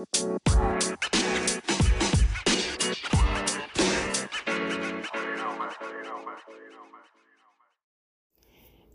All 0.00 0.06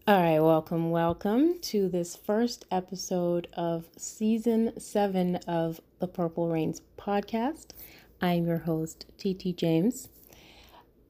right, 0.07 0.39
welcome, 0.39 0.89
welcome 0.89 1.59
to 1.61 1.89
this 1.89 2.15
first 2.15 2.65
episode 2.71 3.47
of 3.53 3.85
season 3.95 4.79
seven 4.79 5.35
of 5.47 5.79
the 5.99 6.07
Purpl 6.07 6.51
Reigns 6.51 6.81
podcast. 6.97 7.67
I'm 8.19 8.47
your 8.47 8.57
host, 8.57 9.05
TT 9.19 9.55
James. 9.55 10.09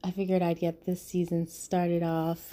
I 0.04 0.10
figured 0.10 0.42
I'd 0.42 0.60
get 0.60 0.84
this 0.84 1.00
season 1.00 1.46
started 1.46 2.02
off 2.02 2.52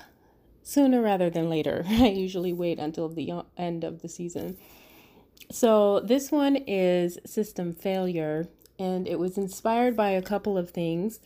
sooner 0.62 1.02
rather 1.02 1.30
than 1.30 1.50
later. 1.50 1.84
I 1.90 2.08
usually 2.08 2.54
wait 2.54 2.80
until 2.80 3.10
the 3.10 3.32
uh, 3.32 3.42
end 3.58 3.84
of 3.84 4.02
the 4.02 4.08
season. 4.08 4.56
So, 5.52 6.00
this 6.00 6.32
one 6.32 6.56
is 6.56 7.20
System 7.26 7.74
Failure, 7.74 8.48
and 8.80 9.08
it 9.08 9.20
was 9.20 9.38
inspired 9.38 9.96
by 9.96 10.10
a 10.10 10.22
couple 10.22 10.58
of 10.58 10.72
things. 10.72 11.20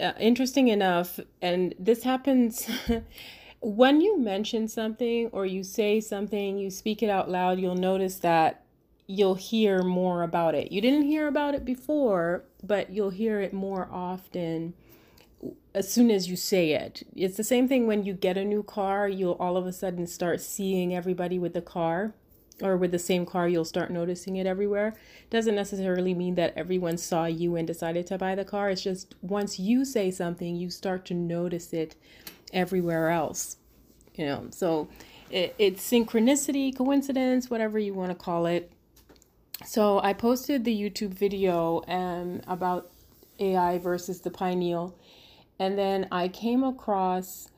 Uh, 0.00 0.12
interesting 0.18 0.68
enough, 0.68 1.20
and 1.42 1.74
this 1.78 2.04
happens. 2.04 2.68
when 3.60 4.00
you 4.00 4.18
mention 4.18 4.68
something 4.68 5.26
or 5.32 5.44
you 5.44 5.62
say 5.62 6.00
something, 6.00 6.58
you 6.58 6.70
speak 6.70 7.02
it 7.02 7.10
out 7.10 7.30
loud, 7.30 7.60
you'll 7.60 7.74
notice 7.74 8.16
that 8.16 8.64
you'll 9.06 9.34
hear 9.34 9.82
more 9.82 10.22
about 10.22 10.54
it. 10.54 10.70
You 10.72 10.80
didn't 10.80 11.02
hear 11.02 11.26
about 11.26 11.54
it 11.54 11.64
before, 11.64 12.44
but 12.62 12.90
you'll 12.90 13.10
hear 13.10 13.40
it 13.40 13.52
more 13.52 13.88
often 13.90 14.74
as 15.74 15.92
soon 15.92 16.10
as 16.10 16.28
you 16.28 16.36
say 16.36 16.72
it. 16.72 17.02
It's 17.14 17.36
the 17.36 17.44
same 17.44 17.66
thing 17.68 17.86
when 17.86 18.04
you 18.04 18.14
get 18.14 18.36
a 18.36 18.44
new 18.44 18.62
car, 18.62 19.08
you'll 19.08 19.36
all 19.40 19.56
of 19.56 19.66
a 19.66 19.72
sudden 19.72 20.06
start 20.06 20.40
seeing 20.40 20.94
everybody 20.94 21.38
with 21.38 21.54
the 21.54 21.62
car 21.62 22.14
or 22.62 22.76
with 22.76 22.90
the 22.90 22.98
same 22.98 23.26
car, 23.26 23.48
you'll 23.48 23.64
start 23.64 23.90
noticing 23.90 24.36
it 24.36 24.46
everywhere. 24.46 24.94
Doesn't 25.30 25.54
necessarily 25.54 26.14
mean 26.14 26.34
that 26.36 26.52
everyone 26.56 26.96
saw 26.98 27.26
you 27.26 27.56
and 27.56 27.66
decided 27.66 28.06
to 28.08 28.18
buy 28.18 28.34
the 28.34 28.44
car. 28.44 28.70
It's 28.70 28.82
just 28.82 29.14
once 29.22 29.58
you 29.58 29.84
say 29.84 30.10
something, 30.10 30.56
you 30.56 30.70
start 30.70 31.04
to 31.06 31.14
notice 31.14 31.72
it 31.72 31.96
everywhere 32.52 33.10
else. 33.10 33.56
You 34.14 34.26
know, 34.26 34.46
so 34.50 34.88
it, 35.30 35.54
it's 35.58 35.88
synchronicity, 35.88 36.76
coincidence, 36.76 37.50
whatever 37.50 37.78
you 37.78 37.94
want 37.94 38.10
to 38.10 38.16
call 38.16 38.46
it. 38.46 38.72
So 39.64 40.00
I 40.00 40.14
posted 40.14 40.64
the 40.64 40.74
YouTube 40.74 41.14
video 41.14 41.82
um, 41.86 42.40
about 42.46 42.90
AI 43.38 43.78
versus 43.78 44.20
the 44.20 44.30
pineal, 44.30 44.98
and 45.58 45.78
then 45.78 46.08
I 46.10 46.28
came 46.28 46.64
across 46.64 47.49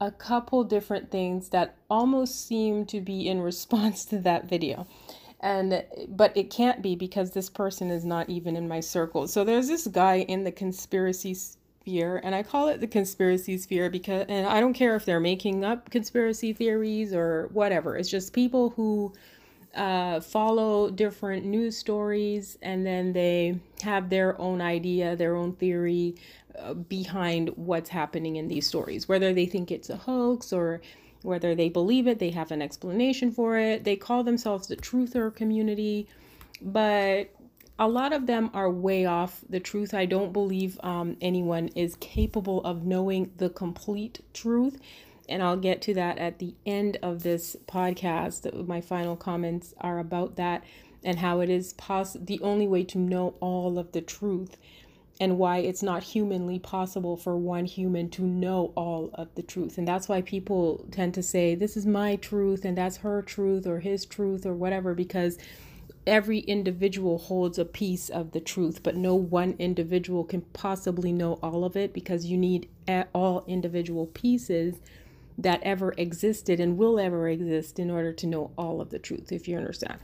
a 0.00 0.10
couple 0.10 0.64
different 0.64 1.10
things 1.10 1.50
that 1.50 1.76
almost 1.90 2.46
seem 2.46 2.86
to 2.86 3.00
be 3.00 3.28
in 3.28 3.40
response 3.40 4.04
to 4.06 4.18
that 4.18 4.48
video. 4.48 4.86
And 5.42 5.84
but 6.08 6.36
it 6.36 6.50
can't 6.50 6.82
be 6.82 6.96
because 6.96 7.30
this 7.30 7.48
person 7.48 7.90
is 7.90 8.04
not 8.04 8.28
even 8.28 8.56
in 8.56 8.68
my 8.68 8.80
circle. 8.80 9.26
So 9.26 9.42
there's 9.42 9.68
this 9.68 9.86
guy 9.86 10.16
in 10.16 10.44
the 10.44 10.52
conspiracy 10.52 11.34
sphere 11.34 12.20
and 12.22 12.34
i 12.34 12.42
call 12.42 12.68
it 12.68 12.78
the 12.78 12.86
conspiracy 12.86 13.56
sphere 13.56 13.88
because 13.88 14.26
and 14.28 14.46
i 14.46 14.60
don't 14.60 14.74
care 14.74 14.94
if 14.96 15.06
they're 15.06 15.18
making 15.18 15.64
up 15.64 15.88
conspiracy 15.90 16.52
theories 16.52 17.14
or 17.14 17.48
whatever. 17.52 17.96
It's 17.96 18.10
just 18.10 18.34
people 18.34 18.70
who 18.70 19.14
uh, 19.74 20.20
follow 20.20 20.90
different 20.90 21.46
news 21.46 21.76
stories 21.76 22.58
and 22.60 22.84
then 22.84 23.12
they 23.12 23.58
have 23.82 24.10
their 24.10 24.38
own 24.40 24.60
idea 24.60 25.14
their 25.16 25.36
own 25.36 25.54
theory 25.54 26.16
behind 26.88 27.50
what's 27.56 27.90
happening 27.90 28.36
in 28.36 28.48
these 28.48 28.66
stories 28.66 29.08
whether 29.08 29.32
they 29.32 29.46
think 29.46 29.70
it's 29.70 29.90
a 29.90 29.96
hoax 29.96 30.52
or 30.52 30.80
whether 31.22 31.54
they 31.54 31.68
believe 31.68 32.06
it 32.06 32.18
they 32.18 32.30
have 32.30 32.50
an 32.50 32.62
explanation 32.62 33.30
for 33.30 33.58
it 33.58 33.84
they 33.84 33.96
call 33.96 34.24
themselves 34.24 34.68
the 34.68 34.76
truther 34.76 35.34
community 35.34 36.06
but 36.62 37.30
a 37.80 37.88
lot 37.88 38.12
of 38.12 38.26
them 38.26 38.50
are 38.52 38.70
way 38.70 39.06
off 39.06 39.42
the 39.48 39.58
truth. 39.58 39.94
I 39.94 40.04
don't 40.04 40.34
believe 40.34 40.78
um, 40.82 41.16
anyone 41.22 41.68
is 41.68 41.96
capable 41.96 42.62
of 42.62 42.84
knowing 42.84 43.32
the 43.38 43.48
complete 43.48 44.20
truth. 44.34 44.78
And 45.30 45.42
I'll 45.42 45.56
get 45.56 45.80
to 45.82 45.94
that 45.94 46.18
at 46.18 46.40
the 46.40 46.54
end 46.66 46.98
of 47.02 47.22
this 47.22 47.56
podcast. 47.66 48.66
My 48.66 48.82
final 48.82 49.16
comments 49.16 49.72
are 49.80 49.98
about 49.98 50.36
that 50.36 50.62
and 51.02 51.20
how 51.20 51.40
it 51.40 51.48
is 51.48 51.72
poss- 51.72 52.18
the 52.20 52.38
only 52.42 52.68
way 52.68 52.84
to 52.84 52.98
know 52.98 53.34
all 53.40 53.78
of 53.78 53.92
the 53.92 54.02
truth 54.02 54.58
and 55.20 55.36
why 55.36 55.58
it's 55.58 55.82
not 55.82 56.02
humanly 56.02 56.58
possible 56.58 57.14
for 57.14 57.36
one 57.36 57.66
human 57.66 58.08
to 58.08 58.22
know 58.22 58.72
all 58.74 59.10
of 59.14 59.32
the 59.34 59.42
truth. 59.42 59.76
And 59.76 59.86
that's 59.86 60.08
why 60.08 60.22
people 60.22 60.86
tend 60.90 61.12
to 61.14 61.22
say, 61.22 61.54
This 61.54 61.76
is 61.76 61.84
my 61.84 62.16
truth, 62.16 62.64
and 62.64 62.76
that's 62.76 62.96
her 62.98 63.20
truth, 63.20 63.66
or 63.66 63.80
his 63.80 64.06
truth, 64.06 64.46
or 64.46 64.54
whatever, 64.54 64.94
because 64.94 65.36
every 66.06 66.38
individual 66.40 67.18
holds 67.18 67.58
a 67.58 67.64
piece 67.66 68.08
of 68.08 68.32
the 68.32 68.40
truth, 68.40 68.82
but 68.82 68.96
no 68.96 69.14
one 69.14 69.54
individual 69.58 70.24
can 70.24 70.40
possibly 70.54 71.12
know 71.12 71.38
all 71.42 71.64
of 71.64 71.76
it 71.76 71.92
because 71.92 72.24
you 72.24 72.38
need 72.38 72.66
all 73.14 73.44
individual 73.46 74.06
pieces 74.06 74.76
that 75.36 75.62
ever 75.62 75.94
existed 75.96 76.60
and 76.60 76.78
will 76.78 76.98
ever 76.98 77.28
exist 77.28 77.78
in 77.78 77.90
order 77.90 78.12
to 78.12 78.26
know 78.26 78.50
all 78.56 78.80
of 78.80 78.90
the 78.90 78.98
truth, 78.98 79.32
if 79.32 79.46
you 79.46 79.56
understand. 79.56 79.98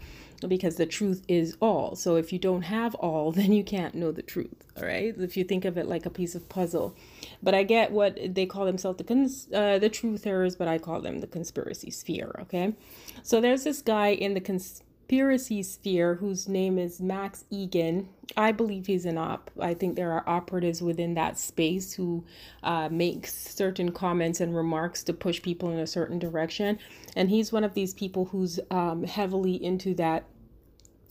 Because 0.47 0.77
the 0.77 0.87
truth 0.87 1.23
is 1.29 1.57
all. 1.61 1.97
So 1.97 2.17
if 2.17 2.33
you 2.33 2.39
don't 2.39 2.63
have 2.63 2.95
all, 2.97 3.33
then 3.39 3.53
you 3.53 3.65
can't 3.65 3.95
know 3.95 4.13
the 4.13 4.23
truth. 4.23 4.65
All 4.77 4.85
right. 4.85 5.15
If 5.19 5.37
you 5.37 5.45
think 5.45 5.65
of 5.65 5.77
it 5.79 5.87
like 5.87 6.07
a 6.07 6.11
piece 6.11 6.35
of 6.35 6.49
puzzle. 6.49 6.97
But 7.43 7.55
I 7.55 7.63
get 7.63 7.93
what 7.93 8.19
they 8.35 8.47
call 8.47 8.65
themselves 8.65 8.99
the 8.99 9.05
cons- 9.05 9.49
uh, 9.53 9.79
the 9.79 9.91
truthers, 9.91 10.57
but 10.57 10.69
I 10.69 10.79
call 10.79 11.01
them 11.01 11.21
the 11.21 11.27
conspiracy 11.27 11.91
sphere. 11.91 12.35
Okay. 12.43 12.75
So 13.23 13.41
there's 13.41 13.65
this 13.65 13.83
guy 13.83 14.09
in 14.09 14.35
the 14.35 14.41
cons- 14.41 14.83
conspiracy 15.07 15.63
sphere 15.63 16.17
whose 16.17 16.49
name 16.49 16.79
is 16.79 17.01
Max 17.01 17.45
Igan. 17.53 18.09
I 18.37 18.51
believe 18.51 18.87
he's 18.87 19.05
an 19.05 19.17
op. 19.17 19.53
I 19.61 19.73
think 19.73 19.95
there 19.95 20.11
are 20.11 20.29
operatives 20.29 20.83
within 20.83 21.15
that 21.15 21.39
space 21.39 21.93
who 21.93 22.25
uh, 22.65 22.89
make 22.91 23.29
certain 23.29 23.93
comments 23.93 24.41
and 24.41 24.55
remarks 24.55 25.05
to 25.05 25.13
push 25.13 25.41
people 25.41 25.71
in 25.71 25.79
a 25.79 25.87
certain 25.87 26.19
direction. 26.19 26.81
And 27.15 27.31
he's 27.31 27.53
one 27.53 27.63
of 27.63 27.75
these 27.75 27.95
people 27.95 28.25
who's 28.25 28.59
um, 28.73 29.05
heavily 29.05 29.63
into 29.63 29.95
that 29.95 30.25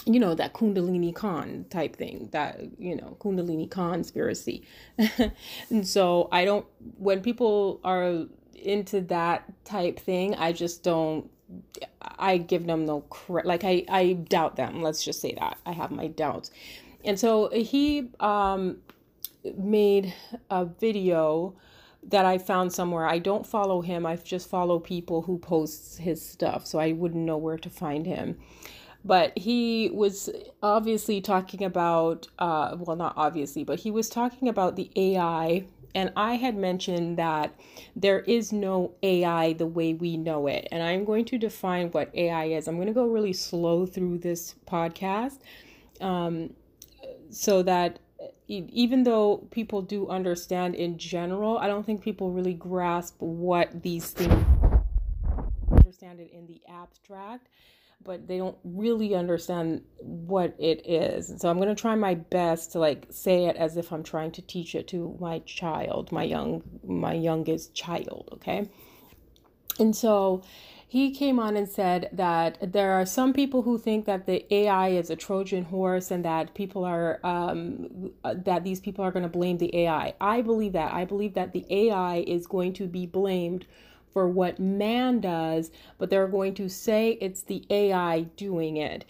you 0.06 0.19
know 0.19 0.35
that 0.35 0.53
kundalini 0.53 1.16
con 1.16 1.66
type 1.72 1.95
thing 1.95 2.29
that 2.31 2.59
you 2.77 2.95
know 2.95 3.17
kundalini 3.19 3.67
conspiracy 3.67 4.63
and 5.72 5.88
so 5.88 6.29
i 6.31 6.45
don't 6.45 6.67
when 7.00 7.22
people 7.22 7.79
are 7.83 8.25
into 8.53 9.01
that 9.01 9.51
type 9.66 9.97
thing 9.97 10.35
i 10.35 10.51
just 10.51 10.83
don't 10.83 11.27
I 12.01 12.38
give 12.38 12.66
them 12.66 12.85
no 12.85 13.01
credit. 13.01 13.47
Like 13.47 13.63
I, 13.63 13.85
I 13.89 14.13
doubt 14.13 14.56
them. 14.56 14.81
Let's 14.81 15.03
just 15.03 15.22
say 15.22 15.35
that 15.39 15.57
I 15.66 15.72
have 15.72 15.91
my 15.91 16.07
doubts. 16.07 16.51
And 17.03 17.19
so 17.19 17.50
he 17.50 18.09
um, 18.19 18.78
made 19.57 20.13
a 20.50 20.66
video 20.66 21.56
that 22.03 22.25
I 22.25 22.38
found 22.38 22.73
somewhere. 22.73 23.06
I 23.06 23.19
don't 23.19 23.45
follow 23.45 23.81
him. 23.81 24.06
I 24.06 24.16
just 24.16 24.50
follow 24.50 24.79
people 24.79 25.23
who 25.23 25.38
posts 25.38 25.97
his 25.97 26.23
stuff, 26.23 26.66
so 26.66 26.79
I 26.79 26.91
wouldn't 26.91 27.25
know 27.25 27.38
where 27.38 27.57
to 27.57 27.69
find 27.69 28.06
him. 28.06 28.38
But 29.03 29.38
he 29.38 29.91
was 29.94 30.29
obviously 30.63 31.22
talking 31.22 31.63
about, 31.63 32.27
uh, 32.39 32.75
well, 32.79 32.95
not 32.95 33.13
obviously, 33.16 33.63
but 33.63 33.79
he 33.79 33.91
was 33.91 34.09
talking 34.09 34.47
about 34.47 34.75
the 34.75 34.89
AI 34.95 35.66
and 35.95 36.11
I 36.17 36.35
had 36.35 36.57
mentioned 36.57 37.17
that 37.17 37.57
there 37.95 38.19
is 38.19 38.51
no 38.51 38.91
AI 39.01 39.53
the 39.53 39.66
way 39.66 39.94
we 39.94 40.17
know 40.17 40.47
it. 40.47 40.67
And 40.72 40.83
I'm 40.83 41.06
going 41.06 41.23
to 41.25 41.38
define 41.38 41.88
what 41.91 42.13
AI 42.13 42.45
is. 42.45 42.67
I'm 42.67 42.75
going 42.75 42.88
to 42.88 42.94
go 42.94 43.07
really 43.07 43.33
slow 43.33 43.85
through 43.85 44.17
this 44.19 44.56
podcast 44.67 45.39
um, 46.01 46.53
so 47.29 47.63
that 47.63 48.00
even 48.47 49.03
though 49.03 49.47
people 49.51 49.81
do 49.81 50.07
understand 50.09 50.75
in 50.75 50.97
general, 50.97 51.57
I 51.57 51.67
don't 51.67 51.85
think 51.85 52.01
people 52.01 52.31
really 52.31 52.53
grasp 52.53 53.16
what 53.19 53.81
these 53.81 54.12
things 54.12 54.45
understand 55.72 56.19
it 56.19 56.31
in 56.31 56.45
the 56.45 56.62
abstract 56.69 57.47
but 58.03 58.28
they 58.28 58.38
don't 58.38 58.57
really 58.63 59.16
understand 59.16 59.81
what 60.00 60.56
it 60.59 60.88
is. 60.88 61.30
And 61.30 61.42
so 61.42 61.50
I'm 61.50 61.57
going 61.57 61.69
to 61.69 61.81
try 61.81 61.95
my 61.95 62.15
best 62.15 62.71
to 62.74 62.80
like 62.80 63.07
say 63.09 63.45
it 63.45 63.56
as 63.56 63.77
if 63.77 63.92
I'm 63.92 64.03
trying 64.03 64.31
to 64.33 64.42
teach 64.42 64.75
it 64.75 64.88
to 64.89 65.18
my 65.19 65.39
child, 65.39 66.12
my 66.12 66.24
young 66.24 66.62
my 66.86 67.13
youngest 67.13 67.74
child, 67.74 68.30
okay? 68.33 68.69
And 69.80 69.95
so 69.95 70.44
he 70.88 71.12
came 71.12 71.39
on 71.39 71.57
and 71.57 71.68
said 71.68 72.09
that 72.13 72.71
there 72.71 72.92
are 72.94 73.06
some 73.06 73.33
people 73.33 73.63
who 73.63 73.77
think 73.77 74.06
that 74.06 74.27
the 74.27 74.45
AI 74.53 74.89
is 74.89 75.09
a 75.09 75.15
Trojan 75.15 75.65
horse 75.65 76.12
and 76.12 76.24
that 76.24 76.53
people 76.53 76.86
are 76.86 77.19
um, 77.24 78.12
that 78.24 78.63
these 78.63 78.80
people 78.80 79.03
are 79.03 79.12
going 79.12 79.24
to 79.24 79.30
blame 79.30 79.57
the 79.57 79.75
AI. 79.75 80.13
I 80.21 80.41
believe 80.41 80.74
that. 80.74 80.94
I 80.94 81.03
believe 81.06 81.33
that 81.33 81.53
the 81.53 81.65
AI 81.69 82.24
is 82.27 82.45
going 82.45 82.74
to 82.74 82.88
be 82.88 83.07
blamed 83.07 83.65
for 84.15 84.29
what 84.29 84.57
man 84.59 85.19
does, 85.19 85.71
but 85.97 86.09
they're 86.09 86.29
going 86.29 86.53
to 86.53 86.69
say 86.69 87.17
it's 87.19 87.41
the 87.41 87.65
AI 87.69 88.21
doing 88.38 88.77
it. 88.77 89.03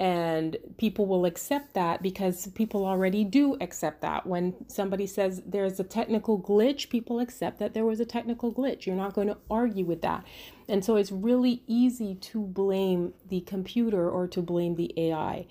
And 0.00 0.56
people 0.78 1.04
will 1.04 1.26
accept 1.26 1.74
that 1.74 2.00
because 2.00 2.46
people 2.54 2.86
already 2.86 3.22
do 3.22 3.58
accept 3.60 4.00
that. 4.00 4.26
When 4.26 4.54
somebody 4.66 5.06
says 5.06 5.42
there's 5.44 5.78
a 5.78 5.84
technical 5.84 6.40
glitch, 6.40 6.88
people 6.88 7.20
accept 7.20 7.58
that 7.58 7.74
there 7.74 7.84
was 7.84 8.00
a 8.00 8.06
technical 8.06 8.50
glitch. 8.50 8.86
You're 8.86 8.96
not 8.96 9.12
going 9.12 9.28
to 9.28 9.36
argue 9.50 9.84
with 9.84 10.00
that. 10.00 10.24
And 10.70 10.82
so 10.82 10.96
it's 10.96 11.12
really 11.12 11.62
easy 11.66 12.14
to 12.14 12.40
blame 12.40 13.12
the 13.28 13.42
computer 13.42 14.08
or 14.08 14.26
to 14.28 14.40
blame 14.40 14.76
the 14.76 14.90
AI. 14.96 15.46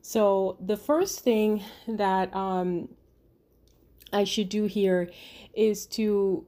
So, 0.00 0.56
the 0.64 0.78
first 0.78 1.20
thing 1.20 1.62
that 1.86 2.34
um, 2.34 2.88
I 4.14 4.24
should 4.24 4.48
do 4.48 4.64
here 4.64 5.10
is 5.52 5.84
to 5.88 6.46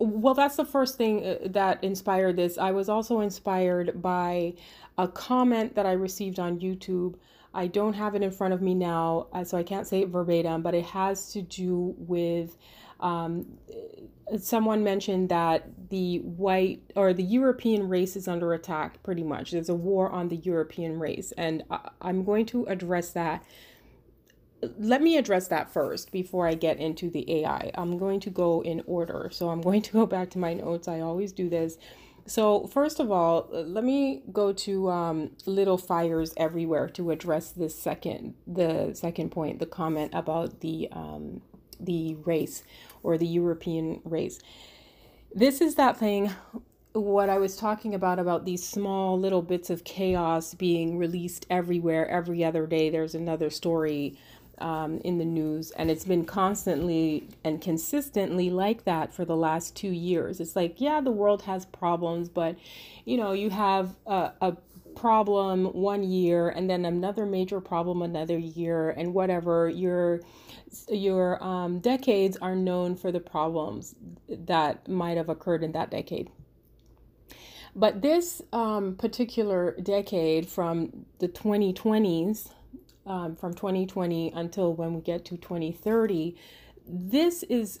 well, 0.00 0.34
that's 0.34 0.56
the 0.56 0.64
first 0.64 0.96
thing 0.96 1.24
uh, 1.24 1.36
that 1.46 1.84
inspired 1.84 2.36
this. 2.36 2.58
I 2.58 2.72
was 2.72 2.88
also 2.88 3.20
inspired 3.20 4.00
by 4.00 4.54
a 4.98 5.06
comment 5.06 5.74
that 5.74 5.86
I 5.86 5.92
received 5.92 6.40
on 6.40 6.58
YouTube. 6.58 7.16
I 7.52 7.66
don't 7.66 7.92
have 7.92 8.14
it 8.14 8.22
in 8.22 8.30
front 8.30 8.54
of 8.54 8.62
me 8.62 8.74
now, 8.74 9.26
uh, 9.32 9.44
so 9.44 9.58
I 9.58 9.62
can't 9.62 9.86
say 9.86 10.00
it 10.00 10.08
verbatim, 10.08 10.62
but 10.62 10.74
it 10.74 10.84
has 10.86 11.32
to 11.32 11.42
do 11.42 11.94
with 11.98 12.56
um, 13.00 13.46
someone 14.38 14.84
mentioned 14.84 15.28
that 15.30 15.68
the 15.90 16.18
white 16.18 16.80
or 16.96 17.12
the 17.12 17.22
European 17.22 17.88
race 17.88 18.16
is 18.16 18.28
under 18.28 18.54
attack, 18.54 19.02
pretty 19.02 19.24
much. 19.24 19.50
There's 19.50 19.68
a 19.68 19.74
war 19.74 20.10
on 20.10 20.28
the 20.28 20.36
European 20.36 20.98
race, 20.98 21.32
and 21.36 21.62
I, 21.70 21.90
I'm 22.00 22.24
going 22.24 22.46
to 22.46 22.64
address 22.66 23.10
that 23.10 23.42
let 24.78 25.02
me 25.02 25.16
address 25.16 25.48
that 25.48 25.72
first 25.72 26.12
before 26.12 26.46
I 26.46 26.54
get 26.54 26.78
into 26.78 27.10
the 27.10 27.42
AI. 27.42 27.70
I'm 27.74 27.98
going 27.98 28.20
to 28.20 28.30
go 28.30 28.62
in 28.62 28.82
order. 28.86 29.28
So 29.32 29.50
I'm 29.50 29.60
going 29.60 29.82
to 29.82 29.92
go 29.92 30.06
back 30.06 30.30
to 30.30 30.38
my 30.38 30.54
notes. 30.54 30.88
I 30.88 31.00
always 31.00 31.32
do 31.32 31.48
this. 31.48 31.78
So, 32.26 32.66
first 32.68 33.00
of 33.00 33.10
all, 33.10 33.48
let 33.50 33.82
me 33.82 34.22
go 34.30 34.52
to 34.52 34.90
um, 34.90 35.30
little 35.46 35.78
fires 35.78 36.32
everywhere 36.36 36.88
to 36.90 37.10
address 37.10 37.50
this 37.50 37.74
second, 37.74 38.34
the 38.46 38.92
second 38.94 39.30
point, 39.30 39.58
the 39.58 39.66
comment 39.66 40.12
about 40.14 40.60
the 40.60 40.88
um, 40.92 41.40
the 41.80 42.14
race 42.26 42.62
or 43.02 43.16
the 43.16 43.26
European 43.26 44.00
race. 44.04 44.38
This 45.34 45.60
is 45.60 45.76
that 45.76 45.96
thing 45.96 46.30
what 46.92 47.30
I 47.30 47.38
was 47.38 47.56
talking 47.56 47.94
about 47.94 48.18
about 48.18 48.44
these 48.44 48.66
small 48.66 49.18
little 49.18 49.42
bits 49.42 49.70
of 49.70 49.84
chaos 49.84 50.54
being 50.54 50.98
released 50.98 51.46
everywhere 51.48 52.08
every 52.08 52.44
other 52.44 52.66
day. 52.66 52.90
There's 52.90 53.14
another 53.14 53.48
story 53.50 54.18
um, 54.60 54.98
in 55.04 55.18
the 55.18 55.24
news, 55.24 55.70
and 55.72 55.90
it's 55.90 56.04
been 56.04 56.24
constantly 56.24 57.28
and 57.44 57.60
consistently 57.60 58.50
like 58.50 58.84
that 58.84 59.12
for 59.12 59.24
the 59.24 59.36
last 59.36 59.76
two 59.76 59.90
years. 59.90 60.40
It's 60.40 60.56
like, 60.56 60.80
yeah, 60.80 61.00
the 61.00 61.10
world 61.10 61.42
has 61.42 61.66
problems, 61.66 62.28
but 62.28 62.56
you 63.04 63.16
know, 63.16 63.32
you 63.32 63.50
have 63.50 63.96
a, 64.06 64.32
a 64.40 64.56
problem 64.96 65.66
one 65.66 66.02
year 66.02 66.48
and 66.48 66.68
then 66.68 66.84
another 66.84 67.24
major 67.24 67.60
problem 67.60 68.02
another 68.02 68.38
year, 68.38 68.90
and 68.90 69.14
whatever. 69.14 69.68
Your 69.68 70.20
your 70.88 71.42
um, 71.42 71.80
decades 71.80 72.36
are 72.40 72.54
known 72.54 72.94
for 72.96 73.10
the 73.10 73.20
problems 73.20 73.94
that 74.28 74.88
might 74.88 75.16
have 75.16 75.28
occurred 75.28 75.64
in 75.64 75.72
that 75.72 75.90
decade. 75.90 76.30
But 77.74 78.02
this 78.02 78.42
um, 78.52 78.96
particular 78.96 79.76
decade 79.80 80.48
from 80.48 81.06
the 81.18 81.28
2020s 81.28 82.50
um, 83.10 83.34
from 83.34 83.52
2020 83.52 84.30
until 84.36 84.72
when 84.72 84.94
we 84.94 85.00
get 85.00 85.24
to 85.26 85.36
2030, 85.36 86.36
this 86.86 87.42
is 87.42 87.80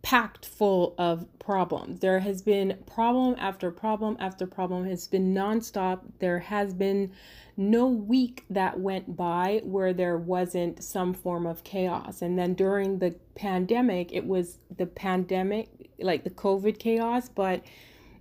packed 0.00 0.46
full 0.46 0.94
of 0.96 1.26
problems. 1.38 2.00
There 2.00 2.20
has 2.20 2.40
been 2.40 2.78
problem 2.86 3.36
after 3.38 3.70
problem 3.70 4.16
after 4.18 4.46
problem. 4.46 4.86
It's 4.86 5.06
been 5.06 5.34
nonstop. 5.34 6.00
There 6.18 6.38
has 6.38 6.72
been 6.72 7.12
no 7.58 7.88
week 7.88 8.46
that 8.48 8.80
went 8.80 9.16
by 9.16 9.60
where 9.64 9.92
there 9.92 10.16
wasn't 10.16 10.82
some 10.82 11.12
form 11.12 11.46
of 11.46 11.62
chaos. 11.62 12.22
And 12.22 12.38
then 12.38 12.54
during 12.54 13.00
the 13.00 13.16
pandemic, 13.34 14.14
it 14.14 14.24
was 14.24 14.58
the 14.74 14.86
pandemic, 14.86 15.68
like 15.98 16.24
the 16.24 16.30
COVID 16.30 16.78
chaos, 16.78 17.28
but 17.28 17.62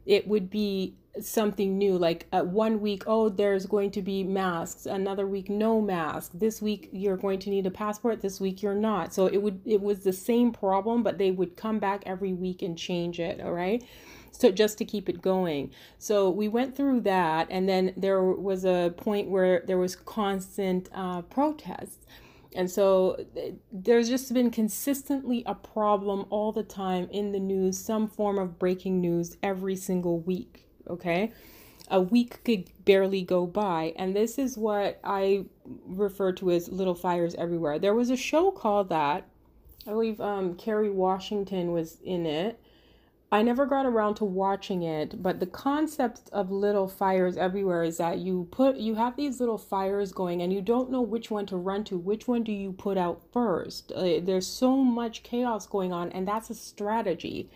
it 0.06 0.28
would 0.28 0.50
be 0.50 0.96
something 1.22 1.78
new 1.78 1.98
like 1.98 2.28
uh, 2.32 2.42
one 2.42 2.80
week 2.80 3.04
oh 3.08 3.30
there's 3.30 3.66
going 3.66 3.92
to 3.92 4.02
be 4.02 4.24
masks 4.24 4.86
another 4.86 5.28
week 5.28 5.50
no 5.50 5.82
mask 5.82 6.32
this 6.34 6.62
week 6.62 6.90
you're 6.92 7.18
going 7.18 7.40
to 7.40 7.50
need 7.50 7.66
a 7.66 7.72
passport 7.72 8.22
this 8.22 8.40
week 8.40 8.62
you're 8.62 8.76
not. 8.76 9.14
So 9.14 9.28
it 9.28 9.42
would 9.42 9.62
it 9.66 9.82
was 9.82 10.00
the 10.00 10.14
same 10.14 10.52
problem 10.52 11.04
but 11.04 11.18
they 11.18 11.32
would 11.32 11.56
come 11.56 11.80
back 11.80 12.04
every 12.06 12.34
week 12.34 12.62
and 12.62 12.78
change 12.78 13.20
it 13.20 13.42
all 13.42 13.54
right? 13.54 13.84
So 14.32 14.52
just 14.52 14.78
to 14.78 14.86
keep 14.86 15.10
it 15.10 15.22
going. 15.22 15.72
So 15.98 16.30
we 16.30 16.48
went 16.48 16.76
through 16.76 17.02
that 17.02 17.48
and 17.50 17.68
then 17.68 17.94
there 17.98 18.22
was 18.24 18.66
a 18.66 18.94
point 18.96 19.30
where 19.30 19.64
there 19.66 19.78
was 19.78 19.96
constant 19.96 20.90
uh, 20.94 21.24
protests. 21.24 22.06
And 22.56 22.70
so 22.72 23.26
there's 23.72 24.10
just 24.10 24.34
been 24.34 24.52
consistently 24.52 25.44
a 25.46 25.54
problem 25.54 26.26
all 26.30 26.52
the 26.52 26.64
time 26.64 27.08
in 27.12 27.32
the 27.32 27.40
news, 27.40 27.78
some 27.78 28.08
form 28.08 28.40
of 28.40 28.58
breaking 28.58 29.00
news 29.02 29.38
every 29.44 29.76
single 29.76 30.20
week 30.20 30.67
okay? 30.90 31.32
A 31.90 32.02
week 32.02 32.44
could 32.44 32.66
barely 32.86 33.22
go 33.22 33.46
by. 33.46 33.94
And 33.96 34.16
this 34.16 34.38
is 34.38 34.58
what 34.58 35.00
I 35.04 35.46
refer 35.86 36.32
to 36.34 36.52
as 36.52 36.70
little 36.70 36.96
fires 36.96 37.36
everywhere. 37.36 37.80
There 37.80 37.96
was 37.96 38.10
a 38.10 38.18
show 38.18 38.52
called 38.52 38.90
that. 38.90 39.28
I 39.86 39.92
believe 39.92 40.20
um, 40.20 40.56
Kerry 40.56 40.90
Washington 40.90 41.72
was 41.72 42.00
in 42.04 42.26
it. 42.26 42.60
I 43.30 43.42
never 43.42 43.66
got 43.66 43.86
around 43.86 44.16
to 44.16 44.26
watching 44.26 44.84
it, 44.84 45.22
but 45.22 45.42
the 45.42 45.46
concept 45.46 46.30
of 46.32 46.50
little 46.50 46.88
fires 46.88 47.36
everywhere 47.36 47.84
is 47.84 47.98
that 47.98 48.20
you 48.20 48.48
put 48.52 48.78
you 48.78 48.96
have 48.96 49.18
these 49.18 49.42
little 49.42 49.58
fires 49.58 50.14
going 50.14 50.42
and 50.42 50.54
you 50.54 50.62
don't 50.62 50.90
know 50.90 51.02
which 51.02 51.30
one 51.30 51.46
to 51.48 51.58
run 51.58 51.84
to. 51.86 51.98
Which 51.98 52.26
one 52.26 52.44
do 52.44 52.54
you 52.54 52.72
put 52.72 52.98
out 52.98 53.22
first? 53.34 53.92
Uh, 53.92 54.22
there's 54.22 54.48
so 54.48 54.78
much 54.78 55.24
chaos 55.24 55.68
going 55.68 55.92
on 55.92 56.10
and 56.14 56.26
that's 56.26 56.50
a 56.50 56.56
strategy. 56.56 57.50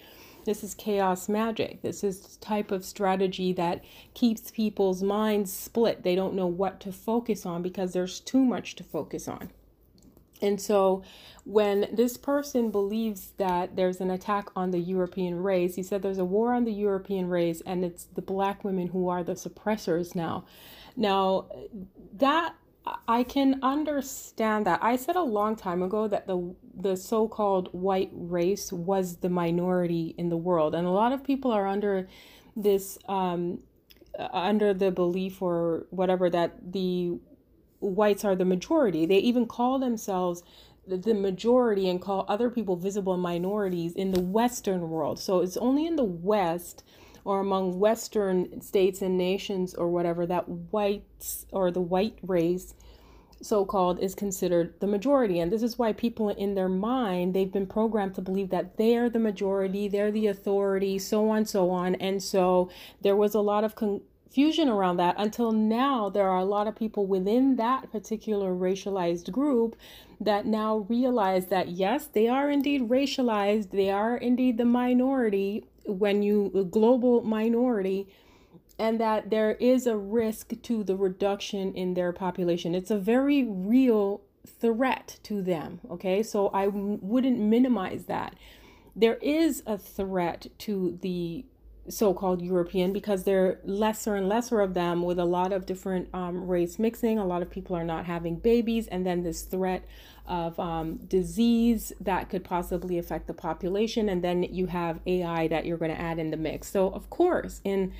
This 0.45 0.63
is 0.63 0.73
chaos 0.73 1.29
magic. 1.29 1.81
This 1.81 2.03
is 2.03 2.37
type 2.37 2.71
of 2.71 2.85
strategy 2.85 3.53
that 3.53 3.83
keeps 4.13 4.51
people's 4.51 5.03
minds 5.03 5.51
split. 5.51 6.03
They 6.03 6.15
don't 6.15 6.33
know 6.33 6.47
what 6.47 6.79
to 6.81 6.91
focus 6.91 7.45
on 7.45 7.61
because 7.61 7.93
there's 7.93 8.19
too 8.19 8.43
much 8.43 8.75
to 8.75 8.83
focus 8.83 9.27
on. 9.27 9.51
And 10.41 10.59
so, 10.59 11.03
when 11.43 11.87
this 11.93 12.17
person 12.17 12.71
believes 12.71 13.33
that 13.37 13.75
there's 13.75 14.01
an 14.01 14.09
attack 14.09 14.49
on 14.55 14.71
the 14.71 14.79
European 14.79 15.41
race, 15.43 15.75
he 15.75 15.83
said 15.83 16.01
there's 16.01 16.17
a 16.17 16.25
war 16.25 16.53
on 16.53 16.65
the 16.65 16.73
European 16.73 17.29
race, 17.29 17.61
and 17.65 17.85
it's 17.85 18.05
the 18.05 18.21
black 18.23 18.63
women 18.63 18.87
who 18.87 19.07
are 19.07 19.23
the 19.23 19.33
suppressors 19.33 20.15
now. 20.15 20.45
Now, 20.95 21.47
that 22.13 22.55
I 23.07 23.23
can 23.23 23.59
understand 23.61 24.65
that. 24.65 24.79
I 24.81 24.95
said 24.95 25.15
a 25.15 25.21
long 25.21 25.55
time 25.55 25.83
ago 25.83 26.07
that 26.07 26.27
the 26.27 26.55
the 26.75 26.95
so-called 26.95 27.69
white 27.73 28.09
race 28.13 28.73
was 28.73 29.17
the 29.17 29.29
minority 29.29 30.15
in 30.17 30.29
the 30.29 30.37
world, 30.37 30.73
and 30.73 30.87
a 30.87 30.91
lot 30.91 31.11
of 31.11 31.23
people 31.23 31.51
are 31.51 31.67
under 31.67 32.07
this 32.55 32.97
um, 33.07 33.59
under 34.33 34.73
the 34.73 34.91
belief 34.91 35.41
or 35.41 35.85
whatever 35.89 36.29
that 36.29 36.73
the 36.73 37.19
whites 37.79 38.25
are 38.25 38.35
the 38.35 38.45
majority. 38.45 39.05
They 39.05 39.17
even 39.17 39.45
call 39.45 39.77
themselves 39.77 40.43
the 40.87 41.13
majority 41.13 41.87
and 41.87 42.01
call 42.01 42.25
other 42.27 42.49
people 42.49 42.75
visible 42.75 43.15
minorities 43.15 43.93
in 43.93 44.11
the 44.11 44.21
Western 44.21 44.89
world. 44.89 45.19
So 45.19 45.41
it's 45.41 45.57
only 45.57 45.85
in 45.85 45.95
the 45.95 46.03
West 46.03 46.83
or 47.25 47.39
among 47.39 47.79
Western 47.79 48.61
states 48.61 49.01
and 49.01 49.17
nations 49.17 49.73
or 49.73 49.89
whatever 49.89 50.25
that 50.25 50.47
whites 50.47 51.45
or 51.51 51.71
the 51.71 51.81
white 51.81 52.17
race 52.23 52.73
so 53.41 53.65
called 53.65 53.99
is 53.99 54.15
considered 54.15 54.79
the 54.79 54.87
majority. 54.87 55.39
And 55.39 55.51
this 55.51 55.63
is 55.63 55.77
why 55.77 55.93
people 55.93 56.29
in 56.29 56.55
their 56.55 56.69
mind, 56.69 57.33
they've 57.33 57.51
been 57.51 57.67
programmed 57.67 58.15
to 58.15 58.21
believe 58.21 58.49
that 58.49 58.77
they're 58.77 59.09
the 59.09 59.19
majority, 59.19 59.87
they're 59.87 60.11
the 60.11 60.27
authority, 60.27 60.99
so 60.99 61.29
on, 61.29 61.45
so 61.45 61.71
on. 61.71 61.95
And 61.95 62.21
so 62.21 62.69
there 63.01 63.15
was 63.15 63.33
a 63.33 63.41
lot 63.41 63.63
of 63.63 63.75
confusion 63.75 64.69
around 64.69 64.97
that 64.97 65.15
until 65.17 65.51
now 65.51 66.09
there 66.09 66.29
are 66.29 66.39
a 66.39 66.45
lot 66.45 66.67
of 66.67 66.75
people 66.75 67.05
within 67.05 67.57
that 67.57 67.91
particular 67.91 68.51
racialized 68.53 69.31
group 69.31 69.75
that 70.21 70.45
now 70.45 70.85
realize 70.87 71.47
that 71.47 71.67
yes 71.67 72.05
they 72.05 72.29
are 72.29 72.49
indeed 72.49 72.87
racialized 72.87 73.71
they 73.71 73.89
are 73.89 74.15
indeed 74.15 74.57
the 74.57 74.63
minority 74.63 75.65
when 75.85 76.23
you 76.23 76.67
global 76.71 77.21
minority 77.23 78.07
and 78.79 78.99
that 78.99 79.29
there 79.29 79.51
is 79.51 79.85
a 79.85 79.95
risk 79.95 80.53
to 80.63 80.83
the 80.83 80.95
reduction 80.95 81.73
in 81.73 81.93
their 81.93 82.11
population. 82.11 82.73
It's 82.73 82.91
a 82.91 82.97
very 82.97 83.43
real 83.43 84.21
threat 84.47 85.19
to 85.23 85.41
them, 85.41 85.79
okay? 85.89 86.23
So 86.23 86.49
I 86.53 86.65
w- 86.65 86.99
wouldn't 87.01 87.39
minimize 87.39 88.05
that. 88.05 88.35
There 88.95 89.17
is 89.21 89.61
a 89.65 89.77
threat 89.77 90.47
to 90.59 90.97
the 91.01 91.45
so 91.89 92.13
called 92.13 92.41
European 92.41 92.93
because 92.93 93.23
there 93.23 93.45
are 93.45 93.59
lesser 93.63 94.15
and 94.15 94.29
lesser 94.29 94.61
of 94.61 94.73
them 94.73 95.01
with 95.01 95.19
a 95.19 95.25
lot 95.25 95.51
of 95.51 95.65
different 95.65 96.07
um, 96.13 96.47
race 96.47 96.77
mixing. 96.77 97.17
A 97.17 97.25
lot 97.25 97.41
of 97.41 97.49
people 97.49 97.75
are 97.75 97.83
not 97.83 98.05
having 98.05 98.35
babies, 98.35 98.87
and 98.87 99.05
then 99.05 99.23
this 99.23 99.41
threat 99.41 99.85
of 100.27 100.59
um, 100.59 100.97
disease 101.07 101.91
that 101.99 102.29
could 102.29 102.43
possibly 102.43 102.97
affect 102.97 103.27
the 103.27 103.33
population. 103.33 104.09
And 104.09 104.23
then 104.23 104.43
you 104.43 104.67
have 104.67 104.99
AI 105.05 105.47
that 105.47 105.65
you're 105.65 105.77
going 105.77 105.91
to 105.91 105.99
add 105.99 106.19
in 106.19 106.31
the 106.31 106.37
mix. 106.37 106.69
So, 106.69 106.89
of 106.89 107.09
course, 107.09 107.61
in 107.63 107.93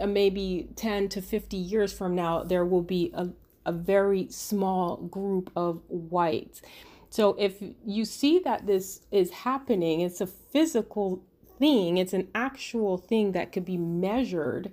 uh, 0.00 0.06
maybe 0.06 0.68
10 0.76 1.08
to 1.10 1.20
50 1.20 1.56
years 1.56 1.92
from 1.92 2.14
now, 2.14 2.42
there 2.42 2.64
will 2.64 2.82
be 2.82 3.10
a, 3.14 3.28
a 3.66 3.72
very 3.72 4.28
small 4.30 4.96
group 4.96 5.50
of 5.54 5.82
whites. 5.88 6.62
So 7.10 7.34
if 7.38 7.62
you 7.84 8.04
see 8.04 8.40
that 8.40 8.66
this 8.66 9.00
is 9.10 9.30
happening, 9.30 10.00
it's 10.00 10.20
a 10.20 10.26
physical 10.26 11.22
thing, 11.58 11.98
it's 11.98 12.12
an 12.12 12.28
actual 12.34 12.96
thing 12.98 13.32
that 13.32 13.52
could 13.52 13.64
be 13.64 13.76
measured, 13.76 14.72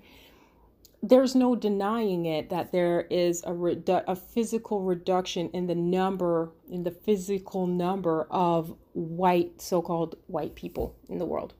there's 1.02 1.36
no 1.36 1.56
denying 1.56 2.26
it 2.26 2.50
that 2.50 2.72
there 2.72 3.02
is 3.10 3.44
a, 3.44 3.52
redu- 3.52 4.04
a 4.08 4.16
physical 4.16 4.82
reduction 4.82 5.50
in 5.50 5.68
the 5.68 5.76
number 5.76 6.52
in 6.72 6.84
the 6.84 6.92
physical 6.92 7.68
number 7.68 8.26
of 8.32 8.74
white 8.94 9.62
so-called 9.62 10.16
white 10.28 10.56
people 10.56 10.96
in 11.10 11.18
the 11.18 11.26
world. 11.26 11.54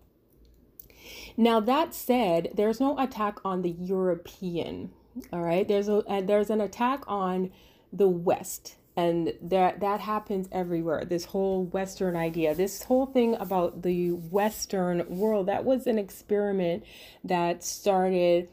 Now 1.36 1.60
that 1.60 1.94
said 1.94 2.52
there's 2.56 2.80
no 2.80 2.98
attack 2.98 3.40
on 3.44 3.64
the 3.64 3.72
european 3.72 4.92
all 5.32 5.42
right? 5.42 5.68
There's 5.68 5.88
a 5.88 5.98
uh, 5.98 6.22
there's 6.22 6.50
an 6.50 6.62
attack 6.62 7.04
on 7.08 7.52
the 7.92 8.08
west 8.08 8.76
and 8.96 9.34
that 9.42 9.80
that 9.80 10.00
happens 10.02 10.48
everywhere. 10.52 11.04
This 11.06 11.26
whole 11.26 11.66
western 11.66 12.16
idea 12.16 12.54
this 12.54 12.84
whole 12.84 13.06
thing 13.06 13.36
about 13.36 13.82
the 13.82 14.12
western 14.12 15.06
world 15.10 15.48
that 15.48 15.66
was 15.66 15.88
an 15.88 15.98
experiment 15.98 16.84
that 17.24 17.64
started 17.64 18.50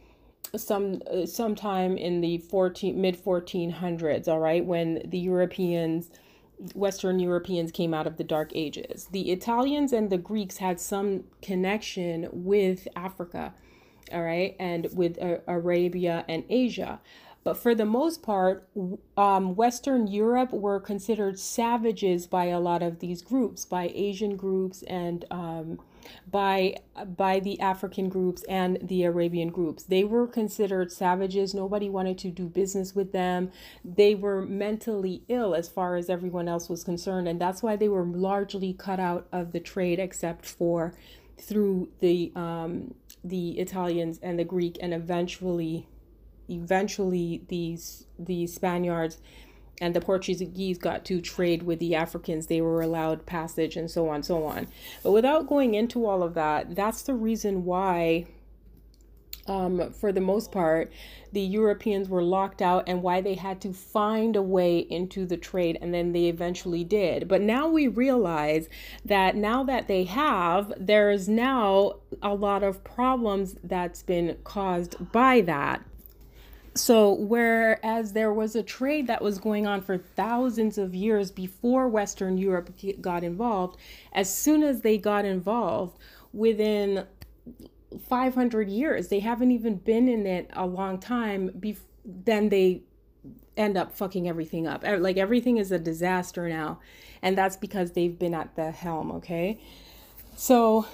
some 0.57 1.01
sometime 1.27 1.97
in 1.97 2.21
the 2.21 2.39
14 2.39 3.01
mid 3.01 3.23
1400s 3.23 4.27
all 4.27 4.41
right 4.41 4.65
when 4.65 5.01
the 5.05 5.19
europeans 5.19 6.11
western 6.75 7.21
europeans 7.21 7.71
came 7.71 7.95
out 7.95 8.07
of 8.07 8.17
the 8.17 8.25
dark 8.25 8.51
ages. 8.55 9.09
The 9.13 9.31
italians 9.31 9.93
and 9.93 10.11
the 10.11 10.19
greeks 10.19 10.57
had 10.57 10.81
some 10.81 11.25
connection 11.43 12.29
with 12.33 12.89
africa 12.97 13.55
all 14.13 14.23
right 14.23 14.57
and 14.59 14.89
with 14.93 15.23
uh, 15.23 15.39
arabia 15.47 16.25
and 16.29 16.45
asia 16.49 17.01
but 17.43 17.57
for 17.57 17.75
the 17.75 17.87
most 17.87 18.23
part, 18.23 18.69
um, 19.17 19.57
Western 19.57 20.07
Europe 20.07 20.53
were 20.53 20.79
considered 20.79 21.39
savages 21.39 22.27
by 22.27 22.47
a 22.47 22.61
lot 22.61 22.83
of 22.83 22.99
these 22.99 23.23
groups, 23.23 23.65
by 23.65 23.91
Asian 23.95 24.37
groups 24.37 24.83
and 24.83 25.25
um, 25.31 25.81
by 26.31 26.77
by 27.17 27.41
the 27.41 27.59
African 27.61 28.09
groups 28.09 28.43
and 28.45 28.79
the 28.83 29.05
Arabian 29.05 29.49
groups. 29.49 29.85
They 29.85 30.05
were 30.05 30.27
considered 30.27 30.93
savages. 30.93 31.55
Nobody 31.55 31.89
wanted 31.89 32.19
to 32.19 32.31
do 32.31 32.47
business 32.47 32.95
with 32.95 33.13
them. 33.13 33.51
They 33.85 34.15
were 34.15 34.43
mentally 34.45 35.23
ill 35.29 35.55
as 35.55 35.69
far 35.69 35.97
as 35.97 36.11
everyone 36.11 36.49
else 36.49 36.69
was 36.69 36.85
concerned, 36.85 37.27
and 37.27 37.41
that's 37.41 37.63
why 37.63 37.77
they 37.77 37.89
were 37.89 38.05
largely 38.05 38.75
cut 38.75 39.01
out 39.01 39.27
of 39.33 39.53
the 39.53 39.61
trade, 39.61 39.99
except 39.99 40.45
for 40.45 40.95
through 41.39 41.89
the 42.01 42.33
um, 42.37 42.95
the 43.25 43.59
Italians 43.59 44.19
and 44.23 44.39
the 44.39 44.45
Greek, 44.45 44.77
and 44.83 44.93
eventually 44.93 45.87
eventually 46.51 47.43
these 47.49 48.07
the 48.19 48.47
Spaniards 48.47 49.19
and 49.81 49.95
the 49.95 50.01
Portuguese 50.01 50.79
got 50.79 51.05
to 51.07 51.21
trade 51.21 51.63
with 51.63 51.79
the 51.79 51.95
Africans. 51.95 52.47
They 52.47 52.61
were 52.61 52.83
allowed 52.83 53.27
passage 53.27 53.77
and 53.77 53.91
so 53.91 54.09
on, 54.09 54.23
so 54.23 54.45
on. 54.45 54.69
But 55.03 55.13
without 55.13 55.47
going 55.47 55.75
into 55.75 56.07
all 56.07 56.23
of 56.23 56.35
that, 56.35 56.75
that's 56.75 57.03
the 57.03 57.15
reason 57.15 57.65
why, 57.65 58.27
um, 59.47 59.91
for 59.93 60.13
the 60.13 60.21
most 60.21 60.53
part, 60.53 60.93
the 61.33 61.41
Europeans 61.41 62.11
were 62.11 62.23
locked 62.23 62.61
out 62.61 62.85
and 62.87 63.03
why 63.03 63.23
they 63.23 63.35
had 63.35 63.61
to 63.63 63.73
find 63.73 64.37
a 64.37 64.43
way 64.43 64.81
into 64.81 65.25
the 65.25 65.39
trade. 65.39 65.79
And 65.81 65.95
then 65.95 66.13
they 66.13 66.27
eventually 66.27 66.85
did. 66.85 67.27
But 67.27 67.41
now 67.41 67.67
we 67.67 67.89
realize 67.89 68.69
that 69.07 69.35
now 69.35 69.65
that 69.65 69.89
they 69.89 70.05
have, 70.05 70.75
there's 70.77 71.27
now 71.27 71.95
a 72.23 72.35
lot 72.35 72.63
of 72.63 72.85
problems 72.85 73.57
that's 73.65 74.03
been 74.03 74.37
caused 74.45 75.11
by 75.11 75.41
that. 75.43 75.83
So, 76.81 77.13
whereas 77.13 78.15
there 78.15 78.33
was 78.33 78.57
a 78.57 78.63
trade 78.63 79.07
that 79.09 79.21
was 79.21 79.39
going 79.39 79.67
on 79.67 79.83
for 79.83 79.99
thousands 79.99 80.79
of 80.79 80.95
years 80.95 81.31
before 81.31 81.89
Western 81.89 82.39
Europe 82.39 82.71
got 83.03 83.23
involved, 83.23 83.77
as 84.15 84.35
soon 84.35 84.63
as 84.63 84.81
they 84.81 84.97
got 84.97 85.27
involved, 85.27 85.99
within 86.33 87.07
500 88.09 88.71
years, 88.71 89.09
they 89.09 89.21
haven't 89.21 89.51
even 89.51 89.77
been 89.77 90.09
in 90.09 90.25
it 90.25 90.49
a 90.55 90.65
long 90.65 90.99
time, 90.99 91.51
bef- 91.51 91.85
then 92.03 92.49
they 92.49 92.83
end 93.59 93.77
up 93.77 93.93
fucking 93.93 94.27
everything 94.27 94.67
up. 94.67 94.83
Er, 94.83 94.99
like 94.99 95.19
everything 95.19 95.59
is 95.59 95.71
a 95.71 95.79
disaster 95.79 96.49
now. 96.49 96.81
And 97.21 97.37
that's 97.37 97.59
because 97.59 97.93
they've 97.93 98.19
been 98.19 98.33
at 98.33 98.57
the 98.57 98.71
helm, 98.71 99.13
okay? 99.13 99.61
So, 100.35 100.87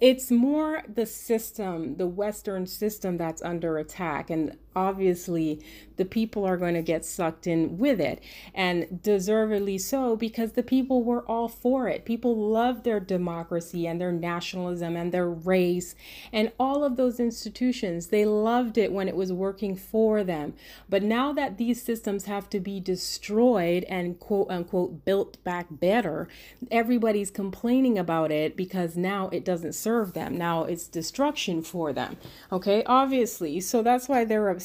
it's 0.00 0.30
more 0.30 0.84
the 0.86 1.06
system, 1.06 1.96
the 1.96 2.06
Western 2.06 2.68
system 2.68 3.16
that's 3.16 3.42
under 3.42 3.78
attack. 3.78 4.30
And 4.30 4.56
obviously, 4.74 5.60
the 5.96 6.04
people 6.04 6.44
are 6.44 6.56
going 6.56 6.74
to 6.74 6.82
get 6.82 7.04
sucked 7.04 7.46
in 7.46 7.78
with 7.78 8.00
it. 8.00 8.22
And 8.54 9.00
deservedly 9.02 9.78
so, 9.78 10.16
because 10.16 10.52
the 10.52 10.62
people 10.62 11.02
were 11.04 11.22
all 11.30 11.48
for 11.48 11.88
it. 11.88 12.04
People 12.04 12.36
love 12.36 12.82
their 12.82 13.00
democracy 13.00 13.86
and 13.86 14.00
their 14.00 14.12
nationalism 14.12 14.96
and 14.96 15.12
their 15.12 15.28
race 15.28 15.94
and 16.32 16.50
all 16.58 16.82
of 16.84 16.96
those 16.96 17.20
institutions. 17.20 18.08
They 18.08 18.24
loved 18.24 18.78
it 18.78 18.92
when 18.92 19.08
it 19.08 19.16
was 19.16 19.32
working 19.32 19.76
for 19.76 20.24
them. 20.24 20.54
But 20.88 21.02
now 21.02 21.32
that 21.34 21.58
these 21.58 21.82
systems 21.82 22.24
have 22.24 22.48
to 22.50 22.60
be 22.60 22.80
destroyed 22.80 23.84
and 23.84 24.18
quote 24.18 24.50
unquote 24.50 25.04
built 25.04 25.42
back 25.44 25.66
better, 25.70 26.28
everybody's 26.70 27.30
complaining 27.30 27.98
about 27.98 28.32
it 28.32 28.56
because 28.56 28.96
now 28.96 29.28
it 29.28 29.44
doesn't 29.44 29.74
serve 29.74 30.14
them. 30.14 30.36
Now 30.36 30.64
it's 30.64 30.88
destruction 30.88 31.62
for 31.62 31.92
them. 31.92 32.16
Okay, 32.50 32.82
obviously. 32.86 33.60
So 33.60 33.82
that's 33.82 34.08
why 34.08 34.24
they're 34.24 34.48
upset. 34.48 34.61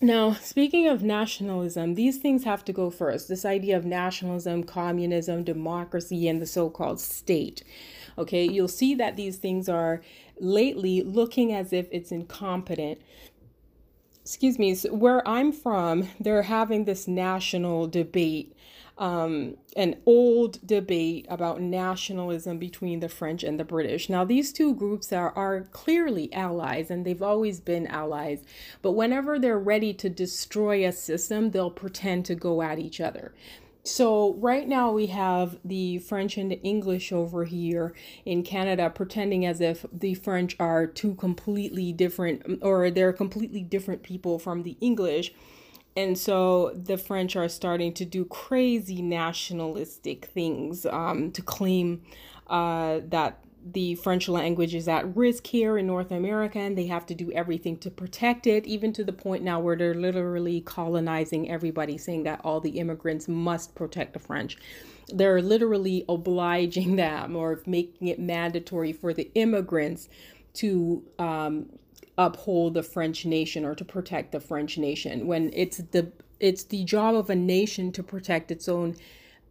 Now, 0.00 0.32
speaking 0.34 0.88
of 0.88 1.02
nationalism, 1.02 1.94
these 1.94 2.18
things 2.18 2.44
have 2.44 2.64
to 2.64 2.72
go 2.72 2.90
first. 2.90 3.28
This 3.28 3.44
idea 3.44 3.76
of 3.76 3.84
nationalism, 3.84 4.64
communism, 4.64 5.44
democracy, 5.44 6.28
and 6.28 6.42
the 6.42 6.46
so 6.46 6.68
called 6.68 7.00
state. 7.00 7.62
Okay, 8.18 8.44
you'll 8.44 8.68
see 8.68 8.94
that 8.96 9.16
these 9.16 9.36
things 9.36 9.68
are 9.68 10.02
lately 10.38 11.02
looking 11.02 11.52
as 11.52 11.72
if 11.72 11.88
it's 11.90 12.12
incompetent. 12.12 13.00
Excuse 14.22 14.58
me, 14.58 14.74
so 14.74 14.92
where 14.92 15.26
I'm 15.28 15.52
from, 15.52 16.08
they're 16.18 16.42
having 16.42 16.84
this 16.84 17.06
national 17.06 17.86
debate 17.86 18.53
um, 18.96 19.56
an 19.76 19.96
old 20.06 20.64
debate 20.64 21.26
about 21.28 21.60
nationalism 21.60 22.58
between 22.58 23.00
the 23.00 23.08
French 23.08 23.42
and 23.42 23.58
the 23.58 23.64
British. 23.64 24.08
Now, 24.08 24.24
these 24.24 24.52
two 24.52 24.74
groups 24.74 25.12
are, 25.12 25.32
are 25.32 25.62
clearly 25.72 26.32
allies 26.32 26.90
and 26.90 27.04
they've 27.04 27.22
always 27.22 27.60
been 27.60 27.86
allies, 27.88 28.44
but 28.82 28.92
whenever 28.92 29.38
they're 29.38 29.58
ready 29.58 29.92
to 29.94 30.08
destroy 30.08 30.86
a 30.86 30.92
system, 30.92 31.50
they'll 31.50 31.70
pretend 31.70 32.24
to 32.26 32.34
go 32.34 32.62
at 32.62 32.78
each 32.78 33.00
other. 33.00 33.34
So, 33.86 34.34
right 34.36 34.66
now 34.66 34.92
we 34.92 35.08
have 35.08 35.58
the 35.62 35.98
French 35.98 36.38
and 36.38 36.50
the 36.50 36.62
English 36.62 37.12
over 37.12 37.44
here 37.44 37.92
in 38.24 38.42
Canada 38.42 38.88
pretending 38.88 39.44
as 39.44 39.60
if 39.60 39.84
the 39.92 40.14
French 40.14 40.56
are 40.58 40.86
two 40.86 41.14
completely 41.16 41.92
different 41.92 42.60
or 42.62 42.90
they're 42.90 43.12
completely 43.12 43.62
different 43.62 44.02
people 44.02 44.38
from 44.38 44.62
the 44.62 44.78
English 44.80 45.34
and 45.96 46.18
so 46.18 46.70
the 46.74 46.96
French 46.96 47.36
are 47.36 47.48
starting 47.48 47.92
to 47.94 48.04
do 48.04 48.24
crazy 48.24 49.00
nationalistic 49.00 50.26
things 50.26 50.86
um, 50.86 51.30
to 51.32 51.42
claim 51.42 52.02
uh, 52.48 53.00
that 53.08 53.44
the 53.72 53.94
French 53.94 54.28
language 54.28 54.74
is 54.74 54.88
at 54.88 55.16
risk 55.16 55.46
here 55.46 55.78
in 55.78 55.86
North 55.86 56.10
America 56.10 56.58
and 56.58 56.76
they 56.76 56.86
have 56.86 57.06
to 57.06 57.14
do 57.14 57.32
everything 57.32 57.78
to 57.78 57.90
protect 57.90 58.46
it, 58.46 58.66
even 58.66 58.92
to 58.92 59.04
the 59.04 59.12
point 59.12 59.42
now 59.42 59.58
where 59.58 59.76
they're 59.76 59.94
literally 59.94 60.60
colonizing 60.60 61.50
everybody, 61.50 61.96
saying 61.96 62.24
that 62.24 62.40
all 62.44 62.60
the 62.60 62.78
immigrants 62.78 63.26
must 63.26 63.74
protect 63.74 64.12
the 64.12 64.18
French. 64.18 64.58
They're 65.08 65.40
literally 65.40 66.04
obliging 66.08 66.96
them 66.96 67.36
or 67.36 67.62
making 67.66 68.08
it 68.08 68.18
mandatory 68.18 68.92
for 68.92 69.14
the 69.14 69.30
immigrants 69.34 70.08
to 70.54 71.02
um, 71.18 71.66
uphold 72.16 72.74
the 72.74 72.82
French 72.82 73.26
nation 73.26 73.64
or 73.64 73.74
to 73.74 73.84
protect 73.84 74.32
the 74.32 74.40
French 74.40 74.78
nation 74.78 75.26
when 75.26 75.50
it's 75.52 75.78
the 75.78 76.12
it's 76.40 76.64
the 76.64 76.84
job 76.84 77.14
of 77.14 77.30
a 77.30 77.34
nation 77.34 77.92
to 77.92 78.02
protect 78.02 78.50
its 78.50 78.68
own 78.68 78.96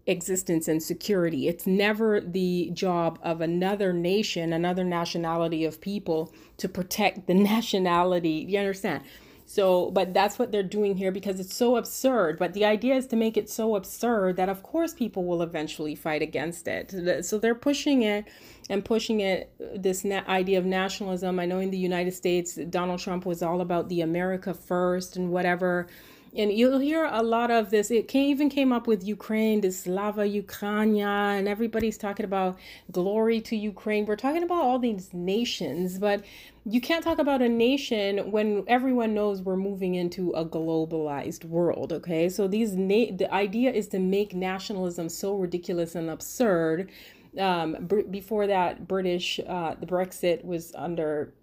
existence 0.05 0.67
and 0.67 0.83
security. 0.83 1.47
It's 1.47 1.65
never 1.65 2.19
the 2.19 2.69
job 2.73 3.19
of 3.23 3.41
another 3.41 3.93
nation, 3.93 4.51
another 4.51 4.83
nationality 4.83 5.63
of 5.63 5.79
people 5.79 6.33
to 6.57 6.67
protect 6.67 7.27
the 7.27 7.33
nationality. 7.53 8.45
You 8.47 8.59
understand? 8.59 9.03
So, 9.45 9.91
but 9.91 10.13
that's 10.13 10.39
what 10.39 10.51
they're 10.51 10.63
doing 10.63 10.95
here 10.97 11.11
because 11.11 11.39
it's 11.39 11.55
so 11.55 11.75
absurd. 11.75 12.39
But 12.39 12.53
the 12.53 12.65
idea 12.65 12.95
is 12.95 13.07
to 13.07 13.15
make 13.15 13.37
it 13.37 13.49
so 13.49 13.75
absurd 13.75 14.37
that, 14.37 14.49
of 14.49 14.63
course, 14.63 14.93
people 14.93 15.25
will 15.25 15.41
eventually 15.41 15.95
fight 15.95 16.21
against 16.21 16.67
it. 16.67 17.25
So 17.25 17.37
they're 17.37 17.55
pushing 17.55 18.03
it 18.03 18.25
and 18.69 18.83
pushing 18.85 19.19
it, 19.19 19.53
this 19.75 20.03
na- 20.05 20.23
idea 20.27 20.57
of 20.59 20.65
nationalism. 20.65 21.39
I 21.39 21.45
know 21.45 21.59
in 21.59 21.71
the 21.71 21.77
United 21.77 22.13
States, 22.13 22.55
Donald 22.69 22.99
Trump 22.99 23.25
was 23.25 23.43
all 23.43 23.61
about 23.61 23.89
the 23.89 24.01
America 24.01 24.53
first 24.53 25.17
and 25.17 25.31
whatever 25.31 25.87
and 26.35 26.51
you'll 26.51 26.79
hear 26.79 27.05
a 27.05 27.21
lot 27.21 27.51
of 27.51 27.69
this. 27.69 27.91
It 27.91 28.07
came, 28.07 28.29
even 28.29 28.49
came 28.49 28.71
up 28.71 28.87
with 28.87 29.05
Ukraine, 29.05 29.61
this 29.61 29.81
Slava 29.81 30.23
Ukraina, 30.23 31.37
and 31.37 31.47
everybody's 31.47 31.97
talking 31.97 32.25
about 32.25 32.57
glory 32.91 33.39
to 33.41 33.55
Ukraine. 33.55 34.05
We're 34.05 34.15
talking 34.15 34.43
about 34.43 34.63
all 34.63 34.79
these 34.79 35.13
nations, 35.13 35.99
but 35.99 36.23
you 36.65 36.81
can't 36.81 37.03
talk 37.03 37.19
about 37.19 37.41
a 37.41 37.49
nation 37.49 38.31
when 38.31 38.63
everyone 38.67 39.13
knows 39.13 39.41
we're 39.41 39.57
moving 39.57 39.95
into 39.95 40.31
a 40.31 40.45
globalized 40.45 41.45
world. 41.45 41.93
Okay, 41.93 42.29
so 42.29 42.47
these 42.47 42.73
na- 42.73 43.15
the 43.15 43.31
idea 43.31 43.71
is 43.71 43.87
to 43.89 43.99
make 43.99 44.33
nationalism 44.33 45.09
so 45.09 45.35
ridiculous 45.35 45.93
and 45.95 46.09
absurd. 46.09 46.89
Um, 47.37 47.89
before 48.09 48.47
that, 48.47 48.87
British 48.87 49.39
uh, 49.39 49.75
the 49.79 49.85
Brexit 49.85 50.43
was 50.45 50.73
under 50.75 51.33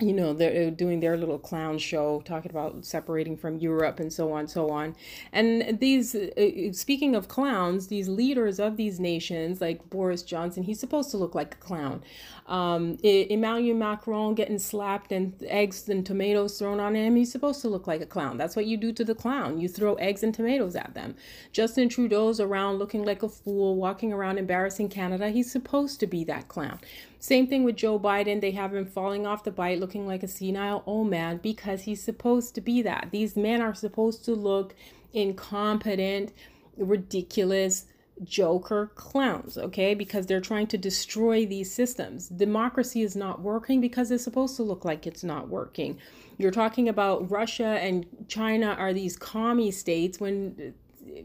you 0.00 0.12
know 0.12 0.32
they're 0.32 0.72
doing 0.72 0.98
their 0.98 1.16
little 1.16 1.38
clown 1.38 1.78
show 1.78 2.20
talking 2.24 2.50
about 2.50 2.84
separating 2.84 3.36
from 3.36 3.58
europe 3.58 4.00
and 4.00 4.12
so 4.12 4.32
on 4.32 4.48
so 4.48 4.70
on. 4.70 4.96
And 5.32 5.78
these 5.78 6.16
uh, 6.16 6.72
speaking 6.72 7.14
of 7.14 7.28
clowns 7.28 7.86
these 7.86 8.08
leaders 8.08 8.58
of 8.58 8.76
these 8.76 8.98
nations 8.98 9.60
like 9.60 9.88
boris 9.90 10.22
johnson 10.22 10.64
he's 10.64 10.80
supposed 10.80 11.12
to 11.12 11.16
look 11.16 11.36
like 11.36 11.54
a 11.54 11.58
clown 11.58 12.02
um, 12.46 12.98
emmanuel 13.02 13.76
macron 13.76 14.34
getting 14.34 14.58
slapped 14.58 15.12
and 15.12 15.34
eggs 15.46 15.88
and 15.88 16.04
tomatoes 16.04 16.58
thrown 16.58 16.78
on 16.78 16.94
him 16.94 17.16
he's 17.16 17.32
supposed 17.32 17.62
to 17.62 17.68
look 17.68 17.86
like 17.86 18.02
a 18.02 18.06
clown. 18.06 18.36
That's 18.36 18.54
what 18.54 18.66
you 18.66 18.76
do 18.76 18.92
to 18.92 19.04
the 19.04 19.14
clown. 19.14 19.60
You 19.60 19.68
throw 19.68 19.94
eggs 19.94 20.22
and 20.22 20.34
tomatoes 20.34 20.76
at 20.76 20.92
them. 20.94 21.14
Justin 21.52 21.88
trudeau's 21.88 22.40
around 22.40 22.78
looking 22.78 23.04
like 23.04 23.22
a 23.22 23.28
fool 23.28 23.76
walking 23.76 24.12
around 24.12 24.38
embarrassing 24.38 24.90
canada. 24.90 25.30
He's 25.30 25.50
supposed 25.50 26.00
to 26.00 26.06
be 26.06 26.22
that 26.24 26.48
clown. 26.48 26.80
Same 27.18 27.46
thing 27.46 27.64
with 27.64 27.76
Joe 27.76 27.98
Biden. 27.98 28.42
They 28.42 28.50
have 28.50 28.74
him 28.74 28.84
falling 28.84 29.26
off 29.26 29.44
the 29.44 29.50
bike 29.50 29.80
looking 29.80 30.06
like 30.06 30.22
a 30.22 30.28
senile 30.28 30.82
old 30.84 31.08
man 31.08 31.38
because 31.38 31.82
he's 31.82 32.02
supposed 32.02 32.54
to 32.56 32.60
be 32.60 32.82
that. 32.82 33.08
These 33.10 33.36
men 33.36 33.62
are 33.62 33.74
supposed 33.74 34.24
to 34.26 34.34
look 34.34 34.74
incompetent, 35.14 36.32
ridiculous, 36.76 37.86
joker 38.22 38.92
clowns, 38.94 39.58
okay? 39.58 39.94
Because 39.94 40.26
they're 40.26 40.40
trying 40.40 40.68
to 40.68 40.78
destroy 40.78 41.44
these 41.44 41.72
systems. 41.72 42.28
Democracy 42.28 43.02
is 43.02 43.16
not 43.16 43.40
working 43.40 43.80
because 43.80 44.10
it's 44.10 44.24
supposed 44.24 44.56
to 44.56 44.62
look 44.62 44.84
like 44.84 45.06
it's 45.06 45.24
not 45.24 45.48
working. 45.48 45.98
You're 46.38 46.52
talking 46.52 46.88
about 46.88 47.30
Russia 47.30 47.78
and 47.80 48.06
China 48.28 48.76
are 48.78 48.92
these 48.92 49.16
commie 49.16 49.70
states 49.70 50.20
when 50.20 50.74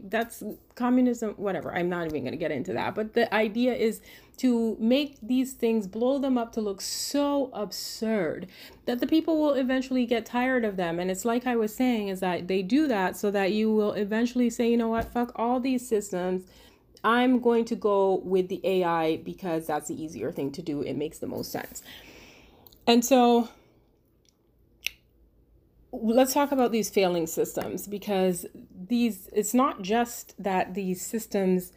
that's 0.04 0.42
communism, 0.74 1.34
whatever. 1.36 1.74
I'm 1.74 1.88
not 1.88 2.06
even 2.06 2.22
going 2.22 2.32
to 2.32 2.38
get 2.38 2.50
into 2.50 2.72
that. 2.74 2.94
But 2.94 3.14
the 3.14 3.32
idea 3.34 3.74
is 3.74 4.00
to 4.40 4.74
make 4.80 5.18
these 5.20 5.52
things 5.52 5.86
blow 5.86 6.18
them 6.18 6.38
up 6.38 6.50
to 6.52 6.62
look 6.62 6.80
so 6.80 7.50
absurd 7.52 8.46
that 8.86 8.98
the 8.98 9.06
people 9.06 9.38
will 9.38 9.52
eventually 9.52 10.06
get 10.06 10.24
tired 10.24 10.64
of 10.64 10.78
them 10.78 10.98
and 10.98 11.10
it's 11.10 11.26
like 11.26 11.46
i 11.46 11.54
was 11.54 11.76
saying 11.76 12.08
is 12.08 12.20
that 12.20 12.48
they 12.48 12.62
do 12.62 12.88
that 12.88 13.14
so 13.14 13.30
that 13.30 13.52
you 13.52 13.70
will 13.70 13.92
eventually 13.92 14.48
say 14.48 14.70
you 14.70 14.78
know 14.78 14.88
what 14.88 15.12
fuck 15.12 15.30
all 15.36 15.60
these 15.60 15.86
systems 15.86 16.44
i'm 17.04 17.40
going 17.40 17.64
to 17.64 17.74
go 17.74 18.20
with 18.24 18.48
the 18.48 18.60
ai 18.64 19.16
because 19.18 19.66
that's 19.66 19.88
the 19.88 20.02
easier 20.02 20.30
thing 20.32 20.50
to 20.52 20.62
do. 20.62 20.82
It 20.82 20.94
makes 20.94 21.18
the 21.18 21.26
most 21.26 21.50
sense. 21.52 21.82
And 22.86 23.04
so 23.04 23.48
let's 25.92 26.34
talk 26.34 26.52
about 26.52 26.72
these 26.72 26.90
failing 26.90 27.26
systems 27.26 27.86
because 27.86 28.46
these 28.88 29.28
it's 29.32 29.54
not 29.54 29.82
just 29.82 30.40
that 30.42 30.74
these 30.74 31.04
systems 31.04 31.72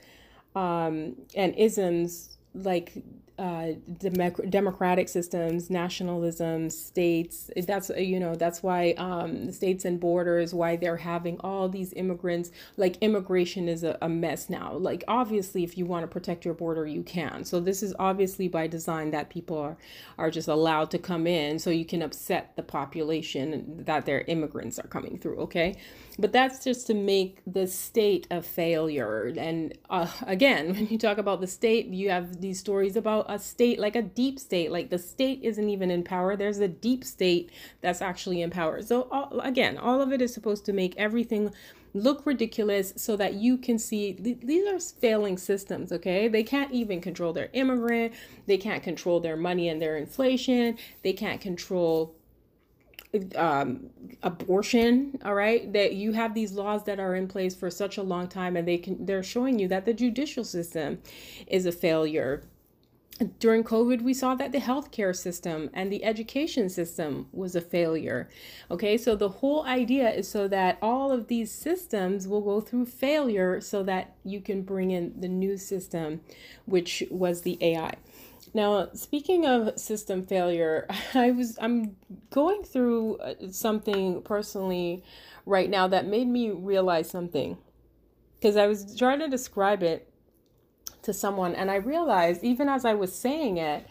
um, 0.56 1.16
and 1.36 1.56
isms 1.56 2.38
like 2.54 3.04
uh, 3.40 3.70
dem- 3.98 4.50
democratic 4.50 5.10
systems, 5.10 5.70
nationalism, 5.70 6.70
states. 6.70 7.50
That's 7.66 7.90
you 7.98 8.20
know 8.20 8.36
that's 8.36 8.62
why 8.62 8.92
um, 8.98 9.52
states 9.52 9.86
and 9.86 10.00
borders 10.00 10.54
why 10.54 10.76
they're 10.76 10.98
having 10.98 11.40
all 11.40 11.68
these 11.68 11.94
immigrants. 11.94 12.52
Like 12.78 12.98
immigration 13.02 13.68
is 13.68 13.84
a, 13.84 13.98
a 14.02 14.10
mess 14.10 14.50
now. 14.50 14.74
Like 14.74 15.04
obviously, 15.08 15.64
if 15.64 15.78
you 15.78 15.86
want 15.86 16.04
to 16.04 16.08
protect 16.08 16.46
your 16.46 16.54
border, 16.54 16.86
you 16.86 17.02
can. 17.02 17.44
So 17.44 17.60
this 17.60 17.82
is 17.82 17.96
obviously 17.98 18.48
by 18.48 18.68
design 18.68 19.12
that 19.12 19.30
people 19.30 19.58
are 19.58 19.78
are 20.18 20.30
just 20.30 20.48
allowed 20.48 20.92
to 20.92 21.00
come 21.00 21.26
in, 21.26 21.58
so 21.58 21.72
you 21.72 21.86
can 21.86 22.04
upset 22.04 22.56
the 22.56 22.64
population 22.64 23.84
that 23.86 24.06
their 24.06 24.22
immigrants 24.22 24.78
are 24.78 24.88
coming 24.88 25.18
through. 25.18 25.40
Okay, 25.40 25.76
but 26.20 26.32
that's 26.32 26.64
just 26.64 26.86
to 26.88 26.94
make 26.94 27.42
the 27.48 27.66
state 27.66 28.28
a 28.30 28.42
failure. 28.42 29.34
And 29.36 29.76
uh, 29.90 30.08
again, 30.28 30.68
when 30.74 30.88
you 30.88 30.98
talk 30.98 31.18
about 31.18 31.42
the 31.42 31.48
state, 31.48 31.88
you 31.88 32.10
have 32.12 32.42
these 32.42 32.60
stories 32.60 32.96
about 32.96 33.23
a 33.28 33.40
state 33.40 33.80
like 33.80 33.96
a 33.96 34.02
deep 34.02 34.40
state, 34.40 34.72
like 34.72 34.90
the 34.90 35.00
state 35.00 35.40
isn't 35.44 35.70
even 35.70 35.92
in 35.92 36.04
power. 36.04 36.36
There's 36.36 36.60
a 36.60 36.68
deep 36.68 37.04
state 37.04 37.52
that's 37.82 38.02
actually 38.02 38.42
in 38.42 38.50
power. 38.50 38.82
So, 38.82 39.08
all, 39.12 39.40
again, 39.42 39.78
all 39.78 40.02
of 40.02 40.12
it 40.12 40.22
is 40.22 40.34
supposed 40.34 40.66
to 40.66 40.74
make 40.74 40.96
everything 40.98 41.54
look 41.94 42.26
ridiculous 42.26 42.94
so 42.96 43.16
that 43.16 43.36
you 43.36 43.58
can 43.58 43.78
see 43.78 44.14
th- 44.14 44.40
these 44.42 44.68
are 44.68 44.80
failing 44.80 45.38
systems 45.38 45.92
okay 45.92 46.28
they 46.28 46.42
can't 46.44 46.72
even 46.72 47.00
control 47.00 47.32
their 47.34 47.50
immigrant 47.54 48.12
they 48.48 48.58
can't 48.58 48.82
control 48.82 49.20
their 49.20 49.38
money 49.38 49.70
and 49.70 49.82
their 49.82 49.96
inflation 49.96 50.76
they 51.04 51.14
can't 51.14 51.40
control 51.40 52.16
um, 53.36 53.92
abortion 54.24 55.20
all 55.24 55.36
right 55.36 55.72
that 55.72 55.94
you 55.94 56.14
have 56.14 56.34
these 56.34 56.54
laws 56.54 56.84
that 56.86 57.00
are 57.00 57.16
in 57.16 57.28
place 57.28 57.54
for 57.54 57.70
such 57.70 57.98
a 57.98 58.04
long 58.04 58.28
time 58.28 58.58
and 58.58 58.68
they 58.68 58.78
can 58.78 59.06
they're 59.06 59.22
showing 59.22 59.60
you 59.60 59.68
that 59.68 59.86
the 59.86 59.94
judicial 59.94 60.44
system 60.44 61.00
is 61.46 61.68
a 61.68 61.72
failure 61.72 62.44
during 63.40 63.64
COVID, 63.64 64.02
we 64.02 64.14
saw 64.14 64.36
that 64.36 64.52
the 64.52 64.60
healthcare 64.60 65.16
system 65.16 65.70
and 65.74 65.92
the 65.92 66.04
education 66.04 66.70
system 66.70 67.28
was 67.32 67.56
a 67.56 67.62
failure. 67.62 68.28
Okay, 68.72 68.98
so 68.98 69.16
the 69.16 69.30
whole 69.30 69.64
idea 69.66 70.10
is 70.10 70.28
so 70.28 70.48
that 70.48 70.80
all 70.82 71.12
of 71.12 71.28
these 71.28 71.52
systems 71.52 72.28
will 72.28 72.42
go 72.42 72.60
through 72.60 72.86
failure 72.86 73.62
so 73.62 73.84
that 73.84 74.16
you 74.24 74.42
can 74.42 74.64
bring 74.64 74.92
in 74.92 75.14
the 75.20 75.28
new 75.28 75.58
system, 75.58 76.22
which 76.66 77.04
was 77.12 77.42
the 77.42 77.58
AI. 77.62 77.94
Now, 78.54 78.90
speaking 78.94 79.46
of 79.46 79.80
system 79.80 80.24
failure, 80.24 80.88
I 81.14 81.32
was 81.32 81.58
I'm 81.62 81.96
going 82.32 82.64
through 82.64 83.18
uh, 83.18 83.34
something 83.52 84.22
personally 84.24 85.04
right 85.46 85.70
now 85.70 85.88
that 85.88 86.08
made 86.08 86.28
me 86.28 86.50
realize 86.50 87.10
something. 87.10 87.58
Cuz 88.42 88.58
I 88.58 88.68
was 88.68 88.98
trying 88.98 89.20
to 89.20 89.28
describe 89.28 89.84
it 89.84 90.13
to 91.04 91.14
someone 91.14 91.56
and 91.56 91.70
I 91.70 91.76
realized 91.76 92.44
even 92.44 92.68
as 92.70 92.86
I 92.86 92.94
was 92.94 93.14
saying 93.14 93.58
it 93.58 93.86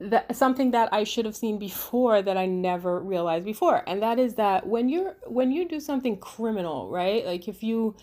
that 0.00 0.34
something 0.34 0.70
that 0.70 0.88
I 0.92 1.04
should 1.04 1.26
have 1.26 1.36
seen 1.36 1.58
before 1.58 2.22
that 2.22 2.36
I 2.36 2.46
never 2.46 3.00
realized 3.00 3.44
before. 3.44 3.84
And 3.86 4.02
that 4.02 4.18
is 4.18 4.36
that 4.36 4.66
when 4.66 4.88
you're 4.88 5.14
when 5.26 5.52
you 5.52 5.68
do 5.68 5.78
something 5.78 6.16
criminal, 6.16 6.88
right? 6.88 7.24
Like 7.24 7.48
if 7.48 7.62
you 7.62 7.94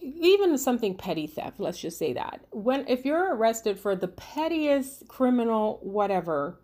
even 0.00 0.56
something 0.58 0.94
petty 0.94 1.26
theft 1.26 1.58
let's 1.58 1.80
just 1.80 1.98
say 1.98 2.12
that 2.12 2.40
when 2.50 2.86
if 2.86 3.04
you're 3.04 3.34
arrested 3.34 3.76
for 3.76 3.96
the 3.96 4.06
pettiest 4.06 5.08
criminal 5.08 5.80
whatever 5.82 6.60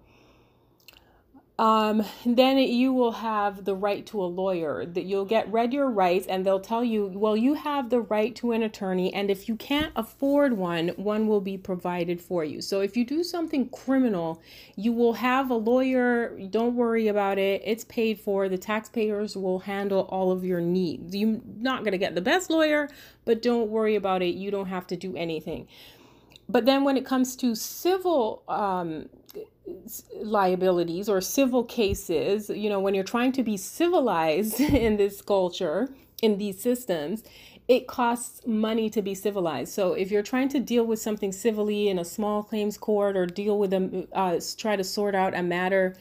um, 1.58 2.04
then 2.24 2.56
you 2.58 2.92
will 2.92 3.10
have 3.10 3.64
the 3.64 3.74
right 3.74 4.06
to 4.06 4.22
a 4.22 4.26
lawyer 4.26 4.86
that 4.86 5.04
you'll 5.04 5.24
get 5.24 5.50
read 5.50 5.72
your 5.72 5.90
rights 5.90 6.28
and 6.28 6.46
they'll 6.46 6.60
tell 6.60 6.84
you 6.84 7.06
well 7.06 7.36
you 7.36 7.54
have 7.54 7.90
the 7.90 8.00
right 8.00 8.36
to 8.36 8.52
an 8.52 8.62
attorney 8.62 9.12
and 9.12 9.28
if 9.28 9.48
you 9.48 9.56
can't 9.56 9.92
afford 9.96 10.52
one 10.52 10.88
one 10.90 11.26
will 11.26 11.40
be 11.40 11.58
provided 11.58 12.20
for 12.20 12.44
you. 12.44 12.62
So 12.62 12.80
if 12.80 12.96
you 12.96 13.04
do 13.04 13.24
something 13.24 13.68
criminal 13.70 14.40
you 14.76 14.92
will 14.92 15.14
have 15.14 15.50
a 15.50 15.56
lawyer 15.56 16.38
don't 16.48 16.76
worry 16.76 17.08
about 17.08 17.38
it 17.38 17.60
it's 17.64 17.84
paid 17.84 18.20
for 18.20 18.48
the 18.48 18.58
taxpayers 18.58 19.36
will 19.36 19.58
handle 19.58 20.02
all 20.10 20.30
of 20.30 20.44
your 20.44 20.60
needs. 20.60 21.16
You're 21.16 21.40
not 21.56 21.80
going 21.80 21.92
to 21.92 21.98
get 21.98 22.14
the 22.14 22.20
best 22.20 22.50
lawyer 22.50 22.88
but 23.24 23.42
don't 23.42 23.68
worry 23.68 23.96
about 23.96 24.22
it 24.22 24.36
you 24.36 24.52
don't 24.52 24.66
have 24.66 24.86
to 24.86 24.96
do 24.96 25.16
anything. 25.16 25.66
But 26.48 26.66
then 26.66 26.84
when 26.84 26.96
it 26.96 27.04
comes 27.04 27.34
to 27.36 27.56
civil 27.56 28.44
um, 28.48 29.08
liabilities 30.20 31.08
or 31.08 31.20
civil 31.20 31.64
cases, 31.64 32.50
you 32.50 32.68
know, 32.68 32.80
when 32.80 32.94
you're 32.94 33.04
trying 33.04 33.32
to 33.32 33.42
be 33.42 33.56
civilized 33.56 34.60
in 34.86 34.96
this 34.96 35.20
culture, 35.22 35.88
in 36.22 36.38
these 36.38 36.60
systems, 36.60 37.22
it 37.68 37.86
costs 37.86 38.46
money 38.46 38.88
to 38.88 39.02
be 39.02 39.14
civilized. 39.14 39.72
So 39.72 39.92
if 39.92 40.10
you're 40.10 40.22
trying 40.22 40.48
to 40.50 40.60
deal 40.60 40.84
with 40.84 41.00
something 41.00 41.32
civilly 41.32 41.88
in 41.88 41.98
a 41.98 42.04
small 42.04 42.42
claims 42.42 42.78
court 42.78 43.16
or 43.16 43.26
deal 43.26 43.58
with 43.58 43.70
them, 43.70 44.08
uh, 44.12 44.40
try 44.56 44.74
to 44.74 44.84
sort 44.84 45.14
out 45.14 45.36
a 45.36 45.42
matter, 45.42 45.94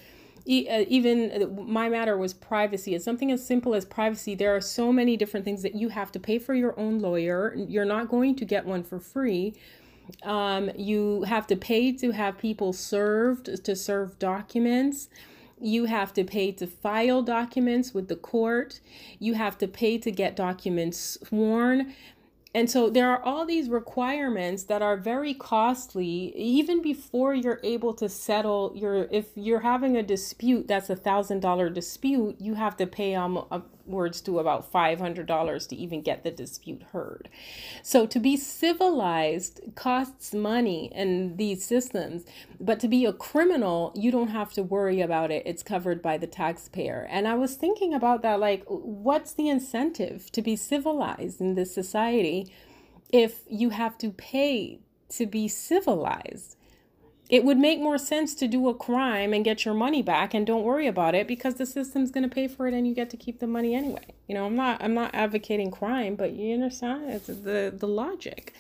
uh, 0.48 0.86
even 0.88 1.44
uh, 1.44 1.62
my 1.62 1.90
matter 1.90 2.18
was 2.18 2.34
privacy. 2.34 2.96
It's 2.96 3.04
something 3.04 3.34
as 3.34 3.46
simple 3.46 3.76
as 3.76 3.84
privacy. 3.84 4.34
There 4.34 4.56
are 4.56 4.62
so 4.62 4.94
many 4.94 5.18
different 5.18 5.44
things 5.44 5.62
that 5.64 5.76
you 5.76 5.90
have 5.90 6.10
to 6.14 6.22
pay 6.22 6.40
for 6.40 6.54
your 6.54 6.80
own 6.80 7.00
lawyer. 7.00 7.54
You're 7.56 7.84
not 7.84 8.08
going 8.08 8.36
to 8.36 8.46
get 8.46 8.66
one 8.66 8.84
for 8.84 8.98
free. 8.98 9.54
Um, 10.24 10.72
you 10.76 11.24
have 11.24 11.48
to 11.48 11.56
pay 11.56 11.92
to 11.94 12.12
have 12.12 12.38
people 12.38 12.74
served 12.74 13.64
to 13.64 13.76
serve 13.76 14.20
documents. 14.20 15.10
You 15.60 15.86
have 15.86 16.14
to 16.14 16.24
pay 16.24 16.52
to 16.54 16.68
file 16.68 17.22
documents 17.24 17.94
with 17.94 18.08
the 18.08 18.16
court. 18.16 18.80
You 19.20 19.34
have 19.34 19.58
to 19.60 19.68
pay 19.68 19.98
to 19.98 20.12
get 20.12 20.36
documents 20.36 21.18
sworn. 21.28 21.94
And 22.54 22.72
so 22.72 22.90
there 22.90 23.12
are 23.12 23.22
all 23.22 23.46
these 23.46 23.70
requirements 23.70 24.64
that 24.64 24.82
are 24.82 24.98
very 24.98 25.34
costly 25.34 26.34
even 26.36 26.82
before 26.82 27.36
you're 27.36 27.60
able 27.64 27.94
to 27.96 28.10
settle 28.10 28.72
your 28.76 29.08
if 29.12 29.28
you're 29.36 29.60
having 29.60 29.96
a 29.96 30.04
dispute 30.04 30.68
that's 30.68 30.90
a 30.90 30.96
thousand 30.96 31.42
dollar 31.42 31.70
dispute, 31.70 32.38
you 32.40 32.56
have 32.56 32.76
to 32.78 32.88
pay 32.88 33.14
um, 33.14 33.44
words 33.88 34.22
to 34.22 34.40
about 34.40 34.72
$500 34.72 35.68
to 35.70 35.76
even 35.76 36.02
get 36.02 36.24
the 36.24 36.32
dispute 36.32 36.84
heard. 36.92 37.30
So 37.84 38.06
to 38.06 38.20
be 38.20 38.38
civilized 38.38 39.62
costs 39.76 40.34
money 40.34 40.92
in 40.94 41.38
these 41.38 41.66
systems, 41.66 42.26
but 42.60 42.80
to 42.82 42.88
be 42.88 43.06
a 43.06 43.14
criminal, 43.14 43.92
you 43.96 44.12
don't 44.12 44.30
have 44.30 44.54
to 44.54 44.64
worry 44.64 45.02
about 45.02 45.32
it. 45.32 45.44
It's 45.46 45.64
covered 45.64 46.02
by 46.02 46.18
the 46.18 46.28
taxpayer. 46.28 47.08
And 47.10 47.28
I 47.28 47.36
was 47.36 47.56
thinking 47.56 47.94
about 47.94 48.22
that 48.22 48.40
like 48.40 48.64
what's 48.68 49.34
the 49.34 49.50
incentive 49.50 50.32
to 50.32 50.42
be 50.42 50.56
civilized 50.56 51.42
in 51.42 51.56
this 51.56 51.74
society 51.74 52.52
if 53.12 53.42
you 53.48 53.70
have 53.70 53.98
to 54.00 54.12
pay 54.12 54.80
to 55.10 55.26
be 55.26 55.48
civilized? 55.48 56.56
It 57.30 57.44
would 57.44 57.58
make 57.58 57.80
more 57.80 57.98
sense 57.98 58.34
to 58.36 58.48
do 58.48 58.70
a 58.70 58.74
crime 58.74 59.34
and 59.34 59.44
get 59.44 59.66
your 59.66 59.74
money 59.74 60.02
back 60.02 60.34
and 60.34 60.48
don't 60.48 60.64
worry 60.64 60.88
about 60.88 61.14
it 61.14 61.28
because 61.28 61.56
the 61.56 61.66
system's 61.66 62.10
going 62.10 62.28
to 62.28 62.34
pay 62.34 62.48
for 62.48 62.68
it 62.68 62.74
and 62.74 62.88
you 62.88 62.94
get 62.94 63.10
to 63.10 63.18
keep 63.18 63.40
the 63.40 63.48
money 63.48 63.76
anyway. 63.76 64.06
You 64.28 64.36
know, 64.36 64.46
I'm 64.46 64.56
not 64.56 64.82
I'm 64.82 64.94
not 64.94 65.14
advocating 65.14 65.72
crime, 65.72 66.16
but 66.16 66.32
you 66.32 66.54
understand 66.54 67.10
it's 67.10 67.28
the 67.28 67.74
the 67.76 67.88
logic. 67.88 68.54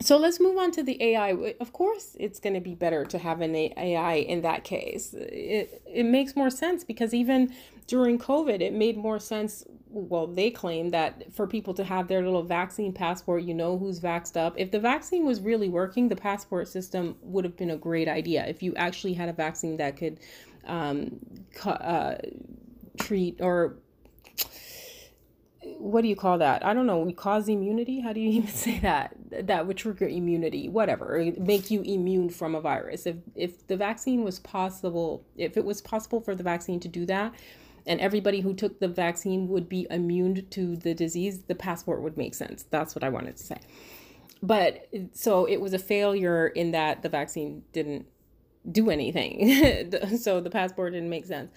So 0.00 0.16
let's 0.16 0.38
move 0.38 0.56
on 0.56 0.70
to 0.72 0.82
the 0.82 1.02
AI. 1.02 1.54
Of 1.60 1.72
course, 1.72 2.16
it's 2.20 2.38
going 2.38 2.54
to 2.54 2.60
be 2.60 2.74
better 2.74 3.04
to 3.06 3.18
have 3.18 3.40
an 3.40 3.56
AI 3.56 4.14
in 4.14 4.42
that 4.42 4.62
case. 4.62 5.12
It 5.12 5.82
it 5.86 6.04
makes 6.04 6.36
more 6.36 6.50
sense 6.50 6.84
because 6.84 7.12
even 7.12 7.52
during 7.88 8.18
COVID, 8.18 8.60
it 8.60 8.72
made 8.72 8.96
more 8.96 9.18
sense. 9.18 9.64
Well, 9.90 10.26
they 10.28 10.50
claim 10.50 10.90
that 10.90 11.32
for 11.32 11.46
people 11.46 11.74
to 11.74 11.82
have 11.82 12.06
their 12.06 12.22
little 12.22 12.44
vaccine 12.44 12.92
passport, 12.92 13.42
you 13.42 13.54
know 13.54 13.76
who's 13.76 13.98
vaxxed 13.98 14.36
up. 14.36 14.54
If 14.56 14.70
the 14.70 14.78
vaccine 14.78 15.24
was 15.24 15.40
really 15.40 15.68
working, 15.68 16.08
the 16.08 16.16
passport 16.16 16.68
system 16.68 17.16
would 17.22 17.44
have 17.44 17.56
been 17.56 17.70
a 17.70 17.76
great 17.76 18.06
idea. 18.06 18.46
If 18.46 18.62
you 18.62 18.74
actually 18.76 19.14
had 19.14 19.28
a 19.28 19.32
vaccine 19.32 19.78
that 19.78 19.96
could 19.96 20.20
um, 20.66 21.18
uh, 21.64 22.16
treat 22.98 23.40
or 23.40 23.78
what 25.62 26.02
do 26.02 26.08
you 26.08 26.16
call 26.16 26.38
that? 26.38 26.64
I 26.64 26.72
don't 26.72 26.86
know. 26.86 26.98
We 26.98 27.12
cause 27.12 27.48
immunity. 27.48 28.00
How 28.00 28.12
do 28.12 28.20
you 28.20 28.28
even 28.38 28.48
say 28.48 28.78
that? 28.80 29.16
That 29.30 29.66
would 29.66 29.76
trigger 29.76 30.06
immunity, 30.06 30.68
whatever, 30.68 31.32
make 31.38 31.70
you 31.70 31.82
immune 31.82 32.30
from 32.30 32.54
a 32.54 32.60
virus. 32.60 33.06
If 33.06 33.16
if 33.34 33.66
the 33.66 33.76
vaccine 33.76 34.22
was 34.22 34.38
possible, 34.38 35.24
if 35.36 35.56
it 35.56 35.64
was 35.64 35.80
possible 35.80 36.20
for 36.20 36.34
the 36.34 36.42
vaccine 36.42 36.80
to 36.80 36.88
do 36.88 37.06
that, 37.06 37.34
and 37.86 38.00
everybody 38.00 38.40
who 38.40 38.54
took 38.54 38.80
the 38.80 38.88
vaccine 38.88 39.48
would 39.48 39.68
be 39.68 39.86
immune 39.90 40.46
to 40.50 40.76
the 40.76 40.94
disease, 40.94 41.42
the 41.42 41.54
passport 41.54 42.02
would 42.02 42.16
make 42.16 42.34
sense. 42.34 42.64
That's 42.70 42.94
what 42.94 43.02
I 43.02 43.08
wanted 43.08 43.36
to 43.36 43.42
say. 43.42 43.58
But 44.42 44.88
so 45.12 45.46
it 45.46 45.60
was 45.60 45.72
a 45.74 45.78
failure 45.78 46.46
in 46.46 46.70
that 46.70 47.02
the 47.02 47.08
vaccine 47.08 47.64
didn't 47.72 48.06
do 48.70 48.90
anything. 48.90 50.18
so 50.18 50.40
the 50.40 50.50
passport 50.50 50.92
didn't 50.92 51.10
make 51.10 51.26
sense 51.26 51.50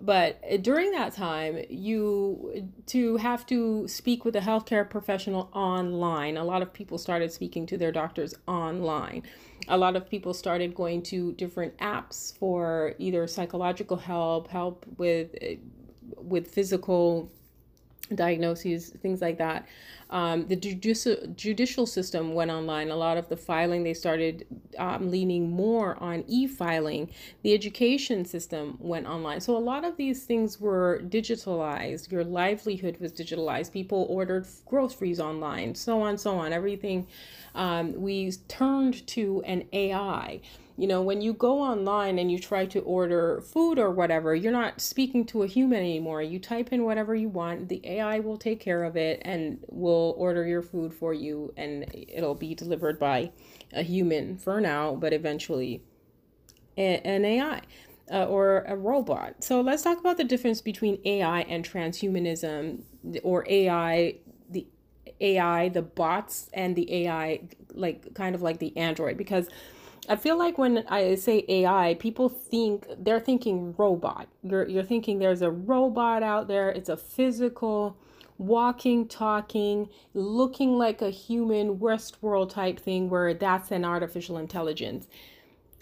but 0.00 0.40
uh, 0.50 0.56
during 0.56 0.90
that 0.92 1.14
time 1.14 1.64
you 1.68 2.70
to 2.86 3.16
have 3.16 3.44
to 3.46 3.86
speak 3.88 4.24
with 4.24 4.36
a 4.36 4.40
healthcare 4.40 4.88
professional 4.88 5.50
online 5.52 6.36
a 6.36 6.44
lot 6.44 6.62
of 6.62 6.72
people 6.72 6.98
started 6.98 7.32
speaking 7.32 7.66
to 7.66 7.76
their 7.76 7.92
doctors 7.92 8.34
online. 8.46 9.22
A 9.68 9.76
lot 9.76 9.96
of 9.96 10.08
people 10.08 10.32
started 10.32 10.74
going 10.74 11.02
to 11.04 11.32
different 11.32 11.76
apps 11.78 12.36
for 12.38 12.94
either 12.98 13.26
psychological 13.26 13.96
help 13.96 14.48
help 14.48 14.86
with 14.96 15.34
uh, 15.42 15.56
with 16.16 16.48
physical 16.48 17.30
diagnoses 18.14 18.90
things 19.02 19.20
like 19.20 19.38
that 19.38 19.66
um, 20.10 20.46
the 20.46 20.56
judicial 20.56 21.16
judicial 21.36 21.86
system 21.86 22.32
went 22.32 22.50
online. 22.50 22.90
A 22.90 22.96
lot 22.96 23.18
of 23.18 23.28
the 23.28 23.36
filing 23.36 23.82
they 23.82 23.94
started 23.94 24.46
um, 24.78 25.10
leaning 25.10 25.50
more 25.50 26.02
on 26.02 26.24
e-filing. 26.26 27.10
The 27.42 27.52
education 27.52 28.24
system 28.24 28.78
went 28.80 29.06
online. 29.06 29.40
So 29.40 29.56
a 29.56 29.58
lot 29.58 29.84
of 29.84 29.96
these 29.96 30.24
things 30.24 30.58
were 30.58 31.02
digitalized. 31.08 32.10
Your 32.10 32.24
livelihood 32.24 32.96
was 33.00 33.12
digitalized. 33.12 33.72
People 33.72 34.06
ordered 34.08 34.46
groceries 34.64 35.20
online, 35.20 35.74
so 35.74 36.00
on, 36.00 36.16
so 36.16 36.36
on. 36.36 36.52
Everything 36.52 37.06
um, 37.54 37.92
we 38.00 38.32
turned 38.48 39.06
to 39.08 39.42
an 39.44 39.64
AI 39.72 40.40
you 40.78 40.86
know, 40.86 41.02
when 41.02 41.20
you 41.20 41.34
go 41.34 41.60
online 41.60 42.20
and 42.20 42.30
you 42.30 42.38
try 42.38 42.64
to 42.66 42.78
order 42.80 43.40
food 43.40 43.80
or 43.80 43.90
whatever, 43.90 44.32
you're 44.32 44.52
not 44.52 44.80
speaking 44.80 45.26
to 45.26 45.42
a 45.42 45.46
human 45.48 45.80
anymore. 45.80 46.22
You 46.22 46.38
type 46.38 46.72
in 46.72 46.84
whatever 46.84 47.16
you 47.16 47.28
want, 47.28 47.68
the 47.68 47.80
AI 47.84 48.20
will 48.20 48.38
take 48.38 48.60
care 48.60 48.84
of 48.84 48.96
it 48.96 49.20
and 49.24 49.58
will 49.66 50.14
order 50.16 50.46
your 50.46 50.62
food 50.62 50.94
for 50.94 51.12
you, 51.12 51.52
and 51.56 51.84
it'll 51.92 52.36
be 52.36 52.54
delivered 52.54 52.96
by 52.96 53.32
a 53.72 53.82
human 53.82 54.38
for 54.38 54.60
now, 54.60 54.94
but 54.94 55.12
eventually 55.12 55.82
an 56.76 57.24
AI. 57.24 57.60
Uh, 58.10 58.24
or 58.24 58.64
a 58.66 58.74
robot. 58.74 59.44
So 59.44 59.60
let's 59.60 59.82
talk 59.82 60.00
about 60.00 60.16
the 60.16 60.24
difference 60.24 60.62
between 60.62 60.98
AI 61.04 61.42
and 61.42 61.62
transhumanism, 61.62 62.80
or 63.22 63.44
AI, 63.46 64.14
the 64.48 64.66
AI, 65.20 65.68
the 65.68 65.82
bots, 65.82 66.48
and 66.54 66.74
the 66.74 67.04
AI, 67.04 67.40
like 67.74 68.14
kind 68.14 68.34
of 68.34 68.40
like 68.40 68.60
the 68.60 68.74
android, 68.78 69.18
because 69.18 69.50
I 70.08 70.16
feel 70.16 70.38
like 70.38 70.56
when 70.56 70.84
I 70.88 71.14
say 71.16 71.44
AI, 71.48 71.96
people 72.00 72.28
think 72.30 72.86
they're 72.98 73.20
thinking 73.20 73.74
robot. 73.76 74.28
You're 74.42 74.66
you're 74.66 74.82
thinking 74.82 75.18
there's 75.18 75.42
a 75.42 75.50
robot 75.50 76.22
out 76.22 76.48
there. 76.48 76.70
It's 76.70 76.88
a 76.88 76.96
physical, 76.96 77.96
walking, 78.38 79.06
talking, 79.06 79.88
looking 80.14 80.78
like 80.78 81.02
a 81.02 81.10
human 81.10 81.78
Westworld 81.78 82.50
type 82.50 82.80
thing 82.80 83.10
where 83.10 83.34
that's 83.34 83.70
an 83.70 83.84
artificial 83.84 84.38
intelligence. 84.38 85.08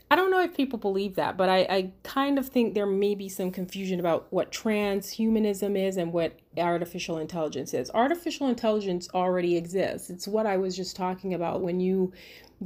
I 0.09 0.15
don't 0.15 0.31
know 0.31 0.41
if 0.41 0.57
people 0.57 0.79
believe 0.79 1.17
that, 1.17 1.37
but 1.37 1.49
I, 1.49 1.59
I 1.69 1.91
kind 2.05 2.39
of 2.39 2.49
think 2.49 2.75
there 2.75 2.87
may 2.87 3.17
be 3.17 3.29
some 3.29 3.51
confusion 3.51 3.99
about 3.99 4.29
what 4.31 4.53
transhumanism 4.53 5.77
is 5.77 5.97
and 5.97 6.13
what 6.13 6.39
artificial 6.57 7.19
intelligence 7.19 7.75
is. 7.75 7.91
Artificial 7.93 8.47
intelligence 8.47 9.09
already 9.13 9.57
exists. 9.57 10.09
It's 10.09 10.29
what 10.29 10.47
I 10.47 10.59
was 10.59 10.77
just 10.77 10.95
talking 10.95 11.35
about 11.35 11.61
when 11.61 11.81
you 11.81 12.13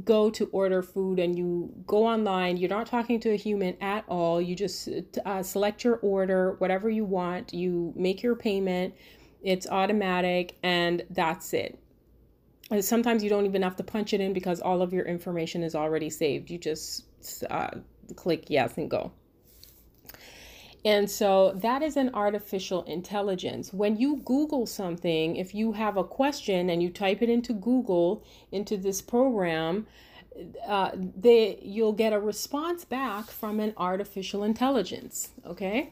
go 0.05 0.29
to 0.29 0.45
order 0.51 0.83
food 0.83 1.17
and 1.17 1.35
you 1.35 1.73
go 1.87 2.05
online, 2.05 2.57
you're 2.57 2.69
not 2.69 2.85
talking 2.85 3.19
to 3.21 3.31
a 3.31 3.35
human 3.35 3.75
at 3.81 4.05
all. 4.07 4.39
You 4.39 4.55
just 4.55 4.87
uh, 5.25 5.41
select 5.41 5.83
your 5.83 5.95
order, 5.97 6.55
whatever 6.59 6.91
you 6.91 7.05
want, 7.05 7.53
you 7.53 7.91
make 7.95 8.21
your 8.21 8.35
payment, 8.35 8.93
it's 9.41 9.67
automatic, 9.67 10.57
and 10.61 11.03
that's 11.09 11.53
it. 11.53 11.79
sometimes 12.81 13.23
you 13.23 13.31
don't 13.31 13.47
even 13.47 13.63
have 13.63 13.75
to 13.77 13.83
punch 13.83 14.13
it 14.13 14.21
in 14.21 14.31
because 14.31 14.61
all 14.61 14.83
of 14.83 14.93
your 14.93 15.05
information 15.05 15.63
is 15.63 15.73
already 15.73 16.09
saved. 16.11 16.51
You 16.51 16.59
just 16.59 17.05
uh, 17.49 17.79
click 18.15 18.45
yes 18.49 18.77
and 18.77 18.89
go. 18.89 19.11
And 20.83 21.09
so 21.09 21.53
that 21.57 21.83
is 21.83 21.95
an 21.95 22.09
artificial 22.13 22.83
intelligence. 22.83 23.71
When 23.71 23.97
you 23.97 24.17
Google 24.25 24.65
something, 24.65 25.35
if 25.35 25.53
you 25.53 25.73
have 25.73 25.95
a 25.95 26.03
question 26.03 26.69
and 26.71 26.81
you 26.81 26.89
type 26.89 27.21
it 27.21 27.29
into 27.29 27.53
Google, 27.53 28.23
into 28.51 28.77
this 28.77 28.99
program, 29.01 29.85
uh, 30.67 30.91
they, 30.95 31.59
you'll 31.61 31.93
get 31.93 32.13
a 32.13 32.19
response 32.19 32.83
back 32.83 33.29
from 33.29 33.59
an 33.59 33.73
artificial 33.77 34.43
intelligence. 34.43 35.29
Okay. 35.45 35.91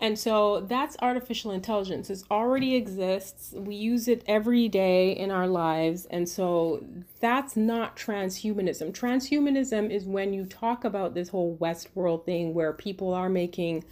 And 0.00 0.18
so 0.18 0.60
that's 0.60 0.96
artificial 1.00 1.52
intelligence. 1.52 2.10
It 2.10 2.22
already 2.30 2.74
exists. 2.74 3.52
We 3.56 3.76
use 3.76 4.08
it 4.08 4.22
every 4.26 4.68
day 4.68 5.12
in 5.12 5.30
our 5.30 5.46
lives. 5.46 6.06
And 6.06 6.28
so 6.28 6.84
that's 7.20 7.56
not 7.56 7.96
transhumanism. 7.96 8.92
Transhumanism 8.92 9.90
is 9.90 10.04
when 10.04 10.34
you 10.34 10.46
talk 10.46 10.84
about 10.84 11.14
this 11.14 11.28
whole 11.28 11.56
Westworld 11.56 12.26
thing 12.26 12.54
where 12.54 12.72
people 12.72 13.14
are 13.14 13.28
making 13.28 13.84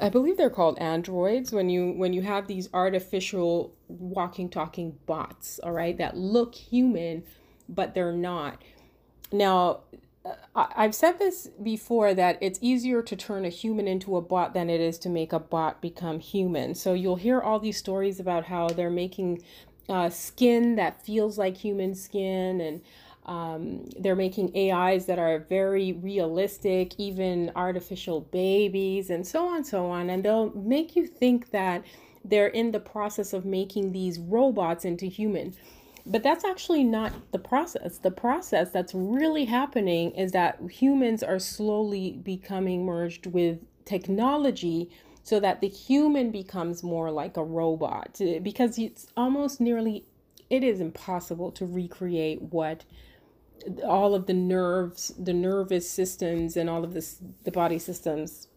I 0.00 0.08
believe 0.08 0.38
they're 0.38 0.48
called 0.48 0.78
androids 0.78 1.52
when 1.52 1.68
you 1.68 1.92
when 1.92 2.14
you 2.14 2.22
have 2.22 2.46
these 2.46 2.66
artificial 2.72 3.74
walking 3.88 4.48
talking 4.48 4.96
bots, 5.04 5.58
all 5.58 5.72
right, 5.72 5.98
that 5.98 6.16
look 6.16 6.54
human 6.54 7.24
but 7.68 7.94
they're 7.94 8.12
not. 8.12 8.62
Now, 9.32 9.80
I've 10.54 10.94
said 10.94 11.18
this 11.18 11.48
before 11.62 12.14
that 12.14 12.38
it's 12.40 12.58
easier 12.62 13.02
to 13.02 13.16
turn 13.16 13.44
a 13.44 13.48
human 13.48 13.88
into 13.88 14.16
a 14.16 14.20
bot 14.20 14.54
than 14.54 14.70
it 14.70 14.80
is 14.80 14.98
to 15.00 15.08
make 15.08 15.32
a 15.32 15.40
bot 15.40 15.80
become 15.80 16.20
human. 16.20 16.74
So 16.74 16.94
you'll 16.94 17.16
hear 17.16 17.40
all 17.40 17.58
these 17.58 17.76
stories 17.76 18.20
about 18.20 18.44
how 18.44 18.68
they're 18.68 18.90
making 18.90 19.42
uh, 19.88 20.10
skin 20.10 20.76
that 20.76 21.04
feels 21.04 21.38
like 21.38 21.56
human 21.56 21.94
skin 21.94 22.60
and 22.60 22.82
um, 23.24 23.88
they're 23.98 24.16
making 24.16 24.56
AIs 24.56 25.06
that 25.06 25.18
are 25.18 25.40
very 25.48 25.92
realistic, 25.92 26.98
even 26.98 27.52
artificial 27.54 28.20
babies, 28.20 29.10
and 29.10 29.26
so 29.26 29.46
on, 29.46 29.64
so 29.64 29.86
on. 29.86 30.10
And 30.10 30.24
they'll 30.24 30.50
make 30.50 30.96
you 30.96 31.06
think 31.06 31.50
that 31.50 31.84
they're 32.24 32.48
in 32.48 32.72
the 32.72 32.80
process 32.80 33.32
of 33.32 33.44
making 33.44 33.92
these 33.92 34.18
robots 34.18 34.84
into 34.84 35.06
human. 35.06 35.54
But 36.04 36.22
that's 36.22 36.44
actually 36.44 36.84
not 36.84 37.12
the 37.30 37.38
process. 37.38 37.98
The 37.98 38.10
process 38.10 38.70
that's 38.70 38.94
really 38.94 39.44
happening 39.44 40.10
is 40.12 40.32
that 40.32 40.58
humans 40.68 41.22
are 41.22 41.38
slowly 41.38 42.12
becoming 42.22 42.84
merged 42.84 43.26
with 43.26 43.60
technology 43.84 44.90
so 45.22 45.38
that 45.38 45.60
the 45.60 45.68
human 45.68 46.30
becomes 46.30 46.82
more 46.82 47.10
like 47.10 47.36
a 47.36 47.44
robot 47.44 48.20
uh, 48.20 48.40
because 48.40 48.78
it's 48.78 49.06
almost 49.16 49.60
nearly 49.60 50.04
it 50.50 50.64
is 50.64 50.80
impossible 50.80 51.52
to 51.52 51.64
recreate 51.64 52.42
what 52.42 52.84
all 53.84 54.14
of 54.14 54.26
the 54.26 54.34
nerves, 54.34 55.14
the 55.18 55.32
nervous 55.32 55.88
systems, 55.88 56.56
and 56.56 56.68
all 56.68 56.84
of 56.84 56.94
this, 56.94 57.18
the 57.44 57.50
body 57.52 57.78
systems 57.78 58.48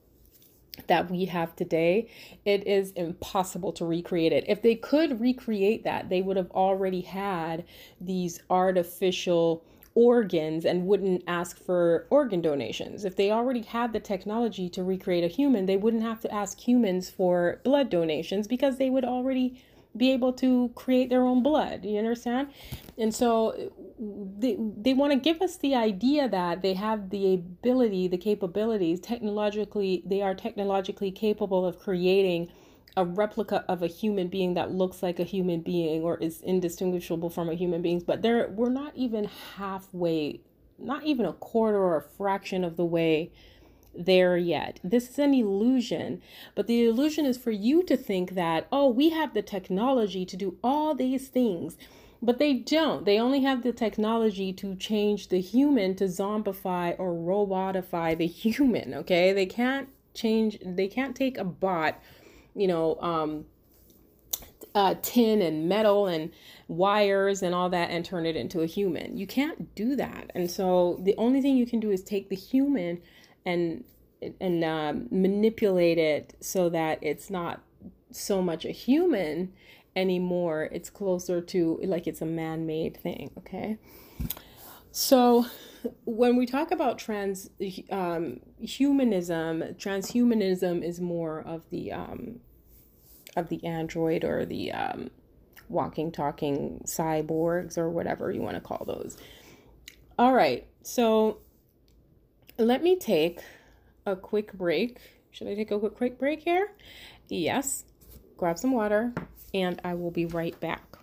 that 0.88 1.10
we 1.10 1.26
have 1.26 1.56
today, 1.56 2.08
it 2.46 2.66
is 2.68 2.92
impossible 2.92 3.72
to 3.74 3.86
recreate 3.86 4.34
it. 4.34 4.46
If 4.48 4.62
they 4.62 4.76
could 4.76 5.20
recreate 5.20 5.84
that, 5.84 6.10
they 6.10 6.22
would 6.22 6.38
have 6.38 6.52
already 6.52 7.02
had 7.02 7.66
these 8.00 8.42
artificial 8.50 9.64
organs 9.96 10.66
and 10.66 10.86
wouldn't 10.86 11.24
ask 11.26 11.58
for 11.58 12.06
organ 12.10 12.42
donations. 12.42 13.06
If 13.06 13.16
they 13.16 13.32
already 13.32 13.62
had 13.62 13.94
the 13.94 14.00
technology 14.02 14.68
to 14.70 14.84
recreate 14.84 15.24
a 15.24 15.28
human, 15.28 15.66
they 15.66 15.78
wouldn't 15.78 16.04
have 16.04 16.20
to 16.22 16.34
ask 16.34 16.60
humans 16.60 17.10
for 17.10 17.62
blood 17.64 17.90
donations 17.90 18.48
because 18.48 18.78
they 18.78 18.90
would 18.90 19.06
already 19.06 19.64
be 19.98 20.12
able 20.12 20.34
to 20.34 20.72
create 20.76 21.10
their 21.10 21.24
own 21.24 21.44
blood. 21.44 21.86
You 21.86 21.98
understand? 21.98 22.50
And 22.98 23.14
so 23.14 23.72
they, 24.00 24.58
they 24.78 24.94
want 24.94 25.14
to 25.14 25.20
give 25.20 25.42
us 25.42 25.58
the 25.58 25.76
idea 25.76 26.28
that 26.30 26.62
they 26.62 26.74
have 26.74 27.10
the 27.10 27.34
ability, 27.36 28.08
the 28.08 28.18
capabilities, 28.18 29.00
technologically, 29.00 30.04
they 30.06 30.22
are 30.22 30.36
technologically 30.36 31.12
capable 31.12 31.66
of 31.66 31.80
creating 31.80 32.50
a 32.98 33.04
replica 33.04 33.66
of 33.68 33.84
a 33.84 33.88
human 33.88 34.28
being 34.28 34.54
that 34.54 34.72
looks 34.72 35.04
like 35.04 35.20
a 35.20 35.24
human 35.24 35.62
being 35.62 36.02
or 36.02 36.18
is 36.18 36.42
indistinguishable 36.42 37.30
from 37.30 37.50
a 37.50 37.54
human 37.54 37.82
being 37.82 38.00
but 38.00 38.22
there 38.22 38.48
we're 38.50 38.70
not 38.70 38.96
even 38.96 39.30
halfway 39.58 40.40
not 40.78 41.04
even 41.04 41.26
a 41.26 41.34
quarter 41.34 41.78
or 41.78 41.98
a 41.98 42.02
fraction 42.02 42.64
of 42.64 42.78
the 42.78 42.86
way 42.86 43.32
there 43.98 44.38
yet. 44.38 44.80
This 44.84 45.10
is 45.10 45.20
an 45.20 45.34
illusion, 45.34 46.22
but 46.56 46.68
the 46.68 46.86
illusion 46.86 47.26
is 47.26 47.38
for 47.38 47.52
you 47.52 47.84
to 47.84 47.98
think 47.98 48.32
that, 48.32 48.68
oh, 48.72 48.90
we 48.90 49.10
have 49.10 49.34
the 49.34 49.42
technology 49.42 50.26
to 50.26 50.38
do 50.38 50.58
all 50.64 50.96
these 50.96 51.28
things. 51.28 51.78
But 52.22 52.40
they 52.40 52.54
don't. 52.54 53.06
They 53.06 53.20
only 53.20 53.42
have 53.42 53.62
the 53.62 53.74
technology 53.74 54.52
to 54.54 54.76
change 54.76 55.28
the 55.28 55.40
human 55.40 55.96
to 55.96 56.06
zombify 56.06 56.96
or 56.98 57.14
robotify 57.14 58.18
the 58.18 58.26
human, 58.26 58.94
okay? 58.96 59.32
They 59.34 59.46
can't 59.46 59.90
change, 60.14 60.58
they 60.66 60.88
can't 60.88 61.16
take 61.16 61.38
a 61.38 61.44
bot, 61.44 62.02
you 62.56 62.68
know, 62.68 62.96
um, 63.02 63.46
uh, 64.74 64.96
tin 65.02 65.42
and 65.42 65.70
metal 65.70 66.08
and 66.08 66.32
wires 66.68 67.42
and 67.44 67.56
all 67.56 67.70
that 67.70 67.90
and 67.92 68.04
turn 68.04 68.26
it 68.26 68.36
into 68.36 68.62
a 68.62 68.66
human. 68.66 69.18
You 69.18 69.28
can't 69.28 69.74
do 69.76 69.96
that. 69.96 70.32
And 70.36 70.50
so 70.52 71.00
the 71.02 71.16
only 71.18 71.42
thing 71.42 71.56
you 71.58 71.66
can 71.66 71.80
do 71.80 71.92
is 71.92 72.04
take 72.04 72.30
the 72.30 72.36
human 72.36 73.02
and 73.46 73.84
and 74.42 74.64
uh, 74.64 74.94
manipulate 75.12 75.98
it 75.98 76.36
so 76.40 76.70
that 76.70 77.00
it's 77.02 77.30
not 77.30 77.62
so 78.12 78.42
much 78.42 78.66
a 78.66 78.72
human 78.72 79.54
anymore. 79.96 80.70
It's 80.72 80.90
closer 80.90 81.42
to 81.42 81.80
like 81.84 82.08
it's 82.08 82.22
a 82.22 82.26
man-made 82.26 82.98
thing. 82.98 83.32
Okay. 83.38 83.78
So 84.92 85.46
when 86.06 86.36
we 86.36 86.46
talk 86.46 86.72
about 86.72 86.98
trans 86.98 87.50
um, 87.92 88.40
humanism, 88.60 89.62
transhumanism 89.78 90.84
is 90.84 91.00
more 91.00 91.42
of 91.42 91.70
the 91.70 91.92
um, 91.92 92.40
of 93.36 93.50
the 93.50 93.64
android 93.66 94.24
or 94.24 94.46
the 94.46 94.72
um, 94.72 95.10
walking, 95.70 96.12
talking 96.12 96.82
cyborgs 96.86 97.78
or 97.78 97.90
whatever 97.90 98.32
you 98.32 98.42
want 98.42 98.56
to 98.56 98.62
call 98.62 98.86
those. 98.86 99.18
All 100.18 100.34
right, 100.34 100.66
so 100.82 101.40
let 102.58 102.84
me 102.84 102.96
take 102.96 103.42
a 104.06 104.16
quick 104.16 104.54
break. 104.54 105.00
Should 105.32 105.48
I 105.48 105.56
take 105.56 105.72
a 105.72 105.80
quick 105.90 106.18
break 106.18 106.42
here? 106.42 106.72
Yes. 107.28 107.86
Grab 108.38 108.58
some 108.58 108.72
water, 108.72 109.14
and 109.54 109.80
I 109.84 109.94
will 109.94 110.12
be 110.12 110.26
right 110.26 110.58
back. 110.60 110.95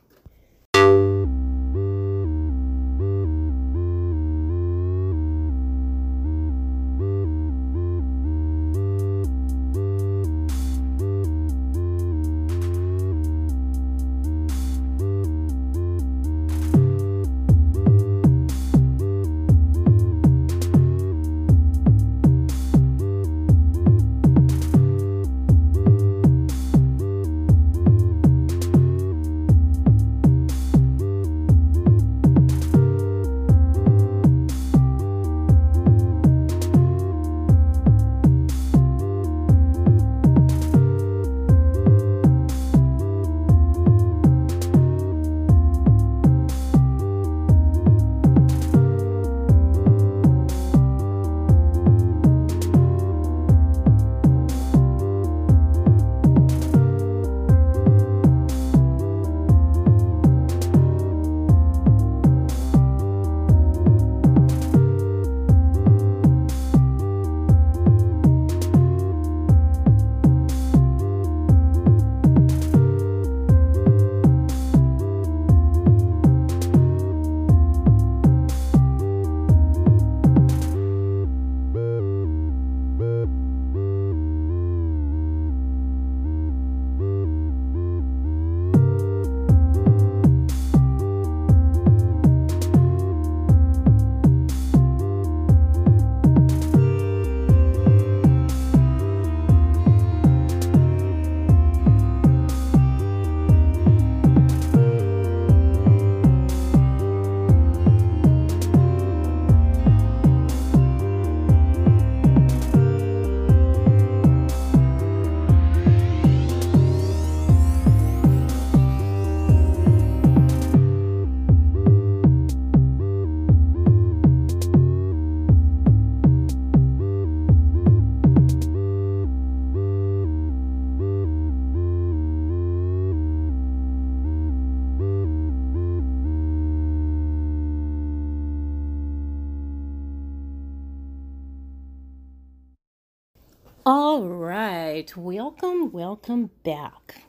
All 143.84 144.28
right, 144.28 145.12
welcome, 145.16 145.90
welcome 145.90 146.50
back. 146.62 147.24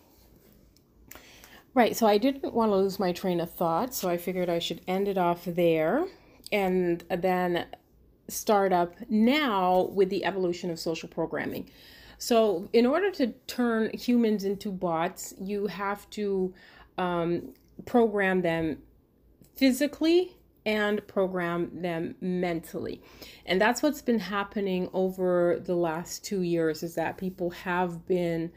Right, 1.74 1.98
so 1.98 2.06
I 2.06 2.20
didn't 2.20 2.54
want 2.54 2.72
to 2.72 2.76
lose 2.76 3.00
my 3.00 3.12
train 3.12 3.40
of 3.40 3.52
thought, 3.52 3.96
so 3.96 4.08
I 4.08 4.18
figured 4.18 4.50
I 4.50 4.60
should 4.60 4.82
end 4.88 5.08
it 5.08 5.18
off 5.18 5.46
there 5.46 6.06
and 6.52 7.04
then 7.10 7.66
start 8.28 8.72
up 8.72 8.94
now 9.10 9.90
with 9.96 10.12
the 10.12 10.26
evolution 10.26 10.70
of 10.70 10.80
social 10.80 11.10
programming. 11.10 11.72
So, 12.20 12.70
in 12.72 12.86
order 12.86 13.10
to 13.10 13.34
turn 13.48 13.90
humans 13.90 14.44
into 14.44 14.72
bots, 14.72 15.34
you 15.42 15.66
have 15.66 16.08
to 16.12 16.54
um, 17.00 17.56
program 17.86 18.44
them 18.44 18.78
physically 19.56 20.38
and 20.66 21.06
program 21.08 21.70
them 21.82 22.16
mentally. 22.22 23.02
And 23.46 23.60
that's 23.60 23.84
what's 23.84 24.02
been 24.02 24.20
happening 24.20 24.90
over 24.94 25.62
the 25.64 25.76
last 25.76 26.24
two 26.24 26.42
years 26.42 26.84
is 26.84 26.96
that 26.96 27.18
people 27.18 27.50
have 27.52 28.06
been 28.08 28.52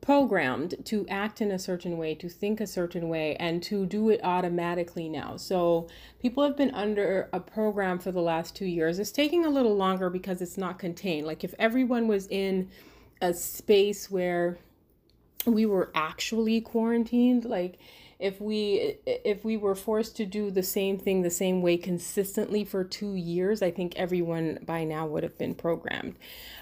programmed 0.00 0.74
to 0.84 1.06
act 1.08 1.40
in 1.40 1.50
a 1.50 1.58
certain 1.58 1.96
way, 1.96 2.14
to 2.14 2.28
think 2.28 2.60
a 2.60 2.66
certain 2.66 3.08
way, 3.08 3.34
and 3.36 3.62
to 3.62 3.86
do 3.86 4.10
it 4.10 4.20
automatically 4.22 5.08
now. 5.08 5.36
So 5.36 5.88
people 6.20 6.44
have 6.44 6.56
been 6.56 6.70
under 6.72 7.28
a 7.32 7.40
program 7.40 7.98
for 7.98 8.12
the 8.12 8.20
last 8.20 8.54
two 8.54 8.66
years. 8.66 8.98
It's 8.98 9.10
taking 9.10 9.44
a 9.44 9.50
little 9.50 9.74
longer 9.74 10.10
because 10.10 10.42
it's 10.42 10.58
not 10.58 10.78
contained. 10.78 11.26
Like 11.26 11.42
if 11.42 11.54
everyone 11.58 12.06
was 12.06 12.28
in 12.28 12.68
a 13.20 13.32
space 13.32 14.10
where 14.10 14.58
we 15.46 15.64
were 15.64 15.90
actually 15.94 16.60
quarantined, 16.60 17.44
like 17.44 17.78
if 18.18 18.40
we 18.40 18.96
if 19.06 19.44
we 19.44 19.56
were 19.56 19.74
forced 19.74 20.16
to 20.16 20.24
do 20.24 20.50
the 20.50 20.62
same 20.62 20.98
thing 20.98 21.22
the 21.22 21.30
same 21.30 21.60
way 21.60 21.76
consistently 21.76 22.64
for 22.64 22.82
two 22.82 23.14
years 23.14 23.62
i 23.62 23.70
think 23.70 23.94
everyone 23.96 24.58
by 24.64 24.84
now 24.84 25.06
would 25.06 25.22
have 25.22 25.36
been 25.38 25.54
programmed. 25.54 26.16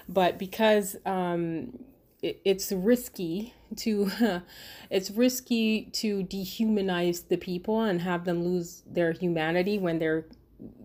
But 0.07 0.37
because 0.37 0.95
um, 1.05 1.79
it's 2.21 2.71
risky 2.71 3.53
to 3.77 4.11
it's 4.89 5.11
risky 5.11 5.83
to 5.93 6.23
dehumanize 6.23 7.27
the 7.27 7.37
people 7.37 7.81
and 7.81 8.01
have 8.01 8.25
them 8.25 8.43
lose 8.43 8.83
their 8.85 9.11
humanity 9.11 9.77
when 9.77 9.99
they're 9.99 10.25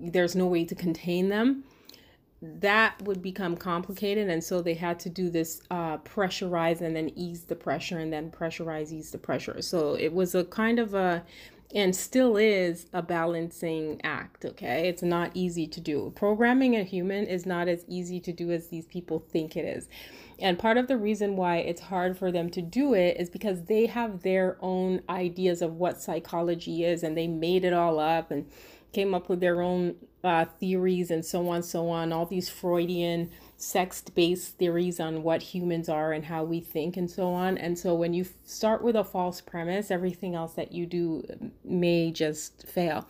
there's 0.00 0.34
no 0.34 0.46
way 0.46 0.64
to 0.64 0.74
contain 0.74 1.28
them 1.28 1.64
that 2.42 3.00
would 3.02 3.20
become 3.20 3.56
complicated 3.56 4.28
and 4.30 4.42
so 4.42 4.62
they 4.62 4.74
had 4.74 4.98
to 4.98 5.10
do 5.10 5.28
this 5.28 5.60
uh, 5.70 5.98
pressurize 5.98 6.80
and 6.80 6.96
then 6.96 7.10
ease 7.14 7.44
the 7.44 7.54
pressure 7.54 7.98
and 7.98 8.12
then 8.12 8.30
pressurize 8.30 8.92
ease 8.92 9.10
the 9.10 9.18
pressure. 9.18 9.60
So 9.60 9.94
it 9.94 10.12
was 10.12 10.34
a 10.34 10.44
kind 10.44 10.78
of 10.78 10.94
a 10.94 11.22
and 11.72 11.94
still 11.94 12.36
is 12.36 12.86
a 12.94 13.02
balancing 13.02 14.00
act 14.02 14.46
okay? 14.46 14.88
It's 14.88 15.02
not 15.02 15.32
easy 15.34 15.66
to 15.66 15.80
do. 15.80 16.12
Programming 16.16 16.76
a 16.76 16.82
human 16.82 17.26
is 17.26 17.44
not 17.44 17.68
as 17.68 17.84
easy 17.86 18.20
to 18.20 18.32
do 18.32 18.50
as 18.50 18.68
these 18.68 18.86
people 18.86 19.22
think 19.30 19.54
it 19.54 19.66
is. 19.66 19.88
And 20.38 20.58
part 20.58 20.78
of 20.78 20.88
the 20.88 20.96
reason 20.96 21.36
why 21.36 21.58
it's 21.58 21.82
hard 21.82 22.16
for 22.16 22.32
them 22.32 22.48
to 22.50 22.62
do 22.62 22.94
it 22.94 23.18
is 23.20 23.28
because 23.28 23.64
they 23.64 23.84
have 23.84 24.22
their 24.22 24.56
own 24.62 25.02
ideas 25.10 25.60
of 25.60 25.74
what 25.74 26.00
psychology 26.00 26.84
is 26.84 27.02
and 27.02 27.18
they 27.18 27.26
made 27.26 27.64
it 27.64 27.74
all 27.74 28.00
up 28.00 28.30
and 28.30 28.46
came 28.92 29.14
up 29.14 29.28
with 29.28 29.40
their 29.40 29.60
own 29.60 29.96
uh, 30.22 30.44
theories 30.44 31.10
and 31.10 31.24
so 31.24 31.48
on, 31.48 31.62
so 31.62 31.88
on, 31.88 32.12
all 32.12 32.26
these 32.26 32.48
Freudian 32.48 33.30
sex 33.56 34.00
based 34.00 34.56
theories 34.56 34.98
on 34.98 35.22
what 35.22 35.42
humans 35.42 35.88
are 35.88 36.12
and 36.12 36.24
how 36.24 36.44
we 36.44 36.60
think 36.60 36.96
and 36.96 37.10
so 37.10 37.28
on. 37.32 37.58
And 37.58 37.78
so 37.78 37.94
when 37.94 38.14
you 38.14 38.26
start 38.44 38.82
with 38.82 38.96
a 38.96 39.04
false 39.04 39.40
premise, 39.40 39.90
everything 39.90 40.34
else 40.34 40.54
that 40.54 40.72
you 40.72 40.86
do 40.86 41.24
may 41.64 42.10
just 42.10 42.66
fail. 42.66 43.06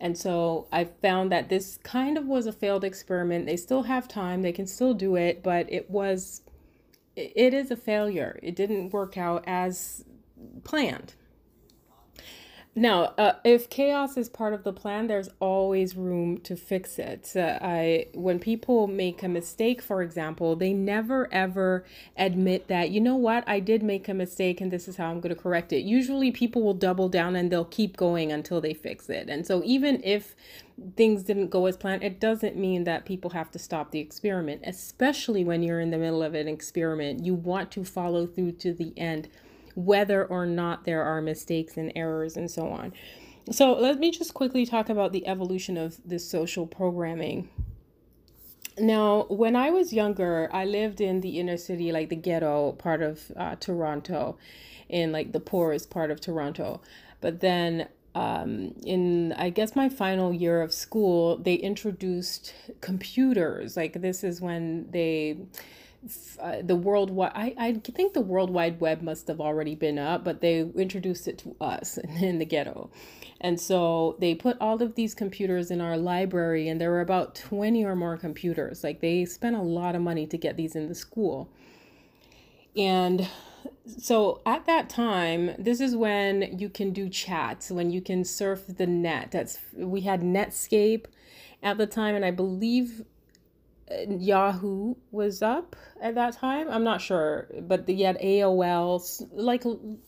And 0.00 0.16
so 0.16 0.68
I 0.70 0.84
found 0.84 1.32
that 1.32 1.48
this 1.48 1.78
kind 1.82 2.16
of 2.16 2.26
was 2.26 2.46
a 2.46 2.52
failed 2.52 2.84
experiment. 2.84 3.46
They 3.46 3.56
still 3.56 3.82
have 3.84 4.06
time, 4.06 4.42
they 4.42 4.52
can 4.52 4.66
still 4.66 4.94
do 4.94 5.16
it, 5.16 5.42
but 5.42 5.70
it 5.72 5.90
was, 5.90 6.42
it 7.16 7.52
is 7.52 7.70
a 7.70 7.76
failure. 7.76 8.38
It 8.42 8.54
didn't 8.54 8.90
work 8.90 9.16
out 9.16 9.42
as 9.46 10.04
planned. 10.64 11.14
Now, 12.78 13.12
uh, 13.18 13.32
if 13.42 13.68
chaos 13.68 14.16
is 14.16 14.28
part 14.28 14.54
of 14.54 14.62
the 14.62 14.72
plan, 14.72 15.08
there's 15.08 15.30
always 15.40 15.96
room 15.96 16.38
to 16.42 16.54
fix 16.54 16.96
it. 17.00 17.32
Uh, 17.34 17.58
I 17.60 18.06
when 18.14 18.38
people 18.38 18.86
make 18.86 19.20
a 19.24 19.28
mistake, 19.28 19.82
for 19.82 20.00
example, 20.00 20.54
they 20.54 20.72
never 20.72 21.28
ever 21.32 21.84
admit 22.16 22.68
that 22.68 22.90
you 22.90 23.00
know 23.00 23.16
what 23.16 23.42
I 23.48 23.58
did 23.58 23.82
make 23.82 24.08
a 24.08 24.14
mistake 24.14 24.60
and 24.60 24.70
this 24.70 24.86
is 24.86 24.96
how 24.96 25.10
I'm 25.10 25.18
going 25.18 25.34
to 25.34 25.40
correct 25.40 25.72
it. 25.72 25.80
Usually, 25.80 26.30
people 26.30 26.62
will 26.62 26.72
double 26.72 27.08
down 27.08 27.34
and 27.34 27.50
they'll 27.50 27.64
keep 27.64 27.96
going 27.96 28.30
until 28.30 28.60
they 28.60 28.74
fix 28.74 29.10
it. 29.10 29.28
And 29.28 29.44
so, 29.44 29.60
even 29.64 30.00
if 30.04 30.36
things 30.96 31.24
didn't 31.24 31.48
go 31.48 31.66
as 31.66 31.76
planned, 31.76 32.04
it 32.04 32.20
doesn't 32.20 32.56
mean 32.56 32.84
that 32.84 33.04
people 33.04 33.30
have 33.30 33.50
to 33.50 33.58
stop 33.58 33.90
the 33.90 33.98
experiment. 33.98 34.62
Especially 34.64 35.42
when 35.42 35.64
you're 35.64 35.80
in 35.80 35.90
the 35.90 35.98
middle 35.98 36.22
of 36.22 36.34
an 36.34 36.46
experiment, 36.46 37.24
you 37.24 37.34
want 37.34 37.72
to 37.72 37.84
follow 37.84 38.24
through 38.24 38.52
to 38.52 38.72
the 38.72 38.92
end 38.96 39.28
whether 39.78 40.24
or 40.24 40.44
not 40.44 40.84
there 40.84 41.04
are 41.04 41.22
mistakes 41.22 41.76
and 41.76 41.92
errors 41.94 42.36
and 42.36 42.50
so 42.50 42.68
on. 42.68 42.92
So, 43.50 43.72
let 43.74 43.98
me 43.98 44.10
just 44.10 44.34
quickly 44.34 44.66
talk 44.66 44.88
about 44.88 45.12
the 45.12 45.26
evolution 45.26 45.78
of 45.78 45.96
this 46.04 46.28
social 46.28 46.66
programming. 46.66 47.48
Now, 48.76 49.26
when 49.28 49.56
I 49.56 49.70
was 49.70 49.92
younger, 49.92 50.50
I 50.52 50.64
lived 50.64 51.00
in 51.00 51.20
the 51.20 51.38
inner 51.38 51.56
city, 51.56 51.92
like 51.92 52.10
the 52.10 52.16
ghetto 52.16 52.72
part 52.72 53.02
of 53.02 53.32
uh, 53.36 53.54
Toronto, 53.56 54.36
in 54.88 55.12
like 55.12 55.32
the 55.32 55.40
poorest 55.40 55.90
part 55.90 56.10
of 56.10 56.20
Toronto. 56.20 56.80
But 57.20 57.40
then 57.40 57.88
um, 58.14 58.74
in 58.84 59.32
I 59.34 59.50
guess 59.50 59.76
my 59.76 59.88
final 59.88 60.32
year 60.32 60.60
of 60.60 60.72
school, 60.72 61.36
they 61.38 61.54
introduced 61.54 62.52
computers. 62.80 63.76
Like 63.76 64.00
this 64.00 64.24
is 64.24 64.40
when 64.40 64.90
they 64.90 65.38
uh, 66.40 66.62
the 66.62 66.76
worldwide 66.76 67.32
I, 67.34 67.54
I 67.58 67.72
think 67.72 68.12
the 68.12 68.20
world 68.20 68.50
wide 68.50 68.80
web 68.80 69.02
must 69.02 69.26
have 69.28 69.40
already 69.40 69.74
been 69.74 69.98
up 69.98 70.24
but 70.24 70.40
they 70.40 70.60
introduced 70.60 71.26
it 71.26 71.38
to 71.38 71.56
us 71.60 71.98
in 72.20 72.38
the 72.38 72.44
ghetto. 72.44 72.90
And 73.40 73.60
so 73.60 74.16
they 74.18 74.34
put 74.34 74.56
all 74.60 74.82
of 74.82 74.94
these 74.94 75.14
computers 75.14 75.70
in 75.70 75.80
our 75.80 75.96
library 75.96 76.68
and 76.68 76.80
there 76.80 76.90
were 76.90 77.00
about 77.00 77.34
20 77.34 77.84
or 77.84 77.94
more 77.94 78.16
computers. 78.16 78.82
Like 78.82 79.00
they 79.00 79.24
spent 79.24 79.56
a 79.56 79.62
lot 79.62 79.94
of 79.94 80.02
money 80.02 80.26
to 80.26 80.36
get 80.36 80.56
these 80.56 80.74
in 80.74 80.88
the 80.88 80.94
school. 80.94 81.48
And 82.76 83.28
so 83.86 84.40
at 84.46 84.66
that 84.66 84.88
time 84.88 85.54
this 85.58 85.80
is 85.80 85.96
when 85.96 86.58
you 86.58 86.68
can 86.68 86.92
do 86.92 87.08
chats 87.08 87.70
when 87.70 87.90
you 87.90 88.00
can 88.00 88.24
surf 88.24 88.64
the 88.68 88.86
net. 88.86 89.32
That's 89.32 89.58
we 89.76 90.02
had 90.02 90.22
netscape 90.22 91.06
at 91.62 91.76
the 91.78 91.86
time 91.86 92.14
and 92.14 92.24
i 92.24 92.30
believe 92.30 93.02
Yahoo 94.08 94.94
was 95.10 95.42
up 95.42 95.76
at 96.00 96.14
that 96.14 96.34
time. 96.34 96.68
I'm 96.68 96.84
not 96.84 97.00
sure, 97.00 97.48
but 97.62 97.86
the, 97.86 97.94
you 97.94 98.06
had 98.06 98.18
like 99.32 99.64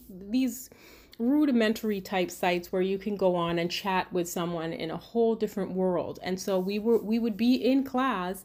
these 0.08 0.70
rudimentary 1.18 2.00
type 2.00 2.30
sites 2.30 2.72
where 2.72 2.82
you 2.82 2.98
can 2.98 3.16
go 3.16 3.36
on 3.36 3.58
and 3.58 3.70
chat 3.70 4.10
with 4.12 4.28
someone 4.28 4.72
in 4.72 4.90
a 4.90 4.96
whole 4.96 5.34
different 5.34 5.72
world. 5.72 6.18
And 6.22 6.40
so 6.40 6.58
we 6.58 6.78
were 6.78 6.98
we 6.98 7.18
would 7.18 7.36
be 7.36 7.54
in 7.54 7.84
class 7.84 8.44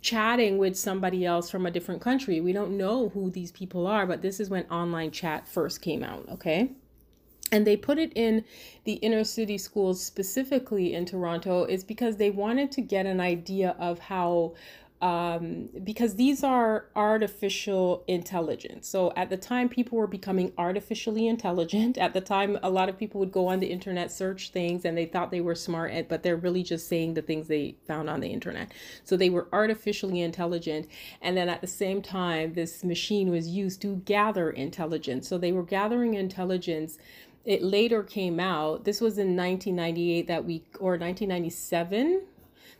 chatting 0.00 0.56
with 0.56 0.78
somebody 0.78 1.26
else 1.26 1.50
from 1.50 1.66
a 1.66 1.70
different 1.70 2.00
country. 2.00 2.40
We 2.40 2.52
don't 2.52 2.76
know 2.76 3.08
who 3.08 3.30
these 3.30 3.50
people 3.50 3.86
are, 3.88 4.06
but 4.06 4.22
this 4.22 4.38
is 4.38 4.48
when 4.48 4.64
online 4.66 5.10
chat 5.10 5.48
first 5.48 5.82
came 5.82 6.04
out, 6.04 6.28
okay? 6.30 6.70
And 7.52 7.66
they 7.66 7.76
put 7.76 7.98
it 7.98 8.12
in 8.14 8.44
the 8.84 8.94
inner 8.94 9.24
city 9.24 9.58
schools 9.58 10.02
specifically 10.02 10.94
in 10.94 11.04
Toronto 11.04 11.64
is 11.64 11.84
because 11.84 12.16
they 12.16 12.30
wanted 12.30 12.72
to 12.72 12.80
get 12.80 13.06
an 13.06 13.20
idea 13.20 13.76
of 13.78 13.98
how 13.98 14.54
um, 15.02 15.68
because 15.84 16.14
these 16.14 16.42
are 16.42 16.86
artificial 16.96 18.02
intelligence. 18.08 18.88
So 18.88 19.12
at 19.14 19.28
the 19.28 19.36
time, 19.36 19.68
people 19.68 19.98
were 19.98 20.06
becoming 20.06 20.52
artificially 20.56 21.28
intelligent. 21.28 21.98
At 21.98 22.14
the 22.14 22.22
time, 22.22 22.58
a 22.62 22.70
lot 22.70 22.88
of 22.88 22.96
people 22.96 23.20
would 23.20 23.32
go 23.32 23.48
on 23.48 23.60
the 23.60 23.66
internet, 23.66 24.10
search 24.10 24.50
things, 24.50 24.86
and 24.86 24.96
they 24.96 25.04
thought 25.04 25.30
they 25.30 25.42
were 25.42 25.54
smart, 25.54 25.92
but 26.08 26.22
they're 26.22 26.36
really 26.36 26.62
just 26.62 26.88
saying 26.88 27.12
the 27.12 27.22
things 27.22 27.46
they 27.46 27.76
found 27.86 28.08
on 28.08 28.20
the 28.20 28.28
internet. 28.28 28.72
So 29.04 29.18
they 29.18 29.28
were 29.28 29.48
artificially 29.52 30.22
intelligent. 30.22 30.88
And 31.20 31.36
then 31.36 31.50
at 31.50 31.60
the 31.60 31.66
same 31.66 32.00
time, 32.00 32.54
this 32.54 32.82
machine 32.82 33.30
was 33.30 33.48
used 33.48 33.82
to 33.82 33.96
gather 34.06 34.50
intelligence. 34.50 35.28
So 35.28 35.36
they 35.36 35.52
were 35.52 35.62
gathering 35.62 36.14
intelligence 36.14 36.96
it 37.46 37.62
later 37.62 38.02
came 38.02 38.40
out. 38.40 38.84
This 38.84 39.00
was 39.00 39.18
in 39.18 39.36
1998 39.36 40.26
that 40.26 40.44
we, 40.44 40.64
or 40.80 40.98
1997 40.98 42.22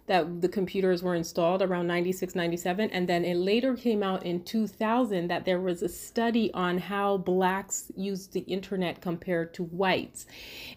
that 0.07 0.41
the 0.41 0.49
computers 0.49 1.03
were 1.03 1.15
installed 1.15 1.63
around 1.63 1.87
96 1.89 2.35
97 2.35 2.91
and 2.91 3.09
then 3.09 3.25
it 3.25 3.35
later 3.35 3.75
came 3.75 4.05
out 4.05 4.25
in 4.25 4.43
2000 4.45 5.29
that 5.29 5.45
there 5.45 5.61
was 5.61 5.83
a 5.83 5.89
study 5.89 6.53
on 6.55 6.79
how 6.79 7.17
blacks 7.17 7.91
used 7.97 8.33
the 8.33 8.41
internet 8.41 9.01
compared 9.01 9.53
to 9.53 9.65
whites 9.65 10.27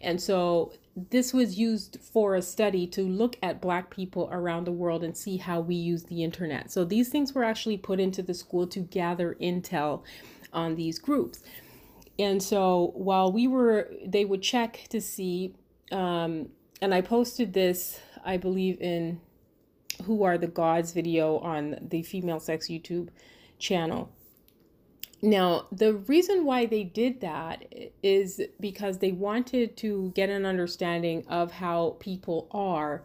and 0.02 0.20
so 0.20 0.74
this 1.12 1.32
was 1.32 1.60
used 1.60 2.00
for 2.02 2.36
a 2.36 2.42
study 2.42 2.88
to 2.88 3.04
look 3.04 3.38
at 3.44 3.62
black 3.62 3.92
people 3.92 4.28
around 4.32 4.66
the 4.66 4.72
world 4.72 5.04
and 5.04 5.16
see 5.16 5.38
how 5.38 5.60
we 5.60 5.76
use 5.76 6.06
the 6.06 6.24
internet 6.24 6.72
so 6.72 6.84
these 6.84 7.10
things 7.10 7.34
were 7.34 7.44
actually 7.44 7.78
put 7.78 8.00
into 8.00 8.24
the 8.24 8.34
school 8.34 8.66
to 8.66 8.80
gather 8.80 9.38
intel 9.40 10.02
on 10.52 10.76
these 10.76 10.98
groups 10.98 11.44
and 12.20 12.44
so 12.44 12.92
while 12.96 13.32
we 13.32 13.48
were, 13.48 13.90
they 14.06 14.26
would 14.26 14.42
check 14.42 14.88
to 14.90 15.00
see, 15.00 15.56
um, 15.92 16.50
and 16.82 16.94
I 16.94 17.00
posted 17.00 17.54
this, 17.54 18.00
I 18.26 18.36
believe, 18.36 18.80
in 18.82 19.22
Who 20.04 20.24
Are 20.24 20.38
the 20.38 20.48
Gods 20.48 20.92
video 20.92 21.38
on 21.40 21.78
the 21.82 22.04
Female 22.04 22.42
Sex 22.42 22.68
YouTube 22.68 23.08
channel. 23.58 24.12
Now, 25.22 25.68
the 25.72 25.94
reason 25.94 26.46
why 26.46 26.66
they 26.66 26.84
did 26.84 27.22
that 27.22 27.66
is 28.04 28.42
because 28.60 29.00
they 29.00 29.12
wanted 29.12 29.78
to 29.78 30.12
get 30.16 30.30
an 30.30 30.46
understanding 30.46 31.26
of 31.28 31.52
how 31.52 31.98
people 32.00 32.48
are 32.52 33.04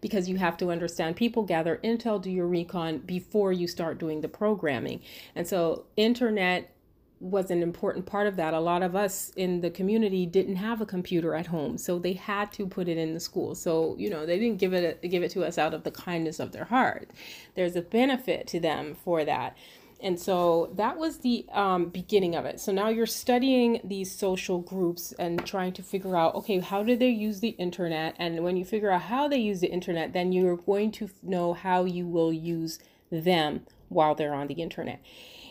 because 0.00 0.28
you 0.28 0.36
have 0.36 0.56
to 0.58 0.70
understand 0.70 1.16
people 1.16 1.42
gather 1.42 1.80
intel 1.82 2.22
do 2.22 2.30
your 2.30 2.46
recon 2.46 2.98
before 2.98 3.52
you 3.52 3.66
start 3.66 3.98
doing 3.98 4.20
the 4.20 4.28
programming 4.28 5.00
and 5.34 5.48
so 5.48 5.86
internet 5.96 6.75
was 7.18 7.50
an 7.50 7.62
important 7.62 8.04
part 8.04 8.26
of 8.26 8.36
that. 8.36 8.52
A 8.52 8.60
lot 8.60 8.82
of 8.82 8.94
us 8.94 9.32
in 9.36 9.60
the 9.60 9.70
community 9.70 10.26
didn't 10.26 10.56
have 10.56 10.80
a 10.80 10.86
computer 10.86 11.34
at 11.34 11.46
home, 11.46 11.78
so 11.78 11.98
they 11.98 12.12
had 12.12 12.52
to 12.52 12.66
put 12.66 12.88
it 12.88 12.98
in 12.98 13.14
the 13.14 13.20
school. 13.20 13.54
So 13.54 13.96
you 13.98 14.10
know 14.10 14.26
they 14.26 14.38
didn't 14.38 14.58
give 14.58 14.74
it 14.74 15.02
give 15.02 15.22
it 15.22 15.30
to 15.32 15.44
us 15.44 15.58
out 15.58 15.74
of 15.74 15.84
the 15.84 15.90
kindness 15.90 16.40
of 16.40 16.52
their 16.52 16.64
heart. 16.66 17.10
There's 17.54 17.76
a 17.76 17.82
benefit 17.82 18.46
to 18.48 18.60
them 18.60 18.94
for 18.94 19.24
that. 19.24 19.56
And 20.00 20.20
so 20.20 20.72
that 20.76 20.98
was 20.98 21.18
the 21.18 21.46
um, 21.52 21.86
beginning 21.86 22.34
of 22.34 22.44
it. 22.44 22.60
So 22.60 22.70
now 22.70 22.88
you're 22.88 23.06
studying 23.06 23.80
these 23.82 24.12
social 24.12 24.60
groups 24.60 25.12
and 25.12 25.44
trying 25.46 25.72
to 25.72 25.82
figure 25.82 26.14
out, 26.14 26.34
okay, 26.34 26.60
how 26.60 26.82
do 26.82 26.96
they 26.96 27.08
use 27.08 27.40
the 27.40 27.50
internet? 27.50 28.14
And 28.18 28.44
when 28.44 28.58
you 28.58 28.64
figure 28.66 28.90
out 28.90 29.02
how 29.02 29.26
they 29.26 29.38
use 29.38 29.60
the 29.60 29.68
internet, 29.70 30.12
then 30.12 30.32
you're 30.32 30.56
going 30.58 30.92
to 30.92 31.08
know 31.22 31.54
how 31.54 31.84
you 31.84 32.06
will 32.06 32.32
use 32.32 32.78
them 33.10 33.62
while 33.88 34.14
they're 34.14 34.34
on 34.34 34.48
the 34.48 34.54
internet. 34.54 35.00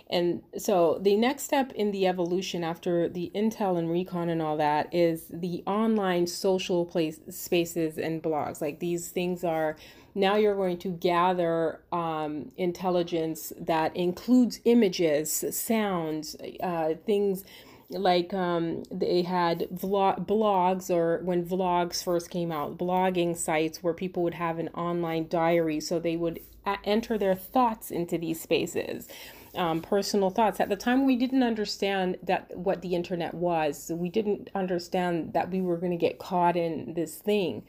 And 0.09 0.43
so 0.57 0.99
the 1.01 1.15
next 1.15 1.43
step 1.43 1.71
in 1.73 1.91
the 1.91 2.05
evolution 2.05 2.63
after 2.63 3.09
the 3.09 3.31
Intel 3.33 3.77
and 3.77 3.89
Recon 3.89 4.29
and 4.29 4.41
all 4.41 4.57
that 4.57 4.93
is 4.93 5.25
the 5.29 5.63
online 5.65 6.27
social 6.27 6.85
place 6.85 7.19
spaces 7.29 7.97
and 7.97 8.21
blogs. 8.21 8.61
Like 8.61 8.79
these 8.79 9.09
things 9.09 9.43
are 9.43 9.75
now 10.13 10.35
you're 10.35 10.55
going 10.55 10.77
to 10.79 10.89
gather 10.89 11.81
um, 11.91 12.51
intelligence 12.55 13.51
that 13.59 13.95
includes 13.95 14.59
images, 14.63 15.43
sounds, 15.51 16.37
uh, 16.61 16.93
things 17.05 17.43
like 17.89 18.33
um, 18.33 18.83
they 18.91 19.23
had 19.23 19.67
vlog 19.73 20.25
blogs 20.25 20.89
or 20.89 21.21
when 21.23 21.45
vlogs 21.45 22.03
first 22.03 22.29
came 22.29 22.51
out 22.51 22.77
blogging 22.77 23.37
sites 23.37 23.83
where 23.83 23.93
people 23.93 24.23
would 24.23 24.33
have 24.33 24.57
an 24.57 24.69
online 24.69 25.27
diary 25.27 25.79
so 25.79 25.99
they 25.99 26.15
would 26.15 26.39
enter 26.83 27.15
their 27.17 27.35
thoughts 27.35 27.91
into 27.91 28.17
these 28.17 28.41
spaces 28.41 29.07
um, 29.55 29.81
personal 29.81 30.29
thoughts 30.29 30.59
at 30.59 30.69
the 30.69 30.75
time 30.75 31.05
we 31.05 31.15
didn't 31.15 31.43
understand 31.43 32.17
that 32.23 32.55
what 32.55 32.81
the 32.81 32.95
internet 32.95 33.33
was 33.33 33.91
we 33.93 34.09
didn't 34.09 34.49
understand 34.55 35.33
that 35.33 35.49
we 35.51 35.61
were 35.61 35.77
going 35.77 35.91
to 35.91 35.97
get 35.97 36.19
caught 36.19 36.55
in 36.55 36.93
this 36.93 37.15
thing 37.15 37.63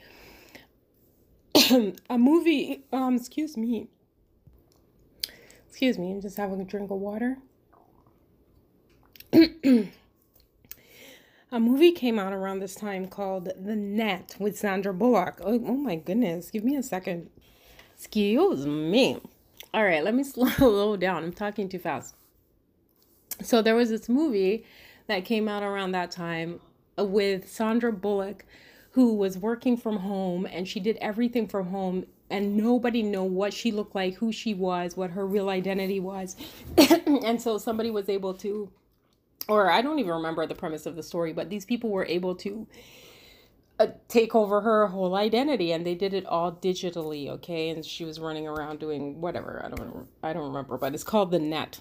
a 2.11 2.19
movie 2.19 2.85
um 2.93 3.17
excuse 3.17 3.57
me 3.57 3.89
excuse 5.69 5.99
me 5.99 6.13
i'm 6.13 6.21
just 6.21 6.37
having 6.37 6.61
a 6.61 6.65
drink 6.65 6.91
of 6.91 6.99
water 6.99 7.39
a 11.53 11.61
movie 11.61 11.93
came 11.93 12.19
out 12.19 12.33
around 12.33 12.61
this 12.61 12.75
time 12.75 13.07
called 13.07 13.51
The 13.59 13.77
Net 13.77 14.37
with 14.39 14.59
Sandra 14.59 14.95
Bullock. 14.95 15.41
Oh, 15.43 15.61
oh 15.67 15.77
my 15.77 15.97
goodness, 15.97 16.51
give 16.51 16.65
me 16.65 16.77
a 16.77 16.83
second. 16.83 17.31
Excuse 17.95 18.67
me. 18.67 19.21
All 19.77 19.85
right, 19.85 20.03
let 20.03 20.15
me 20.15 20.25
slow 20.25 20.97
down. 20.97 21.23
I'm 21.23 21.33
talking 21.35 21.69
too 21.69 21.79
fast. 21.79 22.15
So 23.43 23.61
there 23.61 23.75
was 23.75 23.91
this 23.91 24.09
movie 24.09 24.65
that 25.07 25.27
came 25.27 25.49
out 25.49 25.63
around 25.63 25.93
that 25.93 26.11
time 26.11 26.61
uh, 26.99 27.05
with 27.05 27.47
Sandra 27.47 27.93
Bullock 27.93 28.47
who 28.93 29.13
was 29.13 29.37
working 29.37 29.77
from 29.77 29.99
home 29.99 30.47
and 30.51 30.67
she 30.67 30.81
did 30.81 30.97
everything 31.03 31.47
from 31.47 31.67
home 31.67 32.07
and 32.31 32.57
nobody 32.57 33.03
knew 33.03 33.23
what 33.23 33.53
she 33.53 33.71
looked 33.71 33.95
like, 33.95 34.15
who 34.15 34.33
she 34.33 34.55
was, 34.55 34.97
what 34.97 35.11
her 35.11 35.27
real 35.27 35.51
identity 35.51 36.01
was. 36.01 36.37
and 37.07 37.41
so 37.41 37.59
somebody 37.59 37.91
was 37.91 38.09
able 38.09 38.33
to 38.33 38.71
or 39.47 39.71
I 39.71 39.83
don't 39.83 39.99
even 39.99 40.13
remember 40.13 40.47
the 40.47 40.55
premise 40.55 40.87
of 40.87 40.97
the 40.97 41.03
story, 41.03 41.35
but 41.35 41.51
these 41.51 41.67
people 41.67 41.91
were 41.91 42.07
able 42.07 42.35
to 42.37 42.67
uh, 43.79 43.89
take 44.09 44.35
over 44.35 44.61
her 44.63 44.87
whole 44.89 45.15
identity 45.15 45.73
and 45.73 45.87
they 45.87 45.95
did 45.95 46.15
it 46.15 46.27
all 46.27 46.53
digitally, 46.53 47.29
okay? 47.29 47.69
And 47.71 47.85
she 47.85 48.05
was 48.05 48.19
running 48.19 48.47
around 48.47 48.79
doing 48.79 49.21
whatever. 49.21 49.63
I 49.65 49.69
don't 49.69 50.09
I 50.23 50.33
don't 50.33 50.47
remember, 50.49 50.79
but 50.79 50.95
it's 50.95 51.05
called 51.05 51.31
The 51.31 51.39
Net 51.39 51.81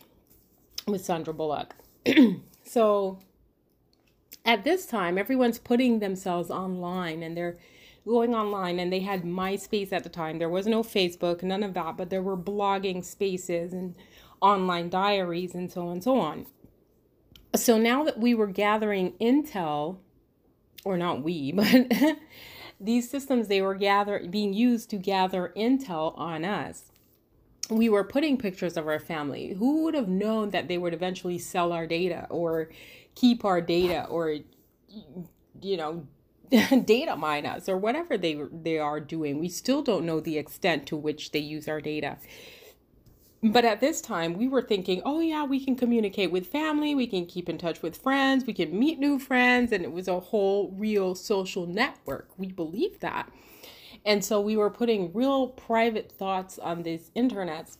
with 0.88 1.06
Sandra 1.06 1.34
Bullock. 1.34 1.76
so 2.64 3.20
at 4.44 4.64
this 4.64 4.86
time, 4.86 5.18
everyone's 5.18 5.60
putting 5.60 6.00
themselves 6.00 6.52
online 6.52 7.24
and 7.24 7.36
they're 7.36 7.58
going 8.06 8.36
online 8.36 8.78
and 8.80 8.94
they 8.94 9.00
had 9.00 9.24
MySpace 9.24 9.92
at 9.92 10.04
the 10.04 10.10
time. 10.10 10.38
There 10.38 10.50
was 10.50 10.68
no 10.68 10.84
Facebook, 10.84 11.42
none 11.42 11.64
of 11.64 11.74
that, 11.74 11.98
but 11.98 12.10
there 12.10 12.22
were 12.22 12.38
blogging 12.38 13.04
spaces 13.04 13.74
and 13.74 13.96
online 14.42 14.90
diaries 14.90 15.56
and 15.56 15.72
so 15.72 15.88
on 15.88 15.94
and 15.94 16.04
so 16.04 16.20
on 16.20 16.46
so 17.58 17.78
now 17.78 18.04
that 18.04 18.20
we 18.20 18.34
were 18.34 18.48
gathering 18.48 19.14
intel 19.22 19.98
or 20.86 20.98
not 20.98 21.24
we 21.24 21.52
but 21.52 21.92
these 22.80 23.10
systems 23.10 23.48
they 23.48 23.62
were 23.62 23.76
gather 23.76 24.26
being 24.30 24.54
used 24.54 24.90
to 24.92 24.98
gather 24.98 25.52
intel 25.58 26.18
on 26.18 26.46
us. 26.46 26.92
We 27.70 27.90
were 27.90 28.04
putting 28.04 28.38
pictures 28.38 28.78
of 28.78 28.88
our 28.88 29.00
family. 29.00 29.54
Who 29.54 29.84
would 29.84 29.96
have 29.96 30.08
known 30.08 30.52
that 30.52 30.68
they 30.68 30.78
would 30.78 30.94
eventually 30.94 31.40
sell 31.40 31.72
our 31.72 31.88
data 31.88 32.28
or 32.30 32.70
keep 33.16 33.44
our 33.44 33.60
data 33.60 34.06
or 34.06 34.38
you 35.62 35.78
know 35.78 36.08
data 36.86 37.16
mine 37.16 37.46
us 37.46 37.68
or 37.68 37.78
whatever 37.78 38.18
they 38.18 38.40
they 38.52 38.78
are 38.78 39.00
doing? 39.00 39.40
We 39.40 39.50
still 39.50 39.82
don't 39.82 40.06
know 40.06 40.20
the 40.20 40.38
extent 40.38 40.86
to 40.88 40.96
which 40.96 41.32
they 41.32 41.40
use 41.40 41.68
our 41.68 41.82
data 41.82 42.18
but 43.52 43.66
at 43.66 43.80
this 43.80 44.02
time, 44.02 44.34
we 44.34 44.48
were 44.48 44.62
thinking, 44.62 45.02
oh, 45.06 45.20
yeah, 45.20 45.44
we 45.44 45.64
can 45.64 45.76
communicate 45.76 46.32
with 46.32 46.48
family, 46.48 46.96
we 46.96 47.06
can 47.06 47.26
keep 47.26 47.50
in 47.50 47.58
touch 47.58 47.82
with 47.82 47.98
friends, 47.98 48.46
we 48.46 48.54
can 48.54 48.78
meet 48.78 48.98
new 48.98 49.20
friends. 49.20 49.72
And 49.72 49.84
it 49.84 49.92
was 49.92 50.08
a 50.08 50.20
whole 50.20 50.72
real 50.72 51.16
social 51.16 51.68
network. 51.68 52.30
We 52.38 52.48
believed 52.48 53.02
that. 53.02 53.32
And 54.06 54.24
so 54.24 54.40
we 54.40 54.56
were 54.56 54.70
putting 54.70 55.12
real 55.14 55.50
private 55.50 56.12
thoughts 56.12 56.60
on 56.60 56.84
these 56.84 57.12
internets, 57.16 57.78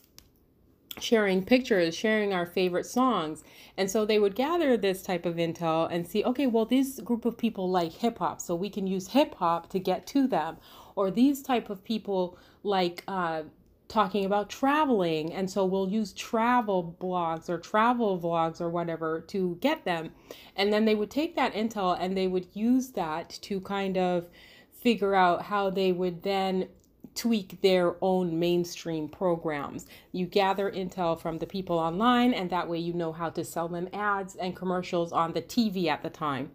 sharing 0.98 1.44
pictures, 1.44 1.94
sharing 1.96 2.32
our 2.32 2.46
favorite 2.46 2.86
songs. 2.86 3.44
And 3.76 3.90
so 3.90 4.04
they 4.04 4.18
would 4.18 4.34
gather 4.34 4.76
this 4.76 5.02
type 5.02 5.24
of 5.24 5.36
intel 5.36 5.88
and 5.90 6.06
see, 6.06 6.24
okay, 6.24 6.46
well, 6.46 6.64
this 6.64 7.00
group 7.00 7.24
of 7.24 7.38
people 7.38 7.70
like 7.70 7.92
hip 7.92 8.18
hop, 8.18 8.40
so 8.40 8.54
we 8.54 8.70
can 8.70 8.86
use 8.86 9.08
hip 9.08 9.34
hop 9.36 9.68
to 9.70 9.78
get 9.78 10.06
to 10.08 10.26
them. 10.26 10.58
Or 10.96 11.10
these 11.10 11.42
type 11.42 11.70
of 11.70 11.84
people 11.84 12.38
like 12.62 13.04
uh, 13.06 13.42
talking 13.88 14.24
about 14.24 14.50
traveling 14.50 15.32
and 15.32 15.48
so 15.48 15.64
we'll 15.64 15.88
use 15.88 16.12
travel 16.12 16.96
blogs 17.00 17.48
or 17.48 17.58
travel 17.58 18.18
vlogs 18.18 18.60
or 18.60 18.68
whatever 18.68 19.20
to 19.20 19.56
get 19.60 19.84
them 19.84 20.10
and 20.56 20.72
then 20.72 20.84
they 20.84 20.94
would 20.94 21.10
take 21.10 21.36
that 21.36 21.54
intel 21.54 21.96
and 22.00 22.16
they 22.16 22.26
would 22.26 22.46
use 22.52 22.90
that 22.90 23.30
to 23.42 23.60
kind 23.60 23.96
of 23.96 24.28
figure 24.72 25.14
out 25.14 25.42
how 25.42 25.70
they 25.70 25.92
would 25.92 26.22
then 26.22 26.68
tweak 27.16 27.60
their 27.62 27.96
own 28.02 28.38
mainstream 28.38 29.08
programs. 29.08 29.86
You 30.12 30.26
gather 30.26 30.70
intel 30.70 31.18
from 31.18 31.38
the 31.38 31.46
people 31.46 31.78
online, 31.78 32.32
and 32.32 32.50
that 32.50 32.68
way 32.68 32.78
you 32.78 32.92
know 32.92 33.12
how 33.12 33.30
to 33.30 33.44
sell 33.44 33.68
them 33.68 33.88
ads 33.92 34.36
and 34.36 34.54
commercials 34.54 35.12
on 35.12 35.32
the 35.32 35.42
TV 35.42 35.86
at 35.86 36.02
the 36.02 36.10
time. 36.10 36.50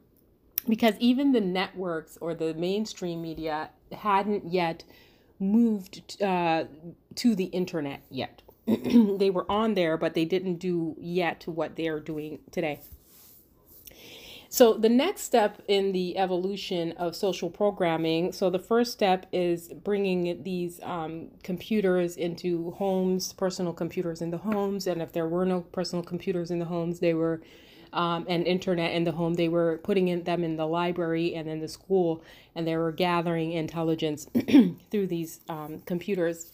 Because 0.69 0.93
even 0.99 1.31
the 1.31 1.41
networks 1.41 2.17
or 2.21 2.35
the 2.35 2.53
mainstream 2.53 3.21
media 3.21 3.71
hadn't 3.91 4.51
yet 4.51 4.83
moved 5.39 6.21
uh, 6.21 6.65
to 7.15 7.35
the 7.35 7.45
internet 7.45 8.01
yet. 8.09 8.41
they 8.67 9.29
were 9.29 9.49
on 9.51 9.73
there, 9.73 9.97
but 9.97 10.13
they 10.13 10.25
didn't 10.25 10.55
do 10.55 10.95
yet 10.99 11.43
what 11.45 11.75
they 11.75 11.87
are 11.87 11.99
doing 11.99 12.39
today. 12.51 12.79
So, 14.49 14.73
the 14.73 14.89
next 14.89 15.21
step 15.21 15.61
in 15.69 15.93
the 15.93 16.17
evolution 16.17 16.91
of 16.93 17.15
social 17.15 17.49
programming 17.49 18.33
so, 18.33 18.49
the 18.49 18.59
first 18.59 18.91
step 18.91 19.25
is 19.31 19.69
bringing 19.69 20.43
these 20.43 20.81
um, 20.83 21.29
computers 21.41 22.17
into 22.17 22.71
homes, 22.71 23.31
personal 23.31 23.71
computers 23.71 24.21
in 24.21 24.29
the 24.29 24.37
homes. 24.37 24.87
And 24.87 25.01
if 25.01 25.13
there 25.13 25.27
were 25.27 25.45
no 25.45 25.61
personal 25.61 26.03
computers 26.03 26.51
in 26.51 26.59
the 26.59 26.65
homes, 26.65 26.99
they 26.99 27.13
were 27.13 27.41
um, 27.93 28.25
and 28.27 28.45
internet 28.45 28.91
in 28.91 29.05
the 29.05 29.13
home. 29.13 29.35
They 29.35 29.49
were 29.49 29.79
putting 29.83 30.09
in 30.09 30.23
them 30.23 30.43
in 30.43 30.57
the 30.57 30.67
library 30.67 31.33
and 31.33 31.47
in 31.47 31.59
the 31.59 31.67
school, 31.67 32.21
and 32.53 32.67
they 32.67 32.75
were 32.75 32.91
gathering 32.91 33.53
intelligence 33.53 34.27
through 34.91 35.07
these 35.07 35.39
um, 35.49 35.81
computers 35.85 36.51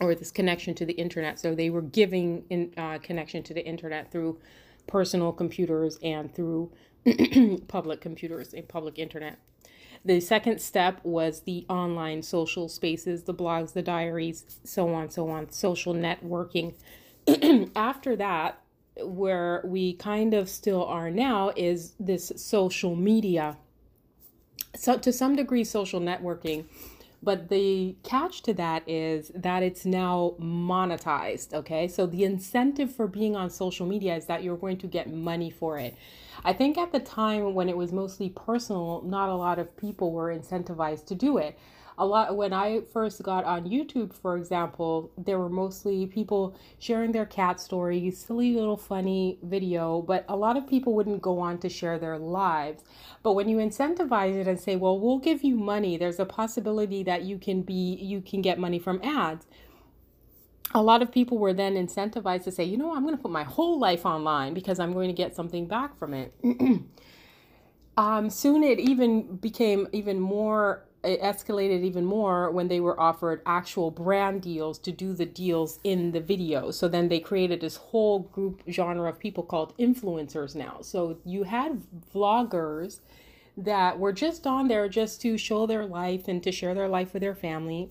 or 0.00 0.14
this 0.14 0.30
connection 0.30 0.74
to 0.74 0.86
the 0.86 0.94
internet. 0.94 1.38
So 1.38 1.54
they 1.54 1.70
were 1.70 1.82
giving 1.82 2.44
in 2.50 2.72
uh, 2.76 2.98
connection 2.98 3.42
to 3.44 3.54
the 3.54 3.64
internet 3.64 4.10
through 4.10 4.38
personal 4.86 5.32
computers 5.32 5.98
and 6.02 6.34
through 6.34 6.72
public 7.68 8.00
computers 8.00 8.54
and 8.54 8.68
public 8.68 8.98
internet. 8.98 9.38
The 10.04 10.20
second 10.20 10.60
step 10.60 11.00
was 11.02 11.40
the 11.40 11.64
online 11.68 12.22
social 12.22 12.68
spaces, 12.68 13.22
the 13.22 13.32
blogs, 13.32 13.72
the 13.72 13.82
diaries, 13.82 14.60
so 14.62 14.92
on, 14.92 15.10
so 15.10 15.30
on, 15.30 15.50
social 15.50 15.94
networking. 15.94 16.74
After 17.76 18.14
that, 18.16 18.60
where 18.96 19.62
we 19.64 19.94
kind 19.94 20.34
of 20.34 20.48
still 20.48 20.84
are 20.84 21.10
now 21.10 21.52
is 21.56 21.94
this 21.98 22.32
social 22.36 22.94
media. 22.94 23.56
So, 24.76 24.98
to 24.98 25.12
some 25.12 25.36
degree, 25.36 25.64
social 25.64 26.00
networking. 26.00 26.66
But 27.24 27.48
the 27.48 27.96
catch 28.02 28.42
to 28.42 28.54
that 28.54 28.88
is 28.88 29.32
that 29.34 29.62
it's 29.62 29.84
now 29.84 30.34
monetized. 30.38 31.54
Okay. 31.54 31.88
So, 31.88 32.06
the 32.06 32.24
incentive 32.24 32.94
for 32.94 33.06
being 33.06 33.34
on 33.34 33.50
social 33.50 33.86
media 33.86 34.14
is 34.16 34.26
that 34.26 34.42
you're 34.42 34.56
going 34.56 34.78
to 34.78 34.86
get 34.86 35.12
money 35.12 35.50
for 35.50 35.78
it. 35.78 35.96
I 36.44 36.52
think 36.52 36.76
at 36.76 36.92
the 36.92 37.00
time 37.00 37.54
when 37.54 37.68
it 37.68 37.76
was 37.76 37.92
mostly 37.92 38.28
personal, 38.28 39.02
not 39.02 39.28
a 39.28 39.34
lot 39.34 39.58
of 39.58 39.74
people 39.76 40.12
were 40.12 40.36
incentivized 40.36 41.06
to 41.06 41.14
do 41.14 41.38
it 41.38 41.58
a 41.96 42.04
lot 42.04 42.36
when 42.36 42.52
I 42.52 42.80
first 42.92 43.22
got 43.22 43.44
on 43.44 43.64
YouTube, 43.64 44.12
for 44.12 44.36
example, 44.36 45.12
there 45.16 45.38
were 45.38 45.48
mostly 45.48 46.06
people 46.06 46.56
sharing 46.78 47.12
their 47.12 47.26
cat 47.26 47.60
stories, 47.60 48.18
silly 48.18 48.54
little 48.54 48.76
funny 48.76 49.38
video, 49.42 50.02
but 50.02 50.24
a 50.28 50.36
lot 50.36 50.56
of 50.56 50.66
people 50.66 50.94
wouldn't 50.94 51.22
go 51.22 51.38
on 51.38 51.58
to 51.58 51.68
share 51.68 51.98
their 51.98 52.18
lives. 52.18 52.82
But 53.22 53.34
when 53.34 53.48
you 53.48 53.58
incentivize 53.58 54.34
it 54.34 54.48
and 54.48 54.58
say, 54.58 54.74
"Well, 54.74 54.98
we'll 54.98 55.18
give 55.18 55.44
you 55.44 55.56
money," 55.56 55.96
there's 55.96 56.18
a 56.18 56.26
possibility 56.26 57.04
that 57.04 57.22
you 57.22 57.38
can 57.38 57.62
be 57.62 57.94
you 57.94 58.20
can 58.20 58.42
get 58.42 58.58
money 58.58 58.80
from 58.80 59.00
ads. 59.02 59.46
A 60.72 60.82
lot 60.82 61.02
of 61.02 61.12
people 61.12 61.38
were 61.38 61.52
then 61.52 61.74
incentivized 61.74 62.42
to 62.44 62.50
say, 62.50 62.64
"You 62.64 62.76
know, 62.76 62.94
I'm 62.94 63.04
going 63.04 63.16
to 63.16 63.22
put 63.22 63.30
my 63.30 63.44
whole 63.44 63.78
life 63.78 64.04
online 64.04 64.52
because 64.52 64.80
I'm 64.80 64.92
going 64.92 65.08
to 65.08 65.14
get 65.14 65.36
something 65.36 65.66
back 65.66 65.96
from 65.96 66.12
it." 66.12 66.34
um, 67.96 68.30
soon 68.30 68.64
it 68.64 68.80
even 68.80 69.36
became 69.36 69.86
even 69.92 70.18
more 70.18 70.84
it 71.04 71.20
escalated 71.20 71.82
even 71.82 72.04
more 72.04 72.50
when 72.50 72.68
they 72.68 72.80
were 72.80 72.98
offered 72.98 73.42
actual 73.46 73.90
brand 73.90 74.42
deals 74.42 74.78
to 74.80 74.92
do 74.92 75.12
the 75.12 75.26
deals 75.26 75.78
in 75.84 76.12
the 76.12 76.20
video. 76.20 76.70
So 76.70 76.88
then 76.88 77.08
they 77.08 77.20
created 77.20 77.60
this 77.60 77.76
whole 77.76 78.20
group 78.20 78.62
genre 78.70 79.08
of 79.08 79.18
people 79.18 79.42
called 79.42 79.76
influencers 79.78 80.54
now. 80.54 80.78
So 80.82 81.18
you 81.24 81.44
had 81.44 81.82
vloggers 82.14 83.00
that 83.56 83.98
were 83.98 84.12
just 84.12 84.46
on 84.46 84.68
there 84.68 84.88
just 84.88 85.20
to 85.22 85.38
show 85.38 85.66
their 85.66 85.86
life 85.86 86.26
and 86.26 86.42
to 86.42 86.50
share 86.50 86.74
their 86.74 86.88
life 86.88 87.12
with 87.12 87.22
their 87.22 87.34
family 87.34 87.90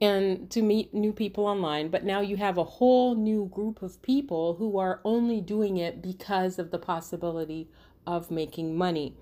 and 0.00 0.50
to 0.50 0.62
meet 0.62 0.94
new 0.94 1.12
people 1.12 1.46
online. 1.46 1.88
But 1.88 2.04
now 2.04 2.20
you 2.20 2.36
have 2.36 2.56
a 2.58 2.64
whole 2.64 3.14
new 3.14 3.48
group 3.52 3.82
of 3.82 4.00
people 4.02 4.54
who 4.54 4.78
are 4.78 5.00
only 5.04 5.40
doing 5.40 5.76
it 5.76 6.02
because 6.02 6.58
of 6.58 6.70
the 6.70 6.78
possibility 6.78 7.68
of 8.06 8.30
making 8.30 8.76
money. 8.76 9.14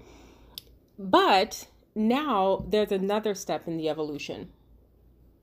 But 0.99 1.66
now 1.99 2.65
there's 2.69 2.93
another 2.93 3.35
step 3.35 3.67
in 3.67 3.77
the 3.77 3.89
evolution. 3.89 4.51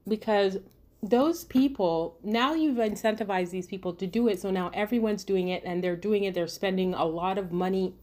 Because 0.08 0.58
those 1.04 1.44
people 1.44 2.18
now 2.24 2.54
you've 2.54 2.78
incentivized 2.78 3.52
these 3.52 3.68
people 3.68 3.94
to 3.94 4.08
do 4.08 4.28
it 4.28 4.42
so 4.42 4.50
now 4.50 4.72
everyone's 4.74 5.24
doing 5.24 5.50
it 5.50 5.62
and 5.64 5.84
they're 5.84 5.96
doing 5.96 6.24
it 6.24 6.34
they're 6.34 6.48
spending 6.48 6.96
a 6.96 7.06
lot 7.06 7.38
of 7.38 7.52
money 7.52 7.94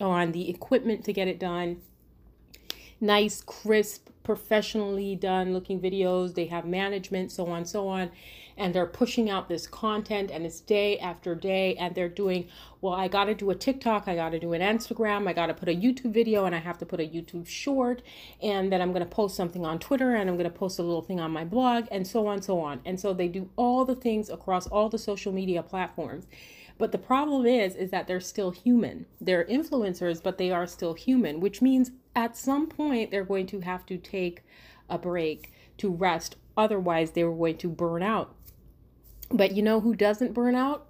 on 0.00 0.32
the 0.32 0.48
equipment 0.48 1.04
to 1.04 1.12
get 1.12 1.28
it 1.28 1.38
done. 1.38 1.80
Nice 3.00 3.42
crisp 3.42 4.08
professionally 4.22 5.16
done 5.16 5.52
looking 5.52 5.80
videos. 5.80 6.34
They 6.34 6.46
have 6.46 6.64
management 6.64 7.32
so 7.32 7.46
on 7.46 7.64
so 7.64 7.88
on 7.88 8.10
and 8.62 8.72
they're 8.72 8.86
pushing 8.86 9.28
out 9.28 9.48
this 9.48 9.66
content 9.66 10.30
and 10.30 10.46
it's 10.46 10.60
day 10.60 10.96
after 11.00 11.34
day 11.34 11.74
and 11.76 11.96
they're 11.96 12.08
doing 12.08 12.46
well 12.80 12.94
i 12.94 13.08
got 13.08 13.24
to 13.24 13.34
do 13.34 13.50
a 13.50 13.54
tiktok 13.54 14.06
i 14.06 14.14
got 14.14 14.30
to 14.30 14.38
do 14.38 14.52
an 14.52 14.60
instagram 14.60 15.28
i 15.28 15.32
got 15.32 15.46
to 15.46 15.54
put 15.54 15.68
a 15.68 15.74
youtube 15.74 16.12
video 16.12 16.44
and 16.44 16.54
i 16.54 16.58
have 16.58 16.78
to 16.78 16.86
put 16.86 17.00
a 17.00 17.02
youtube 17.02 17.46
short 17.46 18.02
and 18.40 18.70
then 18.70 18.80
i'm 18.80 18.92
going 18.92 19.02
to 19.02 19.14
post 19.14 19.34
something 19.34 19.66
on 19.66 19.80
twitter 19.80 20.14
and 20.14 20.30
i'm 20.30 20.36
going 20.36 20.48
to 20.48 20.58
post 20.58 20.78
a 20.78 20.82
little 20.82 21.02
thing 21.02 21.18
on 21.18 21.32
my 21.32 21.44
blog 21.44 21.86
and 21.90 22.06
so 22.06 22.28
on 22.28 22.40
so 22.40 22.60
on 22.60 22.80
and 22.84 23.00
so 23.00 23.12
they 23.12 23.26
do 23.26 23.50
all 23.56 23.84
the 23.84 23.96
things 23.96 24.30
across 24.30 24.68
all 24.68 24.88
the 24.88 24.98
social 24.98 25.32
media 25.32 25.60
platforms 25.60 26.26
but 26.78 26.90
the 26.90 26.98
problem 26.98 27.46
is 27.46 27.76
is 27.76 27.90
that 27.90 28.08
they're 28.08 28.18
still 28.18 28.50
human. 28.50 29.06
They're 29.20 29.44
influencers, 29.44 30.20
but 30.20 30.36
they 30.36 30.50
are 30.50 30.66
still 30.66 30.94
human, 30.94 31.38
which 31.38 31.62
means 31.62 31.92
at 32.16 32.36
some 32.36 32.66
point 32.66 33.12
they're 33.12 33.24
going 33.24 33.46
to 33.48 33.60
have 33.60 33.86
to 33.86 33.96
take 33.96 34.42
a 34.90 34.98
break 34.98 35.52
to 35.78 35.90
rest. 35.90 36.34
Otherwise, 36.56 37.12
they 37.12 37.22
were 37.22 37.36
going 37.36 37.58
to 37.58 37.68
burn 37.68 38.02
out. 38.02 38.34
But 39.32 39.52
you 39.52 39.62
know 39.62 39.80
who 39.80 39.94
doesn't 39.94 40.34
burn 40.34 40.54
out? 40.54 40.86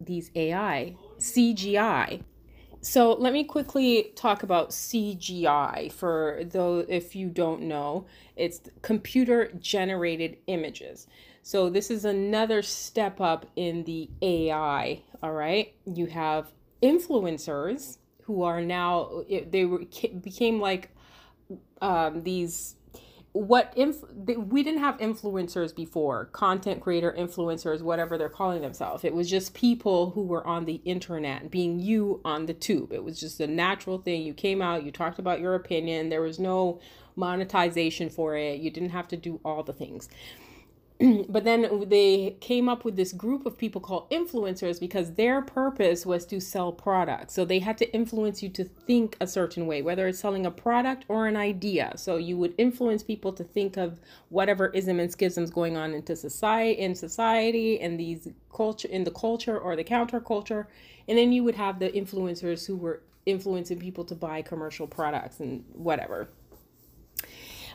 These 0.00 0.30
AI, 0.34 0.94
CGI. 1.18 2.22
So 2.80 3.12
let 3.14 3.32
me 3.32 3.42
quickly 3.42 4.12
talk 4.14 4.42
about 4.42 4.70
CGI 4.70 5.90
for 5.90 6.42
though 6.44 6.84
if 6.88 7.16
you 7.16 7.28
don't 7.28 7.62
know, 7.62 8.06
it's 8.36 8.60
computer 8.82 9.50
generated 9.58 10.36
images. 10.46 11.08
So 11.42 11.70
this 11.70 11.90
is 11.90 12.04
another 12.04 12.62
step 12.62 13.20
up 13.20 13.46
in 13.56 13.84
the 13.84 14.10
AI, 14.22 15.02
all 15.22 15.32
right? 15.32 15.74
You 15.86 16.06
have 16.06 16.52
influencers 16.82 17.98
who 18.22 18.42
are 18.42 18.60
now 18.60 19.24
they 19.50 19.64
were 19.64 19.84
became 20.20 20.60
like 20.60 20.90
um, 21.80 22.22
these 22.22 22.76
what 23.38 23.72
inf- 23.76 24.02
we 24.36 24.64
didn't 24.64 24.80
have 24.80 24.98
influencers 24.98 25.74
before 25.74 26.24
content 26.26 26.80
creator 26.80 27.14
influencers 27.16 27.82
whatever 27.82 28.18
they're 28.18 28.28
calling 28.28 28.62
themselves. 28.62 29.04
It 29.04 29.14
was 29.14 29.30
just 29.30 29.54
people 29.54 30.10
who 30.10 30.24
were 30.24 30.44
on 30.44 30.64
the 30.64 30.80
internet 30.84 31.48
being 31.48 31.78
you 31.78 32.20
on 32.24 32.46
the 32.46 32.54
tube. 32.54 32.92
It 32.92 33.04
was 33.04 33.20
just 33.20 33.38
a 33.38 33.46
natural 33.46 33.98
thing. 33.98 34.22
You 34.22 34.34
came 34.34 34.60
out 34.60 34.82
you 34.82 34.90
talked 34.90 35.20
about 35.20 35.40
your 35.40 35.54
opinion. 35.54 36.08
There 36.08 36.20
was 36.20 36.40
no 36.40 36.80
monetization 37.14 38.10
for 38.10 38.36
it. 38.36 38.58
You 38.60 38.70
didn't 38.70 38.90
have 38.90 39.06
to 39.08 39.16
do 39.16 39.40
all 39.44 39.62
the 39.62 39.72
things 39.72 40.08
but 41.28 41.44
then 41.44 41.84
they 41.88 42.36
came 42.40 42.68
up 42.68 42.84
with 42.84 42.96
this 42.96 43.12
group 43.12 43.46
of 43.46 43.56
people 43.56 43.80
called 43.80 44.10
influencers 44.10 44.80
because 44.80 45.14
their 45.14 45.40
purpose 45.40 46.04
was 46.04 46.26
to 46.26 46.40
sell 46.40 46.72
products. 46.72 47.34
So 47.34 47.44
they 47.44 47.60
had 47.60 47.78
to 47.78 47.94
influence 47.94 48.42
you 48.42 48.48
to 48.50 48.64
think 48.64 49.16
a 49.20 49.26
certain 49.26 49.68
way, 49.68 49.80
whether 49.80 50.08
it's 50.08 50.18
selling 50.18 50.44
a 50.44 50.50
product 50.50 51.04
or 51.06 51.28
an 51.28 51.36
idea. 51.36 51.92
So 51.96 52.16
you 52.16 52.36
would 52.38 52.52
influence 52.58 53.04
people 53.04 53.32
to 53.34 53.44
think 53.44 53.76
of 53.76 54.00
whatever 54.30 54.68
ism 54.70 54.98
and 54.98 55.10
schisms 55.10 55.50
going 55.50 55.76
on 55.76 55.92
into 55.92 56.16
society, 56.16 56.80
in 56.80 56.96
society, 56.96 57.80
and 57.80 57.98
these 57.98 58.26
culture, 58.52 58.88
in 58.88 59.04
the 59.04 59.12
culture 59.12 59.56
or 59.56 59.76
the 59.76 59.84
counterculture, 59.84 60.66
and 61.06 61.16
then 61.16 61.32
you 61.32 61.44
would 61.44 61.54
have 61.54 61.78
the 61.78 61.90
influencers 61.90 62.66
who 62.66 62.76
were 62.76 63.02
influencing 63.24 63.78
people 63.78 64.04
to 64.04 64.16
buy 64.16 64.42
commercial 64.42 64.86
products 64.86 65.38
and 65.38 65.64
whatever. 65.74 66.28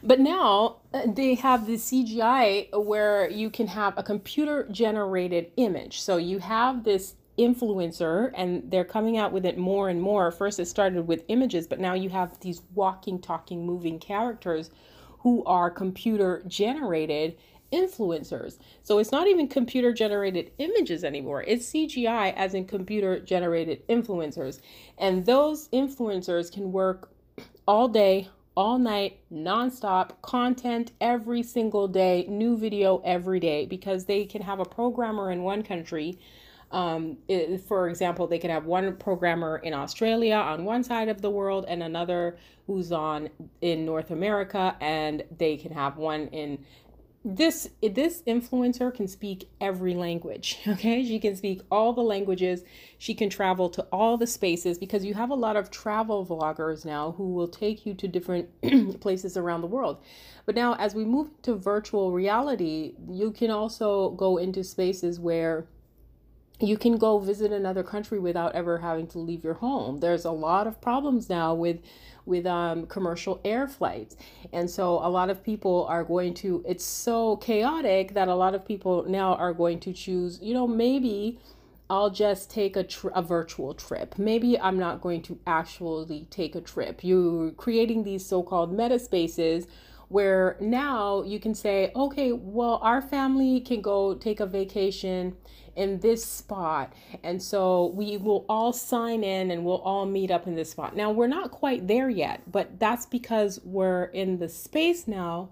But 0.05 0.19
now 0.19 0.81
uh, 0.93 1.03
they 1.07 1.35
have 1.35 1.65
the 1.65 1.75
CGI 1.75 2.85
where 2.85 3.29
you 3.29 3.49
can 3.49 3.67
have 3.67 3.97
a 3.97 4.03
computer 4.03 4.67
generated 4.69 5.51
image. 5.55 6.01
So 6.01 6.17
you 6.17 6.39
have 6.39 6.83
this 6.83 7.15
influencer 7.37 8.31
and 8.35 8.69
they're 8.69 8.83
coming 8.83 9.17
out 9.17 9.31
with 9.31 9.45
it 9.45 9.57
more 9.57 9.87
and 9.89 10.01
more. 10.01 10.29
First, 10.29 10.59
it 10.59 10.65
started 10.65 11.07
with 11.07 11.23
images, 11.29 11.67
but 11.67 11.79
now 11.79 11.93
you 11.93 12.09
have 12.09 12.37
these 12.41 12.61
walking, 12.75 13.19
talking, 13.19 13.65
moving 13.65 13.97
characters 13.97 14.69
who 15.19 15.43
are 15.45 15.71
computer 15.71 16.43
generated 16.47 17.37
influencers. 17.71 18.59
So 18.83 18.99
it's 18.99 19.11
not 19.11 19.27
even 19.27 19.47
computer 19.47 19.93
generated 19.93 20.51
images 20.59 21.03
anymore. 21.03 21.43
It's 21.47 21.71
CGI 21.71 22.33
as 22.35 22.53
in 22.53 22.65
computer 22.65 23.19
generated 23.19 23.87
influencers. 23.87 24.59
And 24.97 25.25
those 25.25 25.69
influencers 25.69 26.51
can 26.51 26.71
work 26.71 27.09
all 27.65 27.87
day, 27.87 28.27
all 28.55 28.77
night, 28.77 29.19
nonstop 29.31 30.21
content 30.21 30.91
every 31.01 31.41
single 31.43 31.87
day, 31.87 32.25
new 32.29 32.57
video 32.57 33.01
every 33.03 33.39
day, 33.39 33.65
because 33.65 34.05
they 34.05 34.25
can 34.25 34.41
have 34.41 34.59
a 34.59 34.65
programmer 34.65 35.31
in 35.31 35.43
one 35.43 35.63
country. 35.63 36.19
Um, 36.71 37.17
it, 37.27 37.61
for 37.61 37.87
example, 37.87 38.25
they 38.25 38.39
can 38.39 38.49
have 38.49 38.65
one 38.65 38.95
programmer 38.97 39.57
in 39.57 39.73
Australia 39.73 40.35
on 40.35 40.65
one 40.65 40.83
side 40.83 41.07
of 41.07 41.21
the 41.21 41.29
world 41.29 41.65
and 41.67 41.83
another 41.83 42.37
who's 42.65 42.91
on 42.91 43.29
in 43.61 43.85
North 43.85 44.11
America, 44.11 44.75
and 44.81 45.23
they 45.37 45.57
can 45.57 45.71
have 45.71 45.97
one 45.97 46.27
in 46.27 46.63
this 47.25 47.69
this 47.81 48.21
influencer 48.27 48.93
can 48.93 49.07
speak 49.07 49.47
every 49.61 49.93
language 49.93 50.59
okay? 50.67 51.05
She 51.05 51.19
can 51.19 51.35
speak 51.35 51.61
all 51.71 51.93
the 51.93 52.01
languages. 52.01 52.63
She 52.97 53.13
can 53.13 53.29
travel 53.29 53.69
to 53.69 53.83
all 53.91 54.17
the 54.17 54.27
spaces 54.27 54.77
because 54.77 55.05
you 55.05 55.13
have 55.13 55.29
a 55.29 55.35
lot 55.35 55.55
of 55.55 55.71
travel 55.71 56.25
vloggers 56.25 56.85
now 56.85 57.13
who 57.13 57.33
will 57.33 57.47
take 57.47 57.85
you 57.85 57.93
to 57.93 58.07
different 58.07 58.49
places 58.99 59.37
around 59.37 59.61
the 59.61 59.67
world. 59.67 59.97
But 60.45 60.55
now 60.55 60.75
as 60.75 60.93
we 60.93 61.05
move 61.05 61.29
to 61.43 61.55
virtual 61.55 62.11
reality 62.11 62.95
you 63.07 63.31
can 63.31 63.51
also 63.51 64.11
go 64.11 64.37
into 64.37 64.63
spaces 64.63 65.19
where 65.19 65.65
you 66.59 66.77
can 66.77 66.97
go 66.97 67.19
visit 67.19 67.51
another 67.51 67.83
country 67.83 68.19
without 68.19 68.53
ever 68.53 68.77
having 68.77 69.07
to 69.07 69.19
leave 69.19 69.43
your 69.43 69.55
home. 69.55 69.99
There's 69.99 70.25
a 70.25 70.31
lot 70.31 70.67
of 70.67 70.79
problems 70.79 71.29
now 71.29 71.53
with 71.53 71.79
with 72.25 72.45
um, 72.45 72.85
commercial 72.87 73.39
air 73.43 73.67
flights. 73.67 74.15
And 74.51 74.69
so 74.69 74.99
a 74.99 75.09
lot 75.09 75.29
of 75.29 75.43
people 75.43 75.85
are 75.89 76.03
going 76.03 76.33
to, 76.35 76.63
it's 76.67 76.85
so 76.85 77.37
chaotic 77.37 78.13
that 78.13 78.27
a 78.27 78.35
lot 78.35 78.55
of 78.55 78.65
people 78.65 79.05
now 79.07 79.35
are 79.35 79.53
going 79.53 79.79
to 79.81 79.93
choose, 79.93 80.39
you 80.41 80.53
know, 80.53 80.67
maybe 80.67 81.39
I'll 81.89 82.09
just 82.09 82.49
take 82.49 82.75
a, 82.75 82.85
a 83.13 83.21
virtual 83.21 83.73
trip. 83.73 84.17
Maybe 84.17 84.59
I'm 84.59 84.79
not 84.79 85.01
going 85.01 85.21
to 85.23 85.37
actually 85.45 86.27
take 86.29 86.55
a 86.55 86.61
trip. 86.61 87.03
You're 87.03 87.51
creating 87.51 88.03
these 88.03 88.25
so 88.25 88.41
called 88.41 88.75
meta 88.75 88.99
spaces 88.99 89.67
where 90.07 90.57
now 90.59 91.23
you 91.23 91.39
can 91.39 91.55
say, 91.55 91.91
okay, 91.95 92.31
well, 92.31 92.79
our 92.81 93.01
family 93.01 93.59
can 93.59 93.81
go 93.81 94.13
take 94.13 94.39
a 94.39 94.45
vacation 94.45 95.35
in 95.75 95.99
this 95.99 96.23
spot. 96.23 96.93
And 97.23 97.41
so 97.41 97.87
we 97.95 98.17
will 98.17 98.45
all 98.49 98.73
sign 98.73 99.23
in 99.23 99.51
and 99.51 99.65
we'll 99.65 99.81
all 99.81 100.05
meet 100.05 100.31
up 100.31 100.47
in 100.47 100.55
this 100.55 100.71
spot. 100.71 100.95
Now, 100.95 101.11
we're 101.11 101.27
not 101.27 101.51
quite 101.51 101.87
there 101.87 102.09
yet, 102.09 102.41
but 102.51 102.79
that's 102.79 103.05
because 103.05 103.59
we're 103.63 104.05
in 104.05 104.39
the 104.39 104.49
space 104.49 105.07
now 105.07 105.49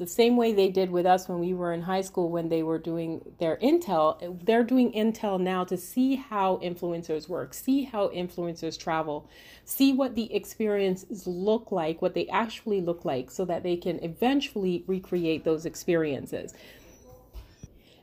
the 0.00 0.06
same 0.06 0.34
way 0.34 0.54
they 0.54 0.70
did 0.70 0.90
with 0.90 1.04
us 1.04 1.28
when 1.28 1.38
we 1.38 1.52
were 1.52 1.74
in 1.74 1.82
high 1.82 2.00
school 2.00 2.30
when 2.30 2.48
they 2.48 2.62
were 2.62 2.78
doing 2.78 3.20
their 3.38 3.58
intel 3.58 4.34
they're 4.46 4.64
doing 4.64 4.90
intel 4.92 5.38
now 5.38 5.62
to 5.62 5.76
see 5.76 6.16
how 6.16 6.56
influencers 6.64 7.28
work 7.28 7.52
see 7.52 7.84
how 7.84 8.08
influencers 8.08 8.80
travel 8.80 9.28
see 9.66 9.92
what 9.92 10.14
the 10.14 10.34
experiences 10.34 11.26
look 11.26 11.70
like 11.70 12.00
what 12.00 12.14
they 12.14 12.26
actually 12.28 12.80
look 12.80 13.04
like 13.04 13.30
so 13.30 13.44
that 13.44 13.62
they 13.62 13.76
can 13.76 14.02
eventually 14.02 14.82
recreate 14.86 15.44
those 15.44 15.66
experiences 15.66 16.54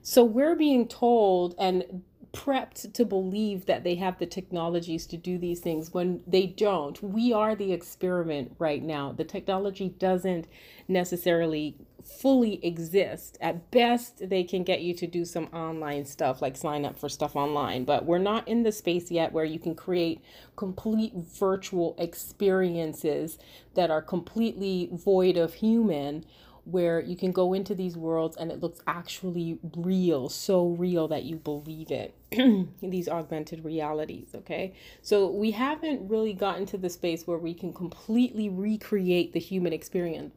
so 0.07 0.23
we're 0.23 0.55
being 0.55 0.87
told 0.87 1.53
and 1.59 2.01
prepped 2.31 2.93
to 2.93 3.03
believe 3.03 3.65
that 3.65 3.83
they 3.83 3.95
have 3.95 4.17
the 4.19 4.25
technologies 4.25 5.05
to 5.07 5.17
do 5.17 5.37
these 5.37 5.59
things 5.59 5.93
when 5.93 6.21
they 6.25 6.47
don't. 6.47 7.03
We 7.03 7.33
are 7.33 7.55
the 7.55 7.73
experiment 7.73 8.55
right 8.57 8.81
now. 8.81 9.11
The 9.11 9.25
technology 9.25 9.89
doesn't 9.89 10.47
necessarily 10.87 11.75
fully 12.05 12.65
exist. 12.65 13.37
At 13.41 13.69
best, 13.69 14.29
they 14.29 14.45
can 14.45 14.63
get 14.63 14.81
you 14.81 14.93
to 14.93 15.07
do 15.07 15.25
some 15.25 15.47
online 15.47 16.05
stuff 16.05 16.41
like 16.41 16.55
sign 16.55 16.85
up 16.85 16.97
for 16.97 17.09
stuff 17.09 17.35
online, 17.35 17.83
but 17.83 18.05
we're 18.05 18.17
not 18.17 18.47
in 18.47 18.63
the 18.63 18.71
space 18.71 19.11
yet 19.11 19.33
where 19.33 19.43
you 19.43 19.59
can 19.59 19.75
create 19.75 20.21
complete 20.55 21.15
virtual 21.15 21.95
experiences 21.97 23.37
that 23.73 23.91
are 23.91 24.01
completely 24.01 24.87
void 24.93 25.35
of 25.35 25.55
human 25.55 26.23
where 26.67 26.99
you 26.99 27.15
can 27.15 27.31
go 27.31 27.53
into 27.53 27.73
these 27.73 27.95
worlds 27.95 28.35
and 28.35 28.51
it 28.51 28.61
looks 28.61 28.81
actually 28.87 29.57
real, 29.75 30.27
so 30.27 30.67
real 30.67 31.07
that 31.07 31.23
you 31.23 31.37
believe 31.37 31.91
it. 31.91 32.13
these 32.81 33.07
augmented 33.07 33.63
realities, 33.63 34.29
okay? 34.35 34.73
So 35.01 35.29
we 35.29 35.51
haven't 35.51 36.09
really 36.09 36.33
gotten 36.33 36.65
to 36.67 36.77
the 36.77 36.89
space 36.89 37.25
where 37.25 37.37
we 37.37 37.53
can 37.53 37.71
completely 37.71 38.49
recreate 38.49 39.31
the 39.33 39.39
human 39.39 39.71
experience 39.71 40.33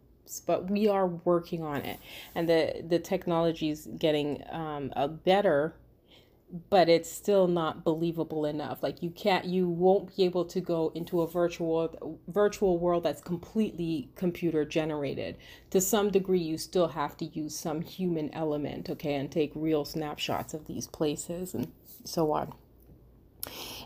but 0.47 0.71
we 0.71 0.87
are 0.87 1.09
working 1.09 1.61
on 1.61 1.81
it 1.81 1.99
and 2.37 2.49
the 2.49 2.85
the 2.87 3.01
technology 3.01 3.69
is 3.69 3.89
getting 3.99 4.41
um, 4.53 4.93
a 4.95 5.09
better 5.09 5.75
but 6.69 6.89
it's 6.89 7.11
still 7.11 7.47
not 7.47 7.85
believable 7.85 8.45
enough. 8.45 8.83
Like 8.83 9.03
you 9.03 9.11
can't 9.11 9.45
you 9.45 9.69
won't 9.69 10.15
be 10.17 10.25
able 10.25 10.45
to 10.47 10.61
go 10.61 10.93
into 10.95 11.23
a 11.23 11.27
virtual 11.27 12.19
virtual 12.29 12.79
world 12.79 13.05
that's 13.05 13.21
completely 13.21 14.11
computer 14.17 14.65
generated. 14.65 15.37
To 15.71 15.81
some 15.81 16.11
degree 16.11 16.41
you 16.41 16.59
still 16.59 16.89
have 16.89 17.17
to 17.19 17.25
use 17.25 17.57
some 17.57 17.81
human 17.81 18.33
element 18.35 18.91
okay 18.91 19.15
and 19.15 19.31
take 19.31 19.53
real 19.55 19.85
snapshots 19.85 20.55
of 20.55 20.67
these 20.67 20.87
places 20.87 21.55
and 21.55 21.71
so 22.05 22.33
on 22.33 22.53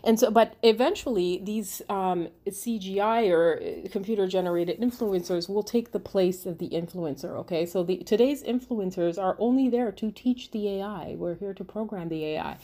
and 0.05 0.19
so 0.19 0.31
but 0.31 0.55
eventually 0.63 1.41
these 1.43 1.81
um, 1.89 2.29
cgi 2.47 3.29
or 3.29 3.59
uh, 3.61 3.89
computer 3.89 4.27
generated 4.27 4.79
influencers 4.79 5.49
will 5.49 5.63
take 5.63 5.91
the 5.91 5.99
place 5.99 6.45
of 6.45 6.59
the 6.59 6.69
influencer 6.69 7.31
okay? 7.39 7.65
So 7.65 7.83
the 7.83 7.97
today's 7.97 8.43
influencers 8.43 9.21
are 9.21 9.35
only 9.39 9.67
there 9.67 9.91
to 9.93 10.11
teach 10.11 10.51
the 10.51 10.69
ai 10.79 11.15
we're 11.17 11.35
here 11.35 11.53
to 11.53 11.63
program 11.63 12.09
the 12.09 12.23
ai 12.25 12.57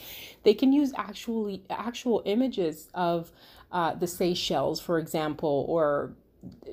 they 0.44 0.54
can 0.54 0.72
use 0.72 0.92
actually 0.96 1.64
actual 1.68 2.22
images 2.24 2.88
of 2.94 3.32
uh, 3.72 3.94
the 3.94 4.06
seychelles 4.06 4.80
for 4.80 4.98
example 4.98 5.66
or 5.68 6.14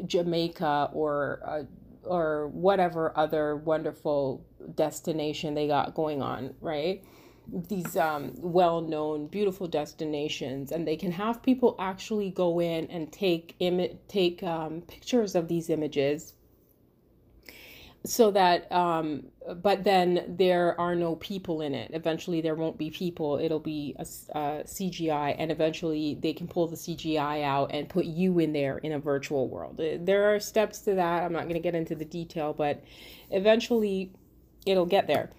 jamaica 0.05 0.89
or 0.93 1.41
uh, 1.45 1.63
or 2.03 2.47
whatever 2.47 3.11
other 3.17 3.55
wonderful 3.55 4.43
destination 4.75 5.53
they 5.53 5.67
got 5.67 5.93
going 5.93 6.21
on 6.21 6.53
right 6.61 7.03
these 7.51 7.95
um, 7.97 8.33
well-known 8.37 9.27
beautiful 9.27 9.67
destinations 9.67 10.71
and 10.71 10.87
they 10.87 10.95
can 10.95 11.11
have 11.11 11.41
people 11.41 11.75
actually 11.79 12.29
go 12.29 12.59
in 12.59 12.85
and 12.87 13.11
take 13.11 13.55
Im- 13.59 13.97
take 14.07 14.43
um, 14.43 14.81
pictures 14.81 15.35
of 15.35 15.47
these 15.47 15.69
images 15.69 16.33
so 18.05 18.31
that 18.31 18.71
um, 18.71 19.25
but 19.61 19.83
then 19.83 20.35
there 20.37 20.79
are 20.79 20.95
no 20.95 21.15
people 21.15 21.61
in 21.61 21.75
it. 21.75 21.91
Eventually 21.93 22.39
there 22.39 22.55
won't 22.55 22.77
be 22.77 22.89
people. 22.89 23.37
It'll 23.37 23.59
be 23.59 23.95
a, 23.97 24.03
a 24.37 24.63
cgi 24.63 25.35
and 25.37 25.51
eventually 25.51 26.17
they 26.21 26.33
can 26.33 26.47
pull 26.47 26.67
the 26.67 26.77
cgi 26.77 27.43
out 27.43 27.71
and 27.73 27.89
put 27.89 28.05
you 28.05 28.39
in 28.39 28.53
there 28.53 28.77
in 28.77 28.93
a 28.93 28.99
virtual 28.99 29.49
world. 29.49 29.79
Uh, 29.79 29.97
there 29.99 30.33
are 30.33 30.39
steps 30.39 30.79
to 30.81 30.95
that. 30.95 31.23
I'm 31.23 31.33
not 31.33 31.43
going 31.43 31.55
to 31.55 31.59
get 31.59 31.75
into 31.75 31.95
the 31.95 32.05
detail 32.05 32.53
but 32.53 32.83
eventually 33.31 34.13
it'll 34.65 34.85
get 34.85 35.07
there 35.07 35.29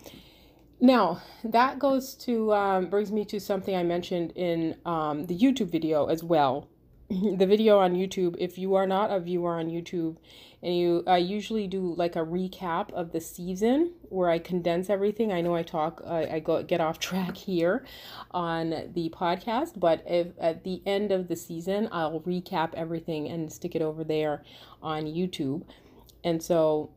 now, 0.80 1.22
that 1.44 1.78
goes 1.78 2.14
to 2.14 2.52
um, 2.52 2.86
brings 2.88 3.12
me 3.12 3.24
to 3.26 3.40
something 3.40 3.74
I 3.74 3.82
mentioned 3.82 4.32
in 4.34 4.76
um, 4.84 5.26
the 5.26 5.36
YouTube 5.36 5.70
video 5.70 6.06
as 6.06 6.24
well. 6.24 6.68
the 7.10 7.46
video 7.46 7.78
on 7.78 7.94
YouTube, 7.94 8.36
if 8.38 8.56
you 8.56 8.74
are 8.76 8.86
not 8.86 9.10
a 9.10 9.18
viewer 9.18 9.58
on 9.58 9.66
YouTube, 9.66 10.16
and 10.62 10.76
you, 10.76 11.02
I 11.08 11.16
usually 11.18 11.66
do 11.66 11.94
like 11.96 12.14
a 12.14 12.20
recap 12.20 12.92
of 12.92 13.10
the 13.10 13.20
season 13.20 13.94
where 14.02 14.30
I 14.30 14.38
condense 14.38 14.88
everything. 14.88 15.32
I 15.32 15.40
know 15.40 15.56
I 15.56 15.64
talk, 15.64 16.02
uh, 16.04 16.26
I 16.30 16.38
go 16.38 16.62
get 16.62 16.80
off 16.80 16.98
track 17.00 17.36
here 17.36 17.84
on 18.30 18.70
the 18.94 19.10
podcast, 19.10 19.80
but 19.80 20.04
if 20.06 20.28
at 20.38 20.62
the 20.62 20.82
end 20.86 21.10
of 21.10 21.26
the 21.26 21.36
season, 21.36 21.88
I'll 21.90 22.20
recap 22.20 22.74
everything 22.74 23.28
and 23.28 23.52
stick 23.52 23.74
it 23.74 23.82
over 23.82 24.04
there 24.04 24.44
on 24.80 25.04
YouTube. 25.04 25.64
And 26.22 26.40
so 26.42 26.90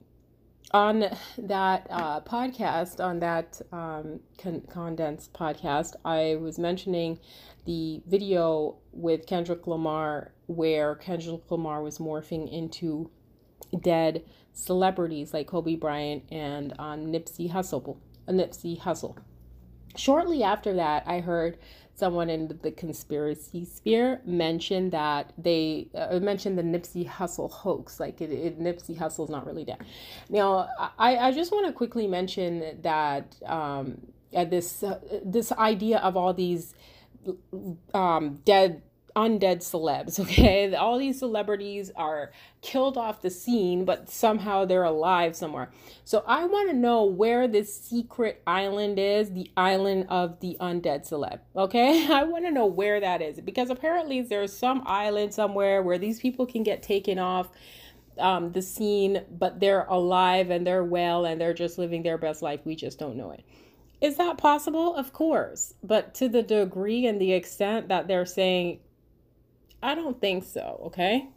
on 0.73 1.05
that 1.37 1.87
uh, 1.89 2.19
podcast, 2.21 3.03
on 3.03 3.19
that 3.19 3.61
um, 3.71 4.19
con- 4.37 4.63
condensed 4.69 5.31
podcast, 5.33 5.95
I 6.03 6.37
was 6.41 6.57
mentioning 6.57 7.19
the 7.65 8.01
video 8.07 8.77
with 8.91 9.27
Kendrick 9.27 9.67
Lamar 9.67 10.31
where 10.47 10.95
Kendrick 10.95 11.49
Lamar 11.49 11.81
was 11.81 11.99
morphing 11.99 12.51
into 12.51 13.09
dead 13.81 14.23
celebrities 14.51 15.33
like 15.33 15.47
Kobe 15.47 15.75
Bryant 15.75 16.23
and 16.31 16.73
um, 16.79 17.05
Nipsey 17.07 17.51
Hussle. 17.51 17.97
Nipsey 18.27 18.79
Hussle. 18.79 19.17
Shortly 19.95 20.41
after 20.43 20.73
that, 20.73 21.03
I 21.05 21.19
heard 21.19 21.57
someone 21.95 22.29
in 22.29 22.59
the 22.63 22.71
conspiracy 22.71 23.65
sphere 23.65 24.21
mentioned 24.25 24.91
that 24.91 25.31
they 25.37 25.87
uh, 25.95 26.19
mentioned 26.19 26.57
the 26.57 26.63
Nipsey 26.63 27.07
Hussle 27.07 27.51
hoax. 27.51 27.99
Like 27.99 28.21
it, 28.21 28.31
it 28.31 28.59
Nipsey 28.59 28.97
Hussle's 28.97 29.29
not 29.29 29.45
really 29.45 29.63
dead. 29.63 29.77
Now, 30.29 30.69
I, 30.97 31.17
I 31.17 31.31
just 31.31 31.51
want 31.51 31.67
to 31.67 31.73
quickly 31.73 32.07
mention 32.07 32.81
that 32.81 33.35
um, 33.45 34.01
uh, 34.35 34.45
this 34.45 34.83
uh, 34.83 34.99
this 35.23 35.51
idea 35.51 35.99
of 35.99 36.17
all 36.17 36.33
these 36.33 36.73
um, 37.93 38.39
dead 38.45 38.81
undead 39.15 39.57
celebs, 39.57 40.19
okay? 40.19 40.73
All 40.75 40.97
these 40.97 41.19
celebrities 41.19 41.91
are 41.95 42.31
killed 42.61 42.97
off 42.97 43.21
the 43.21 43.29
scene, 43.29 43.85
but 43.85 44.09
somehow 44.09 44.65
they're 44.65 44.83
alive 44.83 45.35
somewhere. 45.35 45.71
So 46.05 46.23
I 46.27 46.45
want 46.45 46.69
to 46.69 46.75
know 46.75 47.03
where 47.05 47.47
this 47.47 47.73
secret 47.73 48.41
island 48.47 48.99
is, 48.99 49.31
the 49.31 49.51
island 49.57 50.07
of 50.09 50.39
the 50.39 50.57
undead 50.59 51.07
celeb, 51.07 51.39
okay? 51.55 52.07
I 52.11 52.23
want 52.23 52.45
to 52.45 52.51
know 52.51 52.65
where 52.65 52.99
that 52.99 53.21
is 53.21 53.39
because 53.39 53.69
apparently 53.69 54.21
there's 54.21 54.55
some 54.55 54.83
island 54.85 55.33
somewhere 55.33 55.81
where 55.81 55.97
these 55.97 56.19
people 56.19 56.45
can 56.45 56.63
get 56.63 56.81
taken 56.81 57.19
off 57.19 57.49
um, 58.19 58.51
the 58.51 58.61
scene, 58.61 59.23
but 59.31 59.59
they're 59.59 59.85
alive 59.85 60.49
and 60.49 60.65
they're 60.65 60.83
well 60.83 61.25
and 61.25 61.39
they're 61.39 61.53
just 61.53 61.77
living 61.77 62.03
their 62.03 62.17
best 62.17 62.41
life. 62.41 62.61
We 62.63 62.75
just 62.75 62.99
don't 62.99 63.15
know 63.15 63.31
it. 63.31 63.43
Is 64.01 64.17
that 64.17 64.37
possible? 64.37 64.95
Of 64.95 65.13
course. 65.13 65.73
But 65.81 66.13
to 66.15 66.27
the 66.27 66.43
degree 66.43 67.05
and 67.05 67.21
the 67.21 67.33
extent 67.33 67.87
that 67.87 68.07
they're 68.07 68.25
saying 68.25 68.79
I 69.83 69.95
don't 69.95 70.19
think 70.19 70.45
so, 70.45 70.81
okay? 70.85 71.27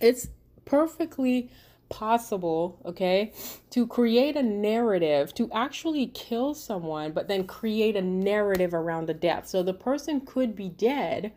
It's 0.00 0.28
perfectly 0.66 1.50
possible, 1.88 2.80
okay, 2.84 3.32
to 3.70 3.86
create 3.86 4.36
a 4.36 4.42
narrative, 4.42 5.32
to 5.34 5.50
actually 5.52 6.08
kill 6.08 6.54
someone, 6.54 7.12
but 7.12 7.28
then 7.28 7.46
create 7.46 7.96
a 7.96 8.02
narrative 8.02 8.74
around 8.74 9.06
the 9.06 9.14
death. 9.14 9.48
So 9.48 9.62
the 9.62 9.74
person 9.74 10.20
could 10.20 10.54
be 10.54 10.68
dead, 10.68 11.32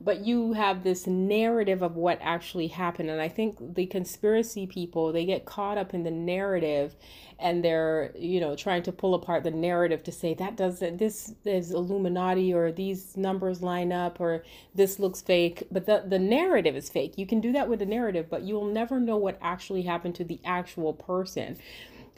but 0.00 0.20
you 0.24 0.52
have 0.52 0.84
this 0.84 1.06
narrative 1.06 1.82
of 1.82 1.96
what 1.96 2.18
actually 2.22 2.68
happened. 2.68 3.10
And 3.10 3.20
I 3.20 3.28
think 3.28 3.74
the 3.74 3.86
conspiracy 3.86 4.66
people, 4.66 5.12
they 5.12 5.24
get 5.24 5.44
caught 5.44 5.78
up 5.78 5.92
in 5.92 6.04
the 6.04 6.10
narrative 6.10 6.94
and 7.40 7.64
they're 7.64 8.12
you 8.16 8.40
know 8.40 8.56
trying 8.56 8.82
to 8.82 8.92
pull 8.92 9.14
apart 9.14 9.44
the 9.44 9.50
narrative 9.50 10.02
to 10.02 10.10
say 10.10 10.34
that 10.34 10.56
doesn't 10.56 10.98
this 10.98 11.34
is 11.44 11.70
illuminati 11.70 12.52
or 12.52 12.72
these 12.72 13.16
numbers 13.16 13.62
line 13.62 13.92
up 13.92 14.20
or 14.20 14.44
this 14.74 14.98
looks 14.98 15.20
fake. 15.20 15.62
But 15.70 15.86
the 15.86 16.04
the 16.06 16.18
narrative 16.18 16.76
is 16.76 16.88
fake. 16.90 17.14
You 17.16 17.26
can 17.26 17.40
do 17.40 17.52
that 17.52 17.68
with 17.68 17.78
the 17.78 17.86
narrative 17.86 18.28
but 18.28 18.42
you'll 18.42 18.72
never 18.72 19.00
know 19.00 19.16
what 19.16 19.38
actually 19.40 19.82
happened 19.82 20.14
to 20.16 20.24
the 20.24 20.40
actual 20.44 20.92
person. 20.92 21.58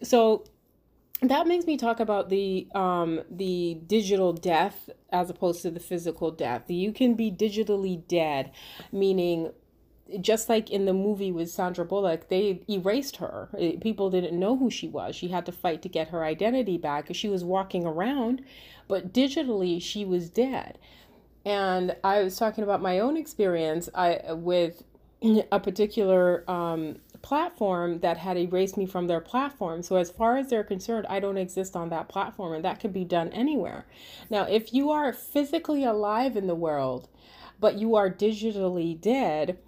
So 0.03 0.45
that 1.23 1.47
makes 1.47 1.67
me 1.67 1.77
talk 1.77 2.01
about 2.01 2.29
the 2.29 2.67
um 2.75 3.21
the 3.31 3.79
digital 3.87 4.33
death 4.33 4.89
as 5.11 5.29
opposed 5.31 5.63
to 5.63 5.71
the 5.71 5.81
physical 5.81 6.31
death 6.31 6.71
you 6.71 6.93
can 6.93 7.15
be 7.15 7.31
digitally 7.31 8.07
dead 8.09 8.51
meaning 8.93 9.51
just 10.21 10.49
like 10.49 10.71
in 10.71 10.87
the 10.87 10.93
movie 10.93 11.31
with 11.31 11.51
Sandra 11.51 11.85
Bullock, 11.85 12.29
they 12.29 12.63
erased 12.69 13.17
her. 13.17 13.49
People 13.81 14.11
didn't 14.11 14.39
know 14.39 14.57
who 14.57 14.71
she 14.71 14.89
was. 14.89 15.15
She 15.15 15.29
had 15.29 15.47
to 15.47 15.53
fight 15.53 15.83
to 15.83 15.89
get 15.89 16.09
her 16.09 16.25
identity 16.25 16.79
back. 16.79 17.05
Because 17.05 17.17
she 17.17 17.29
was 17.29 17.45
walking 17.45 17.87
around, 17.87 18.43
but 18.89 19.13
digitally 19.13 19.81
she 19.81 20.05
was 20.05 20.31
dead. 20.31 20.79
And 21.45 21.97
I 22.05 22.23
was 22.23 22.37
talking 22.37 22.65
about 22.65 22.83
my 22.83 22.99
own 22.99 23.17
experience 23.17 23.89
I 23.95 24.33
with 24.33 24.83
a 25.53 25.61
particular 25.61 26.45
um, 26.51 26.97
platform 27.23 28.01
that 28.01 28.19
had 28.19 28.37
erased 28.37 28.77
me 28.77 28.87
from 28.87 29.07
their 29.07 29.21
platform. 29.21 29.83
So 29.83 29.97
as 29.97 30.11
far 30.11 30.37
as 30.37 30.49
they're 30.49 30.65
concerned, 30.65 31.07
I 31.09 31.21
don't 31.21 31.37
exist 31.37 31.77
on 31.77 31.91
that 31.91 32.09
platform, 32.09 32.53
and 32.55 32.65
that 32.65 32.81
could 32.81 32.93
be 32.93 33.05
done 33.05 33.29
anywhere. 33.29 33.87
Now, 34.29 34.45
if 34.45 34.73
you 34.73 34.91
are 34.91 35.13
physically 35.13 35.85
alive 35.85 36.37
in 36.37 36.47
the 36.47 36.55
world, 36.55 37.09
but 37.59 37.79
you 37.79 37.95
are 37.95 38.11
digitally 38.11 38.99
dead, 38.99 39.59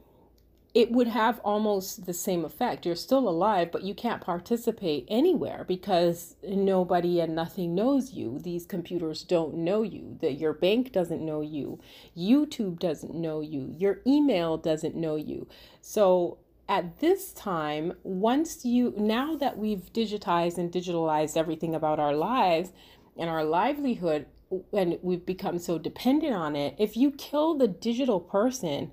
it 0.75 0.91
would 0.91 1.09
have 1.09 1.39
almost 1.41 2.07
the 2.07 2.15
same 2.15 2.45
effect. 2.47 2.87
You're 2.87 2.95
still 2.97 3.29
alive, 3.29 3.71
but 3.71 3.83
you 3.83 3.95
can't 3.95 4.23
participate 4.23 5.05
anywhere 5.09 5.65
because 5.69 6.37
nobody 6.43 7.21
and 7.21 7.35
nothing 7.35 7.75
knows 7.75 8.13
you. 8.13 8.39
These 8.39 8.65
computers 8.65 9.23
don't 9.23 9.55
know 9.57 9.83
you. 9.83 10.17
That 10.23 10.39
your 10.39 10.55
bank 10.55 10.91
doesn't 10.91 11.25
know 11.25 11.43
you. 11.43 11.79
YouTube 12.17 12.79
doesn't 12.79 13.15
know 13.15 13.43
you. 13.43 13.75
Your 13.77 14.01
email 14.07 14.57
doesn't 14.57 14.97
know 14.97 15.17
you. 15.17 15.47
So 15.83 16.39
at 16.69 17.01
this 17.01 17.33
time, 17.33 17.95
once 18.03 18.65
you 18.65 18.95
now 18.97 19.37
that 19.37 19.59
we've 19.59 19.93
digitized 19.93 20.59
and 20.59 20.71
digitalized 20.73 21.37
everything 21.37 21.75
about 21.75 21.99
our 21.99 22.15
lives 22.15 22.73
and 23.17 23.29
our 23.29 23.45
livelihood 23.45 24.27
and 24.73 24.99
we've 25.03 25.25
become 25.27 25.59
so 25.59 25.79
dependent 25.79 26.35
on 26.35 26.57
it, 26.57 26.75
if 26.79 26.97
you 26.97 27.11
kill 27.11 27.55
the 27.55 27.69
digital 27.69 28.21
person, 28.21 28.91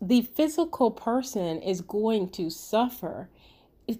the 0.00 0.22
physical 0.22 0.90
person 0.90 1.60
is 1.62 1.80
going 1.80 2.28
to 2.30 2.50
suffer 2.50 3.28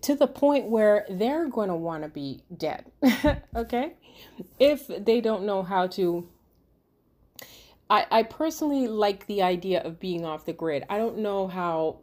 to 0.01 0.15
the 0.15 0.27
point 0.27 0.67
where 0.67 1.07
they're 1.11 1.49
going 1.49 1.69
to 1.69 1.75
want 1.75 2.03
to 2.03 2.09
be 2.09 2.43
dead. 2.57 2.87
okay? 3.57 3.95
If 4.59 4.87
they 4.87 5.21
don't 5.21 5.45
know 5.45 5.63
how 5.63 5.87
to. 5.89 6.29
I, 7.91 8.07
I 8.11 8.23
personally 8.23 8.89
like 8.89 9.27
the 9.27 9.43
idea 9.43 9.83
of 9.83 10.01
being 10.01 10.25
off 10.25 10.47
the 10.47 10.55
grid. 10.55 10.85
I 10.89 10.97
don't 10.97 11.19
know 11.19 11.47
how 11.47 11.99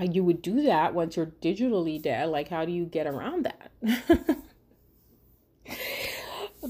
you 0.00 0.24
would 0.24 0.42
do 0.42 0.62
that 0.62 0.94
once 0.94 1.16
you're 1.16 1.32
digitally 1.42 2.00
dead. 2.00 2.28
Like, 2.28 2.48
how 2.48 2.64
do 2.64 2.72
you 2.72 2.84
get 2.84 3.06
around 3.06 3.46
that? 3.46 3.70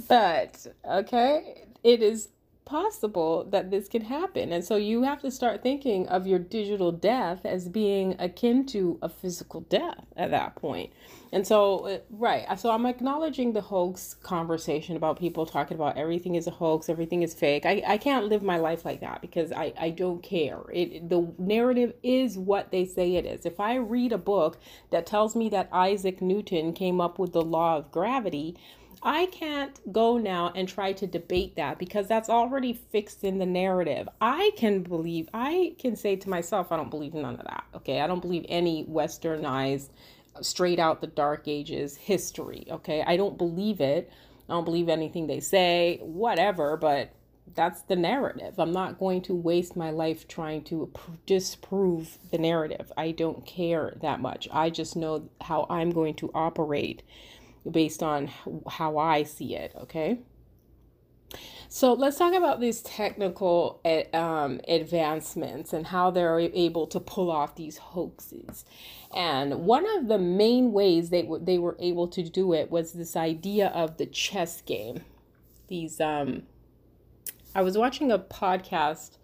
but, 0.09 0.67
okay, 0.85 1.65
it 1.83 2.03
is 2.03 2.29
possible 2.67 3.45
that 3.51 3.71
this 3.71 3.89
can 3.89 4.03
happen. 4.03 4.53
And 4.53 4.63
so 4.63 4.77
you 4.77 5.05
have 5.05 5.23
to 5.23 5.31
start 5.31 5.63
thinking 5.63 6.07
of 6.09 6.27
your 6.27 6.39
digital 6.39 6.93
death 6.93 7.47
as 7.47 7.69
being 7.69 8.17
akin 8.19 8.67
to 8.67 8.99
a 9.01 9.09
physical 9.09 9.63
death 9.63 10.05
at 10.17 10.31
that 10.33 10.57
point. 10.57 10.93
And 11.33 11.47
so, 11.47 11.87
uh, 11.87 11.99
right. 12.11 12.47
So 12.59 12.71
I'm 12.71 12.85
acknowledging 12.85 13.53
the 13.53 13.61
hoax 13.61 14.15
conversation 14.15 14.97
about 14.97 15.19
people 15.19 15.47
talking 15.47 15.77
about 15.77 15.97
everything 15.97 16.35
is 16.35 16.47
a 16.47 16.51
hoax, 16.51 16.89
everything 16.89 17.23
is 17.23 17.35
fake. 17.35 17.65
I, 17.67 17.83
I 17.87 17.99
can't 17.99 18.27
live 18.27 18.43
my 18.43 18.59
life 18.59 18.85
like 18.85 19.01
that 19.01 19.21
because 19.21 19.53
I, 19.53 19.73
I 19.79 19.91
don't 19.91 20.23
care. 20.23 20.61
It, 20.73 21.09
the 21.09 21.33
narrative 21.39 21.95
is 22.03 22.37
what 22.37 22.73
they 22.73 22.85
say 22.85 23.15
it 23.15 23.27
is. 23.27 23.47
If 23.47 23.61
I 23.61 23.77
read 23.77 24.13
a 24.13 24.19
book 24.19 24.59
that 24.91 25.07
tells 25.07 25.37
me 25.37 25.49
that 25.51 25.69
Isaac 25.73 26.21
Newton 26.21 26.73
came 26.73 27.01
up 27.01 27.19
with 27.19 27.33
the 27.33 27.43
law 27.43 27.77
of 27.77 27.93
gravity, 27.93 28.57
I 29.07 29.27
can't 29.27 29.81
go 29.93 30.19
now 30.19 30.53
and 30.57 30.69
try 30.69 30.93
to 30.95 31.07
debate 31.07 31.55
that 31.55 31.79
because 31.79 32.09
that's 32.09 32.29
already 32.29 32.73
fixed 32.73 33.23
in 33.23 33.39
the 33.39 33.47
narrative. 33.47 34.09
I 34.21 34.51
can 34.57 34.83
believe, 34.83 35.29
I 35.33 35.77
can 35.79 35.95
say 35.95 36.17
to 36.17 36.29
myself, 36.29 36.73
I 36.73 36.77
don't 36.77 36.91
believe 36.91 37.15
none 37.15 37.37
of 37.37 37.45
that. 37.45 37.65
Okay. 37.77 38.01
I 38.01 38.09
don't 38.09 38.21
believe 38.21 38.45
any 38.49 38.85
westernized, 38.87 39.91
straight 40.41 40.81
out 40.81 41.01
the 41.01 41.07
dark 41.07 41.47
ages 41.47 41.97
history. 41.97 42.67
Okay. 42.69 43.05
I 43.07 43.17
don't 43.17 43.39
believe 43.39 43.81
it. 43.81 44.11
I 44.49 44.55
don't 44.55 44.65
believe 44.65 44.89
anything 44.89 45.29
they 45.29 45.41
say, 45.41 46.01
whatever, 46.03 46.77
but 46.77 47.13
that's 47.55 47.83
the 47.83 47.95
narrative. 47.95 48.59
I'm 48.59 48.73
not 48.73 48.99
going 48.99 49.23
to 49.23 49.35
waste 49.35 49.77
my 49.77 49.91
life 49.91 50.27
trying 50.27 50.65
to 50.65 50.93
disprove 51.27 52.19
the 52.33 52.39
narrative. 52.39 52.91
I 52.97 53.13
don't 53.13 53.47
care 53.47 53.97
that 54.03 54.21
much. 54.21 54.49
I 54.53 54.71
just 54.71 54.97
know 54.97 55.29
how 55.41 55.67
I'm 55.71 55.91
going 55.91 56.15
to 56.15 56.31
operate 56.35 57.05
based 57.71 58.03
on 58.03 58.31
how 58.69 58.99
I 58.99 59.23
see 59.23 59.55
it, 59.55 59.73
okay? 59.83 60.19
So 61.69 61.93
let's 61.93 62.17
talk 62.17 62.33
about 62.33 62.61
these 62.61 62.81
technical 62.83 63.81
um, 64.15 64.61
advancements 64.69 65.73
and 65.73 65.89
how 65.89 66.11
they're 66.11 66.39
able 66.39 66.87
to 66.87 67.01
pull 67.01 67.31
off 67.31 67.57
these 67.57 67.79
hoaxes. 67.79 68.65
And 69.15 69.67
one 69.67 69.85
of 69.99 70.09
the 70.09 70.19
main 70.19 70.73
ways 70.73 71.11
they, 71.11 71.23
w- 71.23 71.45
they 71.45 71.59
were 71.59 71.77
able 71.81 72.07
to 72.09 72.23
do 72.23 72.53
it 72.53 72.71
was 72.71 72.93
this 72.93 73.17
idea 73.17 73.69
of 73.69 73.97
the 73.97 74.07
chess 74.07 74.61
game. 74.61 75.01
These, 75.69 76.01
um, 76.01 76.45
I 77.55 77.63
was 77.63 77.77
watching 77.77 78.13
a 78.13 78.19
podcast 78.19 79.19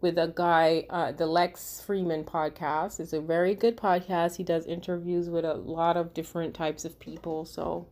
with 0.00 0.18
a 0.18 0.32
guy, 0.34 0.86
uh, 0.90 1.12
the 1.12 1.26
Lex 1.26 1.82
Fridman 1.86 2.24
podcast. 2.24 3.00
It's 3.00 3.12
a 3.12 3.20
very 3.20 3.54
good 3.54 3.76
podcast. 3.76 4.36
He 4.36 4.44
does 4.44 4.66
interviews 4.66 5.30
with 5.30 5.44
a 5.44 5.54
lot 5.54 5.96
of 5.96 6.12
different 6.14 6.54
types 6.54 6.84
of 6.84 6.98
people. 6.98 7.44
So 7.44 7.86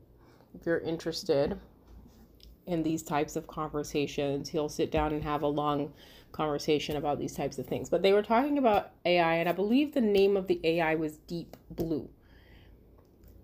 if 0.54 0.66
you're 0.66 0.80
interested 0.80 1.58
in 2.66 2.82
these 2.82 3.02
types 3.02 3.36
of 3.36 3.46
conversations, 3.46 4.48
he'll 4.48 4.68
sit 4.68 4.90
down 4.90 5.12
and 5.12 5.22
have 5.22 5.42
a 5.42 5.48
long 5.48 5.92
conversation 6.32 6.96
about 6.96 7.18
these 7.18 7.34
types 7.34 7.58
of 7.58 7.66
things. 7.66 7.88
But 7.88 8.02
they 8.02 8.12
were 8.12 8.22
talking 8.22 8.58
about 8.58 8.90
AI, 9.04 9.34
and 9.36 9.48
I 9.48 9.52
believe 9.52 9.94
the 9.94 10.00
name 10.00 10.36
of 10.36 10.46
the 10.46 10.60
AI 10.64 10.94
was 10.94 11.18
Deep 11.26 11.56
Blue. 11.70 12.08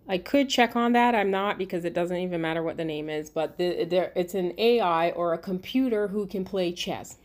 I 0.08 0.16
could 0.16 0.48
check 0.48 0.74
on 0.74 0.92
that. 0.94 1.14
I'm 1.14 1.30
not 1.30 1.58
because 1.58 1.84
it 1.84 1.92
doesn't 1.92 2.16
even 2.16 2.40
matter 2.40 2.62
what 2.62 2.78
the 2.78 2.84
name 2.84 3.10
is, 3.10 3.28
but 3.28 3.58
the, 3.58 3.84
there 3.84 4.10
it's 4.16 4.34
an 4.34 4.54
AI 4.56 5.10
or 5.10 5.34
a 5.34 5.38
computer 5.38 6.08
who 6.08 6.26
can 6.26 6.46
play 6.46 6.72
chess 6.72 7.18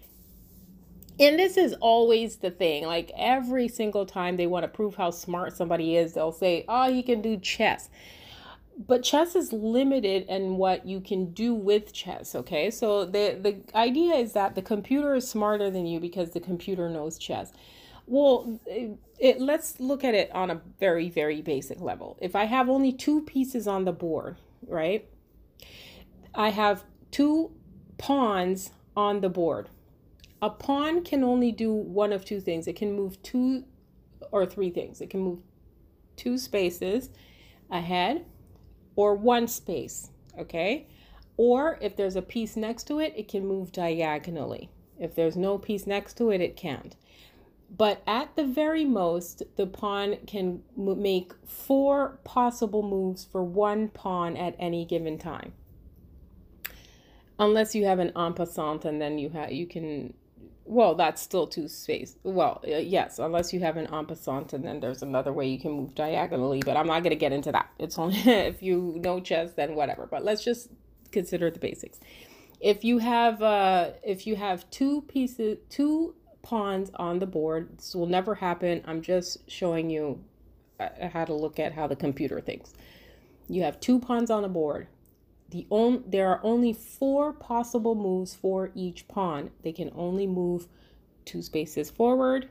and 1.20 1.38
this 1.38 1.57
is 1.57 1.74
always 1.80 2.38
the 2.38 2.51
thing 2.51 2.86
like 2.86 3.11
every 3.18 3.68
single 3.68 4.05
time 4.05 4.38
they 4.38 4.47
want 4.47 4.64
to 4.64 4.68
prove 4.68 4.95
how 4.95 5.11
smart 5.11 5.55
somebody 5.55 5.95
is 5.95 6.14
they'll 6.14 6.32
say 6.32 6.66
oh 6.68 6.91
he 6.91 7.03
can 7.03 7.22
do 7.22 7.38
chess. 7.38 7.89
But 8.88 9.03
chess 9.03 9.36
is 9.36 9.53
limited 9.53 10.26
in 10.28 10.57
what 10.57 10.88
you 10.88 10.99
can 10.99 11.32
do 11.32 11.53
with 11.53 11.93
chess 11.93 12.34
okay? 12.36 12.72
So 12.72 13.05
the 13.05 13.38
the 13.41 13.78
idea 13.78 14.16
is 14.16 14.34
that 14.34 14.55
the 14.55 14.61
computer 14.61 15.14
is 15.16 15.30
smarter 15.30 15.70
than 15.70 15.86
you 15.86 15.99
because 15.99 16.32
the 16.32 16.39
computer 16.39 16.89
knows 16.89 17.18
chess. 17.18 17.53
Well 18.07 18.59
it, 18.66 18.97
it, 19.20 19.39
let's 19.39 19.80
look 19.80 20.03
at 20.03 20.16
it 20.16 20.32
on 20.32 20.49
a 20.49 20.61
very 20.80 21.09
very 21.09 21.41
basic 21.41 21.80
level. 21.80 22.18
If 22.22 22.36
i 22.36 22.45
have 22.45 22.70
only 22.70 22.91
two 22.91 23.22
pieces 23.22 23.68
on 23.68 23.86
the 23.86 23.93
board 23.93 24.38
right? 24.68 25.07
I 26.36 26.49
have 26.49 26.84
two 27.11 27.51
pawns 27.97 28.72
on 28.95 29.22
the 29.22 29.30
board 29.30 29.70
a 30.44 30.50
pawn 30.50 31.06
can 31.06 31.24
only 31.24 31.54
do 31.54 31.72
one 31.74 32.12
of 32.12 32.26
two 32.26 32.41
things. 32.41 32.68
It 32.68 32.76
can 32.76 32.91
move 32.91 33.24
two 33.24 33.64
or 34.30 34.46
three 34.46 34.70
things. 34.70 35.00
It 35.00 35.10
can 35.10 35.22
move 35.22 35.39
two 36.18 36.38
spaces 36.38 37.10
ahead 37.72 38.26
or 38.98 39.16
one 39.16 39.48
space, 39.48 40.10
okay? 40.38 40.89
Or 41.38 41.80
if 41.82 41.96
there's 41.96 42.18
a 42.18 42.22
piece 42.22 42.58
next 42.58 42.84
to 42.88 43.00
it, 43.00 43.14
it 43.16 43.30
can 43.30 43.48
move 43.48 43.72
diagonally. 43.72 44.70
If 45.00 45.16
there's 45.16 45.38
no 45.38 45.58
piece 45.58 45.88
next 45.88 46.18
to 46.18 46.30
it, 46.30 46.41
it 46.41 46.58
can't. 46.58 46.94
But 47.76 48.04
at 48.06 48.36
the 48.36 48.44
very 48.44 48.84
most, 48.84 49.44
the 49.56 49.66
pawn 49.66 50.18
can 50.28 50.62
make 50.76 51.32
four 51.46 52.20
possible 52.26 52.84
moves 52.84 53.24
for 53.24 53.46
one 53.46 53.88
pawn 53.88 54.36
at 54.36 54.58
any 54.60 54.84
given 54.84 55.18
time. 55.18 55.54
Unless 57.39 57.76
you 57.76 57.86
have 57.86 58.00
an 58.00 58.12
en 58.14 58.34
passant, 58.34 58.84
and 58.84 59.02
then 59.02 59.18
you 59.18 59.30
have 59.30 59.54
you 59.54 59.66
can 59.66 60.14
well, 60.66 60.95
that's 60.95 61.22
still 61.22 61.47
two 61.47 61.68
space. 61.68 62.16
Well, 62.24 62.64
yes, 62.66 63.20
unless 63.20 63.51
you 63.51 63.59
have 63.59 63.76
an 63.76 63.93
en 63.93 64.05
passant, 64.05 64.53
and 64.53 64.64
then 64.64 64.80
there's 64.80 65.01
another 65.01 65.34
way 65.34 65.47
you 65.47 65.59
can 65.59 65.72
move 65.72 65.93
diagonally. 65.93 66.61
But 66.64 66.78
I'm 66.78 66.88
not 66.88 67.03
going 67.03 67.11
to 67.11 67.18
get 67.18 67.34
into 67.34 67.51
that. 67.51 67.70
It's 67.80 67.99
only 67.99 68.18
if 68.26 68.64
you 68.64 68.95
know 69.03 69.20
chess, 69.20 69.53
then 69.53 69.76
whatever. 69.76 70.07
But 70.07 70.24
let's 70.24 70.43
just 70.43 70.70
consider 71.11 71.51
the 71.51 71.59
basics. 71.59 71.99
If 72.61 72.86
you 72.86 72.99
have 72.99 73.41
uh, 73.41 73.91
if 74.03 74.26
you 74.26 74.38
have 74.38 74.70
two 74.70 75.01
pieces, 75.01 75.57
two 75.70 76.16
pawns 76.41 76.91
on 76.95 77.20
the 77.20 77.28
board, 77.28 77.78
this 77.78 77.93
will 77.93 78.07
never 78.07 78.36
happen. 78.36 78.84
I'm 78.86 79.01
just 79.01 79.49
showing 79.49 79.89
you 79.89 80.24
uh, 80.80 81.09
how 81.11 81.26
to 81.26 81.34
look 81.34 81.59
at 81.59 81.74
how 81.74 81.88
the 81.88 81.95
computer 81.95 82.39
thinks. 82.39 82.74
You 83.49 83.64
have 83.64 83.82
two 83.82 83.99
pawns 83.99 84.32
on 84.32 84.43
the 84.43 84.49
board 84.49 84.88
the 85.54 85.68
on, 85.70 86.04
there 86.08 86.30
are 86.30 86.41
only 86.43 86.74
four 86.74 87.32
possible 87.32 87.93
moves 87.93 88.34
for 88.34 88.72
each 88.74 89.08
pawn. 89.08 89.51
They 89.62 89.72
can 89.72 89.91
only 89.95 90.26
move 90.26 90.68
two 91.26 91.43
spaces 91.43 91.91
forward 91.91 92.49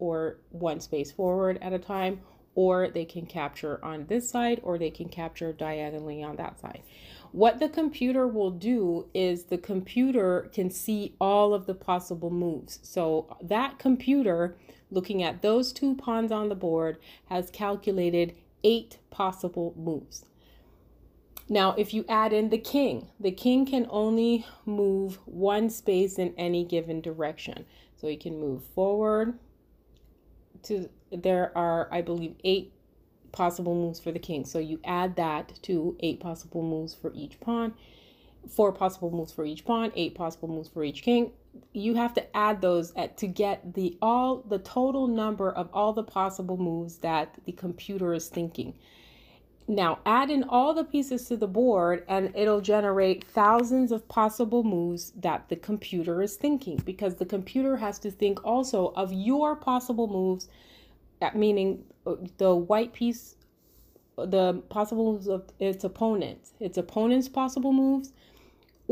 or 0.00 0.38
one 0.50 0.80
space 0.80 1.12
forward 1.12 1.58
at 1.62 1.72
a 1.72 1.78
time, 1.78 2.20
or 2.56 2.88
they 2.88 3.04
can 3.04 3.24
capture 3.24 3.82
on 3.84 4.06
this 4.06 4.28
side 4.28 4.60
or 4.64 4.76
they 4.76 4.90
can 4.90 5.08
capture 5.08 5.52
diagonally 5.52 6.22
on 6.24 6.34
that 6.36 6.60
side. 6.60 6.82
What 7.30 7.60
the 7.60 7.68
computer 7.68 8.26
will 8.26 8.50
do 8.50 9.06
is 9.14 9.44
the 9.44 9.56
computer 9.56 10.50
can 10.52 10.70
see 10.70 11.14
all 11.20 11.54
of 11.54 11.66
the 11.66 11.74
possible 11.74 12.30
moves. 12.30 12.80
So 12.82 13.36
that 13.40 13.78
computer, 13.78 14.56
looking 14.90 15.22
at 15.22 15.40
those 15.40 15.72
two 15.72 15.94
pawns 15.94 16.32
on 16.32 16.48
the 16.48 16.56
board, 16.56 16.98
has 17.26 17.48
calculated 17.48 18.34
eight 18.64 18.98
possible 19.10 19.72
moves. 19.76 20.26
Now, 21.52 21.74
if 21.76 21.92
you 21.92 22.06
add 22.08 22.32
in 22.32 22.48
the 22.48 22.56
king, 22.56 23.08
the 23.20 23.30
king 23.30 23.66
can 23.66 23.86
only 23.90 24.46
move 24.64 25.18
one 25.26 25.68
space 25.68 26.18
in 26.18 26.32
any 26.38 26.64
given 26.64 27.02
direction. 27.02 27.66
So 27.94 28.08
he 28.08 28.16
can 28.16 28.40
move 28.40 28.64
forward 28.74 29.38
to, 30.62 30.88
there 31.10 31.52
are, 31.54 31.90
I 31.92 32.00
believe, 32.00 32.36
eight 32.42 32.72
possible 33.32 33.74
moves 33.74 34.00
for 34.00 34.10
the 34.10 34.18
king. 34.18 34.46
So 34.46 34.58
you 34.58 34.80
add 34.82 35.16
that 35.16 35.52
to 35.64 35.94
eight 36.00 36.20
possible 36.20 36.62
moves 36.62 36.94
for 36.94 37.12
each 37.14 37.38
pawn. 37.38 37.74
four 38.48 38.72
possible 38.72 39.10
moves 39.10 39.32
for 39.32 39.44
each 39.44 39.66
pawn, 39.66 39.92
eight 39.94 40.14
possible 40.14 40.48
moves 40.48 40.70
for 40.70 40.82
each 40.82 41.02
king. 41.02 41.32
You 41.74 41.96
have 41.96 42.14
to 42.14 42.36
add 42.36 42.62
those 42.62 42.94
at, 42.94 43.18
to 43.18 43.26
get 43.26 43.74
the 43.74 43.98
all 44.00 44.42
the 44.48 44.58
total 44.58 45.06
number 45.06 45.50
of 45.50 45.68
all 45.74 45.92
the 45.92 46.02
possible 46.02 46.56
moves 46.56 46.96
that 46.98 47.34
the 47.44 47.52
computer 47.52 48.14
is 48.14 48.28
thinking. 48.28 48.72
Now 49.68 50.00
add 50.04 50.30
in 50.30 50.42
all 50.44 50.74
the 50.74 50.84
pieces 50.84 51.26
to 51.28 51.36
the 51.36 51.46
board 51.46 52.04
and 52.08 52.32
it'll 52.34 52.60
generate 52.60 53.24
thousands 53.24 53.92
of 53.92 54.06
possible 54.08 54.64
moves 54.64 55.12
that 55.12 55.48
the 55.48 55.56
computer 55.56 56.20
is 56.20 56.36
thinking 56.36 56.82
because 56.84 57.14
the 57.14 57.26
computer 57.26 57.76
has 57.76 57.98
to 58.00 58.10
think 58.10 58.44
also 58.44 58.92
of 58.96 59.12
your 59.12 59.54
possible 59.54 60.08
moves, 60.08 60.48
meaning 61.34 61.84
uh, 62.06 62.16
the 62.38 62.54
white 62.54 62.92
piece, 62.92 63.36
the 64.16 64.54
possible 64.68 65.12
moves 65.12 65.28
of 65.28 65.44
its 65.60 65.84
opponent, 65.84 66.50
its 66.58 66.76
opponent's 66.76 67.28
possible 67.28 67.72
moves, 67.72 68.12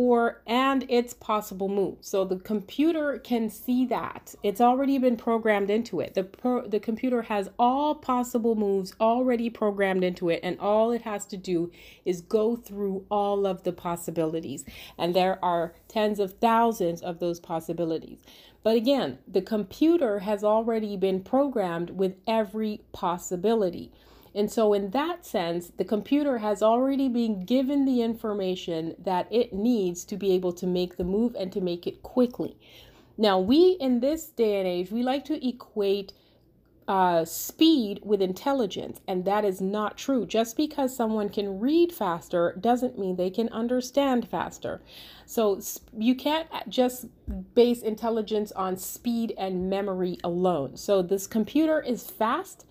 or 0.00 0.40
and 0.46 0.86
its 0.88 1.12
possible 1.12 1.68
moves. 1.68 2.08
So 2.08 2.24
the 2.24 2.36
computer 2.38 3.18
can 3.18 3.50
see 3.50 3.84
that. 3.86 4.34
It's 4.42 4.60
already 4.62 4.96
been 4.96 5.18
programmed 5.18 5.68
into 5.68 6.00
it. 6.00 6.14
The 6.14 6.24
pro, 6.24 6.66
the 6.66 6.80
computer 6.80 7.20
has 7.20 7.50
all 7.58 7.94
possible 7.94 8.54
moves 8.54 8.94
already 8.98 9.50
programmed 9.50 10.02
into 10.02 10.30
it 10.30 10.40
and 10.42 10.58
all 10.58 10.90
it 10.90 11.02
has 11.02 11.26
to 11.26 11.36
do 11.36 11.70
is 12.06 12.22
go 12.22 12.56
through 12.56 13.04
all 13.10 13.44
of 13.44 13.62
the 13.64 13.72
possibilities. 13.72 14.64
And 14.96 15.14
there 15.14 15.38
are 15.44 15.74
tens 15.86 16.18
of 16.18 16.32
thousands 16.40 17.02
of 17.02 17.18
those 17.18 17.38
possibilities. 17.38 18.20
But 18.62 18.76
again, 18.76 19.18
the 19.28 19.42
computer 19.42 20.20
has 20.20 20.42
already 20.42 20.96
been 20.96 21.20
programmed 21.20 21.90
with 21.90 22.14
every 22.26 22.80
possibility. 22.92 23.92
And 24.34 24.50
so, 24.50 24.72
in 24.72 24.90
that 24.90 25.26
sense, 25.26 25.72
the 25.76 25.84
computer 25.84 26.38
has 26.38 26.62
already 26.62 27.08
been 27.08 27.44
given 27.44 27.84
the 27.84 28.02
information 28.02 28.94
that 28.98 29.26
it 29.30 29.52
needs 29.52 30.04
to 30.04 30.16
be 30.16 30.32
able 30.32 30.52
to 30.52 30.66
make 30.66 30.96
the 30.96 31.04
move 31.04 31.34
and 31.34 31.52
to 31.52 31.60
make 31.60 31.86
it 31.86 32.02
quickly. 32.02 32.56
Now, 33.18 33.38
we 33.38 33.76
in 33.80 34.00
this 34.00 34.28
day 34.28 34.58
and 34.58 34.68
age, 34.68 34.90
we 34.90 35.02
like 35.02 35.24
to 35.26 35.46
equate 35.46 36.12
uh, 36.90 37.24
speed 37.24 38.00
with 38.02 38.20
intelligence, 38.20 39.00
and 39.06 39.24
that 39.24 39.44
is 39.44 39.60
not 39.60 39.96
true. 39.96 40.26
Just 40.26 40.56
because 40.56 40.94
someone 40.94 41.28
can 41.28 41.60
read 41.60 41.92
faster 41.92 42.56
doesn't 42.60 42.98
mean 42.98 43.14
they 43.14 43.30
can 43.30 43.48
understand 43.50 44.28
faster. 44.28 44.80
So 45.24 45.60
you 45.96 46.16
can't 46.16 46.48
just 46.68 47.06
base 47.54 47.82
intelligence 47.82 48.50
on 48.52 48.76
speed 48.76 49.34
and 49.38 49.70
memory 49.70 50.18
alone. 50.24 50.76
So 50.76 51.00
this 51.00 51.28
computer 51.28 51.80
is 51.80 52.10
fast 52.10 52.66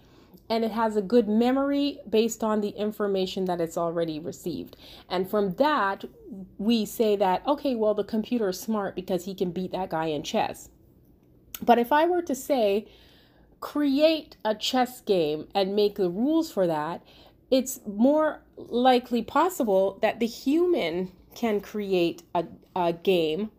and 0.49 0.65
it 0.65 0.71
has 0.71 0.95
a 0.95 1.01
good 1.01 1.27
memory 1.27 1.99
based 2.09 2.43
on 2.43 2.61
the 2.61 2.69
information 2.69 3.45
that 3.45 3.61
it's 3.61 3.77
already 3.77 4.19
received. 4.19 4.75
And 5.09 5.29
from 5.29 5.53
that, 5.55 6.05
we 6.57 6.85
say 6.85 7.15
that, 7.17 7.45
okay, 7.45 7.75
well, 7.75 7.93
the 7.93 8.03
computer 8.03 8.49
is 8.49 8.59
smart 8.59 8.95
because 8.95 9.25
he 9.25 9.35
can 9.35 9.51
beat 9.51 9.71
that 9.71 9.91
guy 9.91 10.05
in 10.05 10.23
chess. 10.23 10.69
But 11.61 11.77
if 11.77 11.91
I 11.91 12.05
were 12.05 12.21
to 12.23 12.35
say, 12.35 12.87
create 13.59 14.37
a 14.43 14.55
chess 14.55 15.01
game 15.01 15.47
and 15.53 15.75
make 15.75 15.95
the 15.95 16.09
rules 16.09 16.51
for 16.51 16.65
that, 16.65 17.03
it's 17.51 17.79
more 17.85 18.41
likely 18.57 19.21
possible 19.21 19.99
that 20.01 20.19
the 20.19 20.27
human 20.27 21.11
can 21.35 21.59
create 21.61 22.23
a, 22.33 22.45
a 22.75 22.93
game 22.93 23.51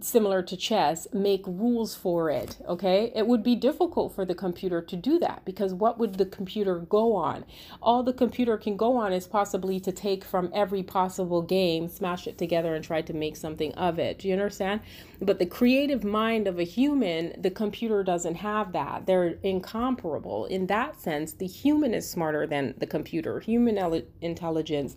similar 0.00 0.42
to 0.42 0.56
chess 0.56 1.06
make 1.12 1.46
rules 1.46 1.94
for 1.94 2.30
it 2.30 2.56
okay? 2.68 3.12
It 3.14 3.26
would 3.26 3.42
be 3.42 3.54
difficult 3.54 4.14
for 4.14 4.24
the 4.24 4.34
computer 4.34 4.80
to 4.80 4.96
do 4.96 5.18
that 5.20 5.44
because 5.44 5.72
what 5.72 5.98
would 5.98 6.14
the 6.14 6.26
computer 6.26 6.78
go 6.78 7.14
on? 7.14 7.44
All 7.82 8.02
the 8.02 8.12
computer 8.12 8.56
can 8.56 8.76
go 8.76 8.96
on 8.96 9.12
is 9.12 9.26
possibly 9.26 9.80
to 9.80 9.92
take 9.92 10.24
from 10.24 10.50
every 10.52 10.82
possible 10.82 11.42
game 11.42 11.88
smash 11.88 12.26
it 12.26 12.38
together 12.38 12.74
and 12.74 12.84
try 12.84 13.02
to 13.02 13.12
make 13.12 13.36
something 13.36 13.72
of 13.74 13.98
it. 13.98 14.18
Do 14.18 14.28
you 14.28 14.34
understand? 14.34 14.80
But 15.20 15.38
the 15.38 15.46
creative 15.46 16.04
mind 16.04 16.46
of 16.46 16.58
a 16.58 16.64
human 16.64 17.40
the 17.40 17.50
computer 17.50 18.02
doesn't 18.02 18.36
have 18.36 18.72
that. 18.72 19.06
They're 19.06 19.38
incomparable. 19.42 20.46
In 20.46 20.66
that 20.66 21.00
sense 21.00 21.32
the 21.32 21.46
human 21.46 21.94
is 21.94 22.08
smarter 22.08 22.46
than 22.46 22.74
the 22.78 22.86
computer. 22.86 23.40
Human 23.40 24.04
intelligence 24.20 24.96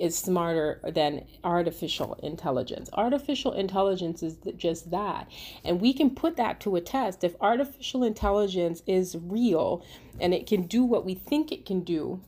is 0.00 0.16
smarter 0.16 0.80
than 0.94 1.26
artificial 1.44 2.14
intelligence. 2.22 2.88
Artificial 2.94 3.52
intelligence 3.52 4.22
is 4.22 4.36
just 4.56 4.90
that. 4.90 5.30
And 5.64 5.80
we 5.80 5.92
can 5.92 6.10
put 6.10 6.36
that 6.36 6.60
to 6.60 6.76
a 6.76 6.80
test. 6.80 7.22
If 7.22 7.36
artificial 7.40 8.02
intelligence 8.02 8.82
is 8.86 9.16
real 9.20 9.84
and 10.18 10.32
it 10.32 10.46
can 10.46 10.62
do 10.62 10.84
what 10.84 11.04
we 11.04 11.14
think 11.14 11.52
it 11.52 11.66
can 11.66 11.80
do, 11.80 12.20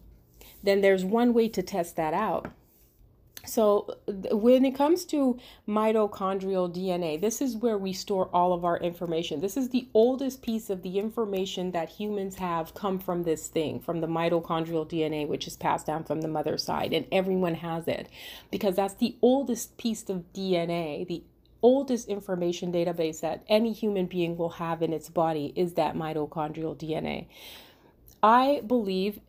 then 0.63 0.81
there's 0.81 1.05
one 1.05 1.33
way 1.35 1.49
to 1.49 1.63
test 1.63 1.97
that 1.97 2.15
out. 2.15 2.53
So, 3.45 3.97
when 4.07 4.65
it 4.65 4.75
comes 4.77 5.05
to 5.07 5.39
mitochondrial 5.69 6.73
DNA, 6.73 7.21
this 7.21 7.41
is 7.41 7.57
where 7.57 7.77
we 7.77 7.93
store 7.93 8.29
all 8.33 8.53
of 8.53 8.65
our 8.65 8.79
information. 8.79 9.41
This 9.41 9.57
is 9.57 9.71
the 9.71 9.89
oldest 9.95 10.43
piece 10.43 10.71
of 10.71 10.83
the 10.83 10.99
information 10.99 11.73
that 11.73 11.89
humans 11.89 12.37
have 12.37 12.75
come 12.75 12.99
from 12.99 13.25
this 13.25 13.49
thing, 13.49 13.81
from 13.81 14.01
the 14.01 14.07
mitochondrial 14.07 14.89
DNA, 14.89 15.27
which 15.27 15.47
is 15.47 15.57
passed 15.57 15.87
down 15.87 16.05
from 16.05 16.21
the 16.21 16.29
mother's 16.29 16.63
side, 16.63 16.93
and 16.93 17.07
everyone 17.11 17.55
has 17.55 17.89
it 17.89 18.09
because 18.51 18.77
that's 18.77 18.95
the 18.95 19.17
oldest 19.23 19.77
piece 19.77 20.09
of 20.09 20.33
DNA, 20.33 21.07
the 21.07 21.25
oldest 21.63 22.09
information 22.09 22.73
database 22.73 23.21
that 23.21 23.45
any 23.49 23.73
human 23.73 24.07
being 24.07 24.37
will 24.37 24.51
have 24.51 24.83
in 24.83 24.93
its 24.93 25.09
body 25.09 25.53
is 25.57 25.75
that 25.75 25.95
mitochondrial 25.95 26.77
DNA. 26.77 27.27
I 28.23 28.63
believe 28.67 29.21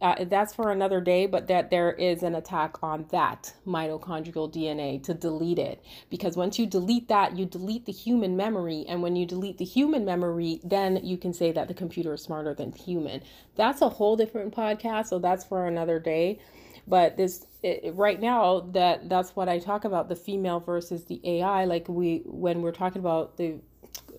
uh, 0.00 0.24
that's 0.24 0.54
for 0.54 0.70
another 0.70 1.00
day, 1.00 1.26
but 1.26 1.48
that 1.48 1.70
there 1.70 1.92
is 1.92 2.22
an 2.22 2.34
attack 2.34 2.82
on 2.82 3.06
that 3.10 3.52
mitochondrial 3.66 4.52
DNA 4.52 5.02
to 5.04 5.14
delete 5.14 5.58
it. 5.58 5.82
Because 6.10 6.36
once 6.36 6.58
you 6.58 6.66
delete 6.66 7.08
that, 7.08 7.36
you 7.36 7.46
delete 7.46 7.86
the 7.86 7.92
human 7.92 8.36
memory. 8.36 8.84
And 8.88 9.02
when 9.02 9.16
you 9.16 9.26
delete 9.26 9.58
the 9.58 9.64
human 9.64 10.04
memory, 10.04 10.60
then 10.62 11.00
you 11.02 11.16
can 11.16 11.32
say 11.32 11.52
that 11.52 11.68
the 11.68 11.74
computer 11.74 12.14
is 12.14 12.22
smarter 12.22 12.54
than 12.54 12.72
human. 12.72 13.22
That's 13.56 13.82
a 13.82 13.88
whole 13.88 14.16
different 14.16 14.54
podcast. 14.54 15.06
So 15.06 15.18
that's 15.18 15.44
for 15.44 15.66
another 15.66 15.98
day. 15.98 16.40
But 16.86 17.16
this 17.16 17.46
it, 17.62 17.94
right 17.94 18.20
now 18.20 18.60
that 18.72 19.08
that's 19.08 19.36
what 19.36 19.48
I 19.48 19.60
talk 19.60 19.84
about 19.84 20.08
the 20.08 20.16
female 20.16 20.58
versus 20.60 21.04
the 21.04 21.20
AI. 21.24 21.64
Like 21.64 21.88
we 21.88 22.22
when 22.24 22.60
we're 22.60 22.72
talking 22.72 23.00
about 23.00 23.36
the 23.36 23.60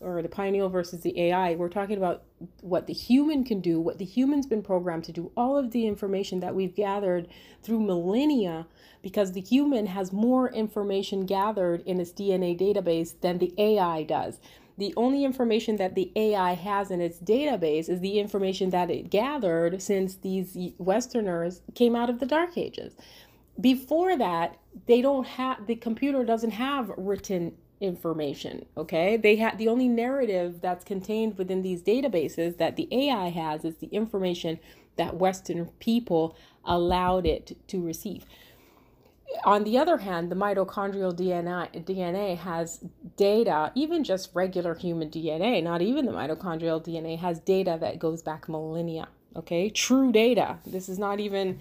or 0.04 0.22
the 0.22 0.30
pineal 0.30 0.70
versus 0.70 1.02
the 1.02 1.20
AI, 1.20 1.56
we're 1.56 1.70
talking 1.70 1.98
about 1.98 2.24
what 2.62 2.88
the 2.88 2.94
human 2.94 3.44
can 3.44 3.62
do, 3.62 3.80
what 3.80 3.98
the 3.98 4.06
human's 4.06 4.46
been 4.46 4.62
programmed 4.62 5.04
to 5.06 5.12
do, 5.12 5.32
all 5.38 5.58
of 5.58 5.72
the 5.72 5.88
information 5.88 6.40
that 6.42 6.54
we've 6.54 6.76
gathered 6.76 7.28
through 7.62 7.80
millennia, 7.80 8.68
because 9.02 9.32
the 9.32 9.42
human 9.42 9.88
has 9.88 10.12
more 10.12 10.52
information 10.52 11.26
gathered 11.26 11.82
in 11.86 12.00
its 12.00 12.12
DNA 12.12 12.58
database 12.60 13.20
than 13.22 13.38
the 13.38 13.54
AI 13.58 14.04
does. 14.04 14.40
The 14.78 14.94
only 14.98 15.24
information 15.24 15.78
that 15.78 15.94
the 15.94 16.12
AI 16.16 16.54
has 16.54 16.90
in 16.90 17.00
its 17.00 17.20
database 17.20 17.90
is 17.90 18.00
the 18.00 18.20
information 18.20 18.72
that 18.72 18.90
it 18.90 19.10
gathered 19.10 19.82
since 19.82 20.16
these 20.16 20.58
Westerners 20.78 21.62
came 21.76 21.96
out 21.96 22.10
of 22.10 22.20
the 22.20 22.26
Dark 22.26 22.58
Ages. 22.58 22.96
Before 23.62 24.18
that, 24.18 24.58
they 24.88 25.02
don't 25.02 25.28
have 25.28 25.68
the 25.68 25.76
computer 25.76 26.26
doesn't 26.26 26.52
have 26.52 26.92
written 26.98 27.54
information 27.80 28.66
okay? 28.78 29.18
They 29.18 29.36
have 29.38 29.58
the 29.58 29.68
only 29.68 29.88
narrative 29.88 30.62
that's 30.62 30.84
contained 30.84 31.38
within 31.38 31.62
these 31.62 31.82
databases 31.82 32.58
that 32.58 32.76
the 32.76 32.88
ai 32.92 33.30
has 33.30 33.66
is 33.66 33.78
the 33.78 33.88
information 33.88 34.60
that 34.96 35.16
western 35.16 35.68
people 35.80 36.36
allowed 36.64 37.26
it 37.26 37.58
to 37.68 37.82
receive. 37.82 38.26
On 39.44 39.64
the 39.64 39.78
other 39.78 39.98
hand 39.98 40.32
the 40.32 40.36
mitochondrial 40.36 41.14
dna 41.14 41.84
dna 41.86 42.38
has 42.38 42.84
data 43.18 43.72
even 43.76 44.04
just 44.04 44.30
regular 44.34 44.76
human 44.76 45.10
dna 45.10 45.64
not 45.64 45.82
even 45.82 46.06
the 46.06 46.12
mitochondrial 46.12 46.84
dna 46.84 47.18
has 47.18 47.40
data 47.40 47.78
that 47.82 48.00
goes 48.00 48.22
back 48.22 48.48
millennia 48.48 49.08
okay? 49.36 49.70
True 49.70 50.12
data. 50.12 50.58
This 50.66 50.90
is 50.90 51.00
not 51.00 51.20
even 51.20 51.60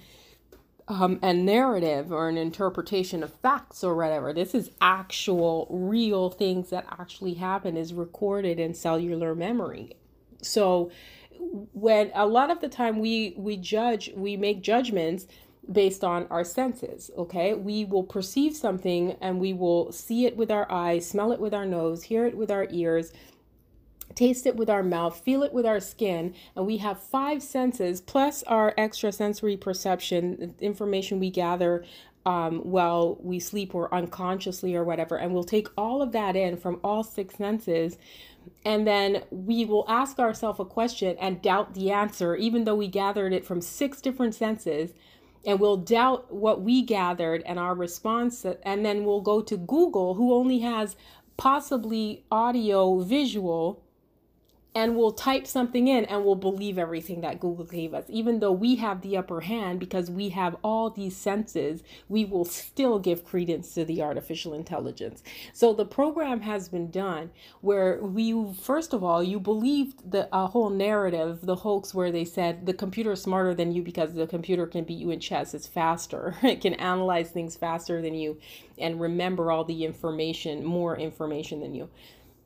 um, 0.89 1.19
a 1.23 1.33
narrative 1.33 2.13
or 2.13 2.29
an 2.29 2.37
interpretation 2.37 3.23
of 3.23 3.33
facts 3.35 3.85
or 3.85 3.95
whatever. 3.95 4.33
This 4.33 4.55
is 4.55 4.71
actual, 4.81 5.67
real 5.71 6.31
things 6.31 6.71
that 6.71 6.87
actually 6.91 7.35
happen, 7.35 7.77
is 7.77 7.95
recorded 7.95 8.59
in 8.59 8.75
cellular 8.75 9.35
memory. 9.35 9.97
So, 10.43 10.91
when 11.73 12.11
a 12.15 12.27
lot 12.27 12.51
of 12.51 12.61
the 12.61 12.69
time 12.69 13.01
we 13.01 13.35
we 13.37 13.57
judge, 13.57 14.11
we 14.15 14.37
make 14.37 14.63
judgments 14.63 15.27
based 15.71 16.03
on 16.03 16.27
our 16.31 16.45
senses. 16.45 17.11
Okay, 17.17 17.55
we 17.55 17.85
will 17.85 18.03
perceive 18.03 18.57
something 18.57 19.17
and 19.21 19.41
we 19.41 19.53
will 19.53 19.93
see 19.93 20.27
it 20.27 20.37
with 20.37 20.51
our 20.51 20.71
eyes, 20.71 21.09
smell 21.09 21.33
it 21.33 21.41
with 21.41 21.55
our 21.55 21.67
nose, 21.67 22.05
hear 22.05 22.27
it 22.27 22.37
with 22.37 22.51
our 22.51 22.67
ears, 22.71 23.13
taste 24.15 24.47
it 24.47 24.57
with 24.57 24.71
our 24.71 24.83
mouth, 24.83 25.21
feel 25.21 25.43
it 25.43 25.53
with 25.53 25.67
our 25.67 25.81
skin, 25.81 26.35
and 26.57 26.67
we 26.67 26.79
have 26.79 27.01
five 27.01 27.43
senses 27.43 28.01
plus 28.01 28.43
our 28.45 28.75
extrasensory 28.79 29.57
perception, 29.57 30.55
information 30.61 31.21
we 31.21 31.31
gather 31.31 31.85
um, 32.25 32.61
while 32.61 33.19
we 33.21 33.41
sleep 33.41 33.75
or 33.75 33.93
unconsciously 33.95 34.77
or 34.77 34.85
whatever. 34.85 35.17
And 35.17 35.35
we'll 35.35 35.45
take 35.45 35.69
all 35.77 36.03
of 36.03 36.13
that 36.13 36.37
in 36.37 36.57
from 36.57 36.79
all 36.85 37.03
six 37.03 37.35
senses. 37.37 37.99
And 38.65 38.87
then 38.87 39.25
we 39.31 39.65
will 39.65 39.85
ask 39.89 40.19
ourselves 40.19 40.61
a 40.61 40.65
question 40.65 41.17
and 41.21 41.43
doubt 41.43 41.75
the 41.75 41.91
answer, 41.91 42.37
even 42.37 42.65
though 42.65 42.77
we 42.77 42.89
gathered 42.89 43.33
it 43.33 43.45
from 43.45 43.61
six 43.61 44.01
different 44.01 44.35
senses. 44.35 44.93
and 45.45 45.59
we'll 45.59 45.77
doubt 45.77 46.33
what 46.33 46.63
we 46.63 46.83
gathered 46.83 47.43
and 47.47 47.59
our 47.59 47.75
response 47.75 48.45
and 48.63 48.85
then 48.85 49.05
we'll 49.05 49.21
go 49.21 49.41
to 49.43 49.57
Google 49.57 50.15
who 50.15 50.33
only 50.33 50.61
has 50.61 50.97
possibly 51.37 52.25
audio 52.31 53.01
visual 53.01 53.82
and 54.75 54.97
we'll 54.97 55.13
type 55.13 55.47
something 55.47 55.87
in 55.87 56.05
and 56.07 56.25
we'll 56.25 56.35
believe 56.35 56.79
everything 56.79 57.21
that 57.21 57.41
Google 57.41 57.65
gave 57.65 57.93
us. 57.93 58.05
Even 58.09 58.41
though 58.41 58.53
we 58.53 58.77
have 58.77 59.03
the 59.03 59.17
upper 59.17 59.43
hand 59.43 59.79
because 59.79 60.11
we 60.11 60.31
have 60.31 60.57
all 60.63 60.89
these 60.89 61.15
senses, 61.15 61.83
we 62.09 62.25
will 62.25 62.47
still 62.47 62.99
give 62.99 63.25
credence 63.25 63.75
to 63.75 63.85
the 63.85 64.03
artificial 64.03 64.55
intelligence. 64.55 65.23
So 65.53 65.75
the 65.75 65.85
program 65.85 66.41
has 66.41 66.69
been 66.71 66.91
done 66.91 67.31
where 67.61 67.99
we, 68.03 68.55
first 68.55 68.95
of 68.95 69.05
all, 69.05 69.23
you 69.23 69.39
believed 69.39 70.11
the 70.11 70.29
a 70.33 70.47
whole 70.47 70.71
narrative, 70.71 71.41
the 71.43 71.57
hoax 71.57 71.95
where 71.95 72.11
they 72.11 72.25
said 72.25 72.65
the 72.65 72.73
computer 72.73 73.13
is 73.13 73.23
smarter 73.23 73.55
than 73.55 73.73
you 73.73 73.83
because 73.83 74.15
the 74.15 74.27
computer 74.27 74.67
can 74.67 74.85
beat 74.85 74.99
you 74.99 75.11
in 75.11 75.21
chess, 75.21 75.53
it's 75.53 75.67
faster, 75.67 76.35
it 76.43 76.63
can 76.63 76.75
analyze 76.75 77.31
things 77.31 77.57
faster 77.57 78.01
than 78.01 78.15
you 78.15 78.39
and 78.79 79.01
remember 79.01 79.53
all 79.53 79.65
the 79.65 79.85
information, 79.85 80.65
more 80.65 80.97
information 80.97 81.61
than 81.61 81.75
you 81.75 81.91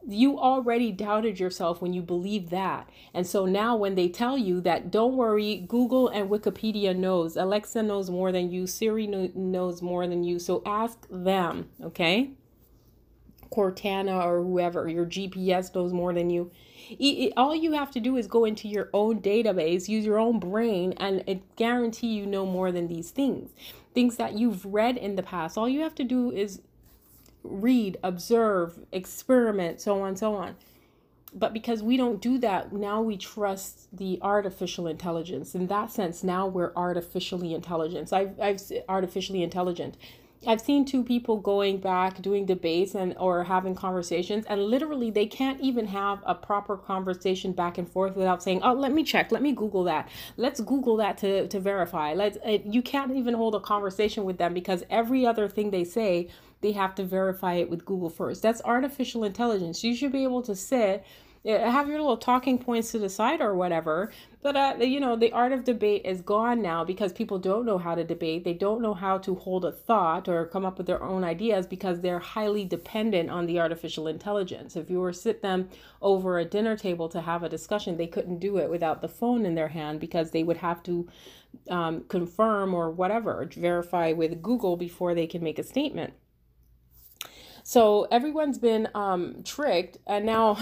you 0.07 0.39
already 0.39 0.93
doubted 0.93 1.41
yourself 1.41 1.83
when 1.83 1.93
you 1.93 2.03
believed 2.03 2.51
that. 2.51 2.89
And 3.13 3.27
so 3.27 3.45
now 3.45 3.77
when 3.77 3.95
they 3.95 4.09
tell 4.09 4.39
you 4.39 4.61
that 4.61 4.91
don't 4.91 5.17
worry, 5.17 5.65
Google 5.69 6.09
and 6.09 6.31
Wikipedia 6.31 6.97
knows, 6.97 7.37
Alexa 7.37 7.83
knows 7.83 8.09
more 8.11 8.31
than 8.31 8.51
you, 8.51 8.67
Siri 8.67 9.07
knows 9.07 9.83
more 9.83 10.07
than 10.07 10.23
you. 10.23 10.39
So 10.39 10.63
ask 10.65 11.07
them, 11.11 11.69
okay? 11.83 12.31
Cortana 13.51 14.25
or 14.25 14.43
whoever, 14.43 14.89
your 14.89 15.07
GPS 15.07 15.75
knows 15.75 15.93
more 15.93 16.13
than 16.13 16.31
you. 16.31 16.51
all 17.37 17.55
you 17.55 17.73
have 17.73 17.91
to 17.93 18.01
do 18.01 18.17
is 18.17 18.27
go 18.27 18.45
into 18.45 18.69
your 18.69 18.91
own 18.93 19.21
database, 19.21 19.89
use 19.89 20.05
your 20.05 20.19
own 20.19 20.39
brain, 20.39 20.93
and 20.99 21.25
it 21.27 21.57
guarantee 21.57 22.09
you 22.09 22.27
know 22.27 22.47
more 22.47 22.71
than 22.71 22.89
these 22.89 23.11
things. 23.11 23.51
Things 23.95 24.17
that 24.17 24.35
you've 24.35 24.65
read 24.65 24.97
in 24.97 25.17
the 25.17 25.23
past. 25.23 25.57
All 25.57 25.69
you 25.69 25.81
have 25.81 25.95
to 25.97 26.05
do 26.05 26.31
is 26.31 26.61
read, 27.51 27.99
observe, 28.03 28.79
experiment, 28.93 29.81
so 29.81 30.03
on, 30.03 30.17
so 30.17 30.35
on. 30.35 30.57
But 31.35 31.53
because 31.53 31.83
we 31.83 31.97
don't 31.97 32.21
do 32.21 32.39
that, 32.39 32.73
now 32.73 33.03
we 33.03 33.17
trust 33.17 33.95
the 33.95 34.19
artificial 34.23 34.87
intelligence. 34.87 35.55
In 35.55 35.67
that 35.67 35.91
sense, 35.91 36.25
now 36.25 36.47
we're 36.47 36.73
artificially 36.75 37.53
intelligent. 37.53 38.13
I've, 38.13 38.41
I've 38.41 38.61
artificially 38.89 39.43
intelligent. 39.43 39.97
I've 40.47 40.61
seen 40.61 40.85
two 40.85 41.03
people 41.03 41.39
going 41.39 41.79
back 41.79 42.21
doing 42.21 42.47
debates 42.47 42.95
and 42.95 43.17
or 43.19 43.45
having 43.45 43.75
conversations 43.75 44.45
and 44.49 44.63
literally 44.63 45.11
they 45.11 45.27
can't 45.27 45.61
even 45.61 45.87
have 45.87 46.21
a 46.27 46.35
proper 46.35 46.77
conversation 46.77 47.53
back 47.53 47.79
and 47.79 47.89
forth 47.89 48.17
without 48.17 48.43
saying, 48.43 48.61
"Oh, 48.63 48.73
let 48.73 48.93
me 48.93 49.03
check. 49.03 49.33
Let 49.33 49.43
me 49.43 49.53
Google 49.53 49.85
that. 49.85 50.09
Let's 50.37 50.61
Google 50.61 50.97
that 50.97 51.19
to 51.19 51.49
to 51.49 51.61
verify." 51.61 52.15
Let's 52.15 52.39
you 52.65 52.83
can't 52.83 53.13
even 53.13 53.35
hold 53.35 53.55
a 53.55 53.61
conversation 53.61 54.25
with 54.25 54.39
them 54.39 54.55
because 54.55 54.85
every 54.91 55.27
other 55.27 55.49
thing 55.49 55.71
they 55.71 55.85
say 55.85 56.29
they 56.61 56.73
have 56.73 56.95
to 56.97 57.05
verify 57.05 57.55
it 57.55 57.71
with 57.71 57.85
Google 57.85 58.11
first. 58.11 58.43
That's 58.43 58.63
artificial 58.65 59.25
intelligence. 59.25 59.85
You 59.85 59.95
should 59.95 60.13
be 60.13 60.23
able 60.25 60.43
to 60.43 60.55
sit 60.55 61.05
eh, 61.45 61.71
have 61.71 61.89
your 61.89 61.99
little 62.01 62.17
talking 62.17 62.59
points 62.59 62.93
to 62.93 62.99
the 62.99 63.09
side 63.09 63.41
or 63.41 63.55
whatever 63.55 64.11
but 64.47 64.55
uh, 64.55 64.85
you 64.85 65.01
know 65.01 65.17
the 65.17 65.33
art 65.33 65.51
of 65.51 65.65
debate 65.65 66.03
is 66.05 66.21
gone 66.21 66.63
now 66.63 66.85
because 66.85 67.13
people 67.13 67.37
don't 67.37 67.67
know 67.67 67.79
how 67.79 67.97
to 67.97 68.05
debate. 68.05 68.45
They 68.45 68.55
don't 68.55 68.81
know 68.81 68.95
how 68.95 69.19
to 69.19 69.35
hold 69.35 69.65
a 69.65 69.73
thought 69.73 70.29
or 70.29 70.47
come 70.47 70.65
up 70.65 70.79
with 70.79 70.87
their 70.87 71.03
own 71.03 71.25
ideas 71.25 71.67
because 71.67 72.01
they're 72.01 72.21
highly 72.21 72.65
dependent 72.65 73.29
on 73.29 73.47
the 73.47 73.59
artificial 73.59 74.07
intelligence. 74.07 74.77
If 74.77 74.89
you 74.89 75.01
were 75.01 75.13
sit 75.13 75.43
them 75.43 75.69
over 76.01 76.39
a 76.39 76.45
dinner 76.45 76.77
table 76.77 77.09
to 77.09 77.23
have 77.23 77.43
a 77.43 77.49
discussion 77.49 77.97
they 77.97 78.07
couldn't 78.07 78.39
do 78.39 78.59
it 78.59 78.71
without 78.71 79.01
the 79.01 79.09
phone 79.09 79.45
in 79.45 79.57
their 79.57 79.67
hand 79.67 79.99
because 79.99 80.31
they 80.31 80.45
would 80.45 80.59
have 80.59 80.81
to 80.85 81.09
um, 81.69 82.05
confirm 82.05 82.73
or 82.73 82.89
whatever 82.89 83.49
verify 83.57 84.13
with 84.13 84.43
google 84.43 84.77
before 84.77 85.15
they 85.15 85.27
can 85.27 85.43
make 85.43 85.59
a 85.59 85.63
statement 85.65 86.13
so 87.69 88.07
everyone's 88.13 88.59
been 88.59 88.87
um, 88.95 89.43
tricked. 89.43 89.99
And 90.07 90.25
now 90.25 90.55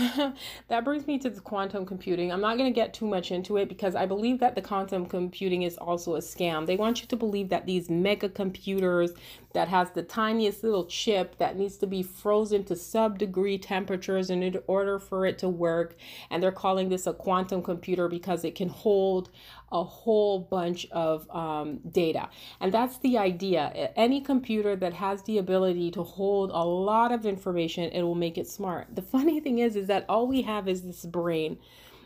that 0.69 0.87
brings 0.87 1.07
me 1.07 1.19
to 1.19 1.29
the 1.29 1.43
quantum 1.43 1.85
computing. 1.85 2.33
I'm 2.33 2.41
not 2.41 2.57
going 2.57 2.73
to 2.73 2.75
get 2.75 2.95
too 2.95 3.07
much 3.07 3.31
into 3.31 3.59
it 3.59 3.69
because 3.69 3.95
I 3.95 4.07
believe 4.07 4.39
that 4.39 4.55
the 4.55 4.63
quantum 4.63 5.05
computing 5.05 5.65
is 5.65 5.77
also 5.77 6.15
a 6.15 6.21
scam. 6.21 6.65
They 6.65 6.77
want 6.77 7.03
you 7.03 7.07
to 7.09 7.15
believe 7.17 7.51
that 7.51 7.67
these 7.67 7.91
mega 7.91 8.31
computers 8.31 9.13
that 9.53 9.69
has 9.69 9.91
the 9.91 10.03
tiniest 10.03 10.65
little 10.65 10.87
chip 10.87 11.37
that 11.37 11.59
needs 11.59 11.77
to 11.77 11.87
be 11.87 12.03
frozen 12.03 12.65
to 12.65 12.75
sub 12.75 13.19
degree 13.19 13.59
temperatures 13.59 14.31
in 14.31 14.59
order 14.67 14.99
for 14.99 15.27
it 15.27 15.37
to 15.41 15.49
work. 15.51 15.97
And 16.31 16.43
they're 16.43 16.53
calling 16.53 16.89
this 16.89 17.07
a 17.07 17.13
quantum 17.13 17.63
computer 17.63 18.09
because 18.09 18.47
it 18.47 18.55
can 18.55 18.71
hold 18.71 19.29
a 19.75 19.83
whole 19.83 20.39
bunch 20.39 20.87
of 20.93 21.29
um, 21.31 21.81
data. 21.91 22.29
And 22.61 22.73
that's 22.73 22.99
the 22.99 23.19
idea. 23.19 23.93
Any 23.97 24.21
computer 24.21 24.77
that 24.77 24.95
has 24.95 25.23
the 25.25 25.37
ability 25.39 25.91
to 25.91 26.05
hold 26.05 26.51
a 26.51 26.65
lot 26.65 27.11
of 27.11 27.27
information, 27.27 27.91
it 27.91 28.03
will 28.03 28.15
make 28.15 28.39
it 28.39 28.49
smart. 28.49 28.95
The 28.95 29.03
funny 29.03 29.41
thing 29.41 29.59
is, 29.59 29.75
is 29.75 29.89
that 29.89 30.07
all 30.09 30.29
we 30.29 30.43
have 30.43 30.69
is 30.69 30.83
this 30.83 31.05
brain. 31.05 31.59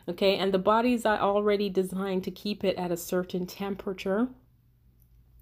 Okay, 0.08 0.38
and 0.38 0.54
the 0.54 1.02
are 1.04 1.18
already 1.18 1.68
designed 1.68 2.24
to 2.24 2.30
keep 2.30 2.64
it 2.64 2.76
at 2.76 2.90
a 2.90 2.96
certain 2.96 3.46
temperature. 3.46 4.28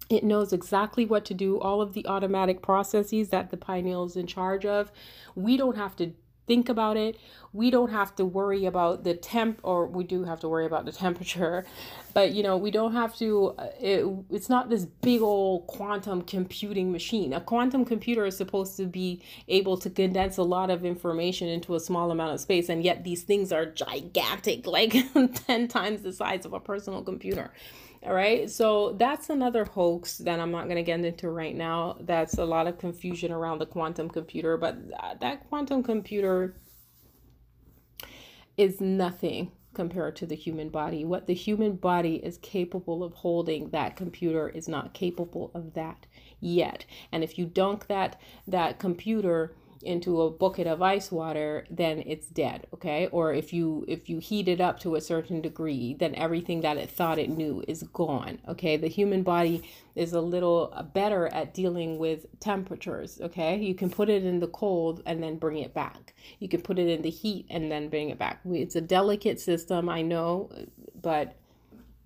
It 0.09 0.25
knows 0.25 0.51
exactly 0.51 1.05
what 1.05 1.23
to 1.25 1.33
do, 1.33 1.57
all 1.57 1.81
of 1.81 1.93
the 1.93 2.05
automatic 2.05 2.61
processes 2.61 3.29
that 3.29 3.49
the 3.49 3.57
pineal 3.57 4.03
is 4.05 4.17
in 4.17 4.27
charge 4.27 4.65
of. 4.65 4.91
We 5.35 5.55
don't 5.55 5.77
have 5.77 5.95
to 5.97 6.11
think 6.47 6.69
about 6.69 6.97
it. 6.97 7.17
We 7.53 7.71
don't 7.71 7.91
have 7.91 8.15
to 8.15 8.25
worry 8.25 8.65
about 8.65 9.03
the 9.03 9.13
temp, 9.13 9.59
or 9.63 9.87
we 9.87 10.03
do 10.03 10.23
have 10.23 10.39
to 10.41 10.49
worry 10.49 10.65
about 10.65 10.85
the 10.85 10.91
temperature, 11.05 11.65
but 12.13 12.31
you 12.31 12.43
know, 12.43 12.57
we 12.57 12.71
don't 12.71 12.93
have 12.93 13.15
to. 13.17 13.55
Uh, 13.57 13.67
it, 13.79 14.05
it's 14.31 14.49
not 14.49 14.69
this 14.69 14.85
big 14.85 15.21
old 15.21 15.67
quantum 15.67 16.21
computing 16.21 16.91
machine. 16.91 17.33
A 17.33 17.41
quantum 17.41 17.85
computer 17.85 18.25
is 18.25 18.37
supposed 18.37 18.77
to 18.77 18.85
be 18.85 19.21
able 19.47 19.77
to 19.77 19.89
condense 19.89 20.37
a 20.37 20.43
lot 20.43 20.69
of 20.69 20.85
information 20.85 21.47
into 21.47 21.75
a 21.75 21.79
small 21.79 22.11
amount 22.11 22.33
of 22.33 22.39
space, 22.39 22.69
and 22.69 22.83
yet 22.83 23.03
these 23.03 23.23
things 23.23 23.51
are 23.51 23.65
gigantic, 23.65 24.65
like 24.77 24.95
10 25.47 25.67
times 25.67 26.01
the 26.01 26.13
size 26.13 26.45
of 26.45 26.53
a 26.53 26.59
personal 26.59 27.03
computer. 27.03 27.51
All 28.03 28.13
right. 28.13 28.49
So 28.49 28.93
that's 28.93 29.29
another 29.29 29.65
hoax 29.65 30.19
that 30.19 30.39
I'm 30.39 30.51
not 30.51 30.65
going 30.65 30.77
to 30.77 30.83
get 30.83 30.99
into 30.99 31.29
right 31.29 31.55
now. 31.55 31.97
That's 32.01 32.37
a 32.37 32.45
lot 32.45 32.67
of 32.67 32.77
confusion 32.77 33.31
around 33.31 33.59
the 33.59 33.65
quantum 33.65 34.09
computer, 34.09 34.57
but 34.57 34.77
uh, 34.99 35.15
that 35.19 35.49
quantum 35.49 35.83
computer 35.83 36.55
is 38.55 38.79
nothing 38.79 39.51
compared 39.73 40.15
to 40.15 40.25
the 40.25 40.35
human 40.35 40.69
body. 40.69 41.05
What 41.05 41.27
the 41.27 41.35
human 41.35 41.75
body 41.75 42.15
is 42.15 42.39
capable 42.39 43.03
of 43.03 43.13
holding, 43.13 43.69
that 43.69 43.95
computer 43.95 44.49
is 44.49 44.67
not 44.67 44.95
capable 44.95 45.51
of 45.53 45.73
that 45.75 46.07
yet. 46.39 46.85
And 47.11 47.23
if 47.23 47.37
you 47.37 47.45
dunk 47.45 47.87
that 47.87 48.19
that 48.47 48.79
computer 48.79 49.55
into 49.81 50.21
a 50.21 50.29
bucket 50.29 50.67
of 50.67 50.81
ice 50.81 51.11
water 51.11 51.65
then 51.69 52.03
it's 52.05 52.27
dead 52.27 52.67
okay? 52.73 53.07
Or 53.11 53.33
if 53.33 53.53
you 53.53 53.85
if 53.87 54.09
you 54.09 54.19
heat 54.19 54.47
it 54.47 54.61
up 54.61 54.79
to 54.81 54.95
a 54.95 55.01
certain 55.01 55.41
degree 55.41 55.95
then 55.99 56.15
everything 56.15 56.61
that 56.61 56.77
it 56.77 56.89
thought 56.89 57.19
it 57.19 57.29
knew 57.29 57.63
is 57.67 57.83
gone 57.93 58.39
okay? 58.47 58.77
The 58.77 58.87
human 58.87 59.23
body 59.23 59.69
is 59.95 60.13
a 60.13 60.21
little 60.21 60.73
better 60.93 61.27
at 61.27 61.53
dealing 61.53 61.97
with 61.97 62.25
temperatures 62.39 63.19
okay? 63.21 63.57
You 63.57 63.75
can 63.75 63.89
put 63.89 64.09
it 64.09 64.23
in 64.23 64.39
the 64.39 64.47
cold 64.47 65.01
and 65.05 65.21
then 65.21 65.37
bring 65.37 65.57
it 65.59 65.73
back. 65.73 66.13
You 66.39 66.47
can 66.47 66.61
put 66.61 66.79
it 66.79 66.87
in 66.87 67.01
the 67.01 67.09
heat 67.09 67.45
and 67.49 67.71
then 67.71 67.89
bring 67.89 68.09
it 68.09 68.17
back. 68.17 68.41
It's 68.45 68.75
a 68.75 68.81
delicate 68.81 69.39
system 69.39 69.89
i 69.89 70.01
know 70.01 70.49
but 71.01 71.35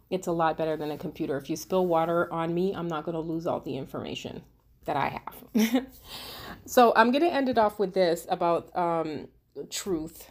it's 0.09 0.27
a 0.27 0.31
lot 0.33 0.57
better 0.57 0.75
than 0.75 0.91
a 0.91 0.97
computer. 0.97 1.37
If 1.37 1.49
you 1.49 1.55
spill 1.55 1.87
water 1.87 2.31
on 2.33 2.53
me 2.53 2.73
i'm 2.73 2.87
not 2.87 3.05
going 3.05 3.15
to 3.15 3.21
lose 3.21 3.47
all 3.47 3.59
the 3.59 3.77
information 3.77 4.43
that 4.85 4.95
I 4.95 5.19
have. 5.53 5.85
so 6.65 6.93
I'm 6.95 7.11
going 7.11 7.23
to 7.23 7.33
end 7.33 7.49
it 7.49 7.57
off 7.57 7.79
with 7.79 7.93
this 7.93 8.25
about 8.29 8.75
um, 8.75 9.27
truth. 9.69 10.29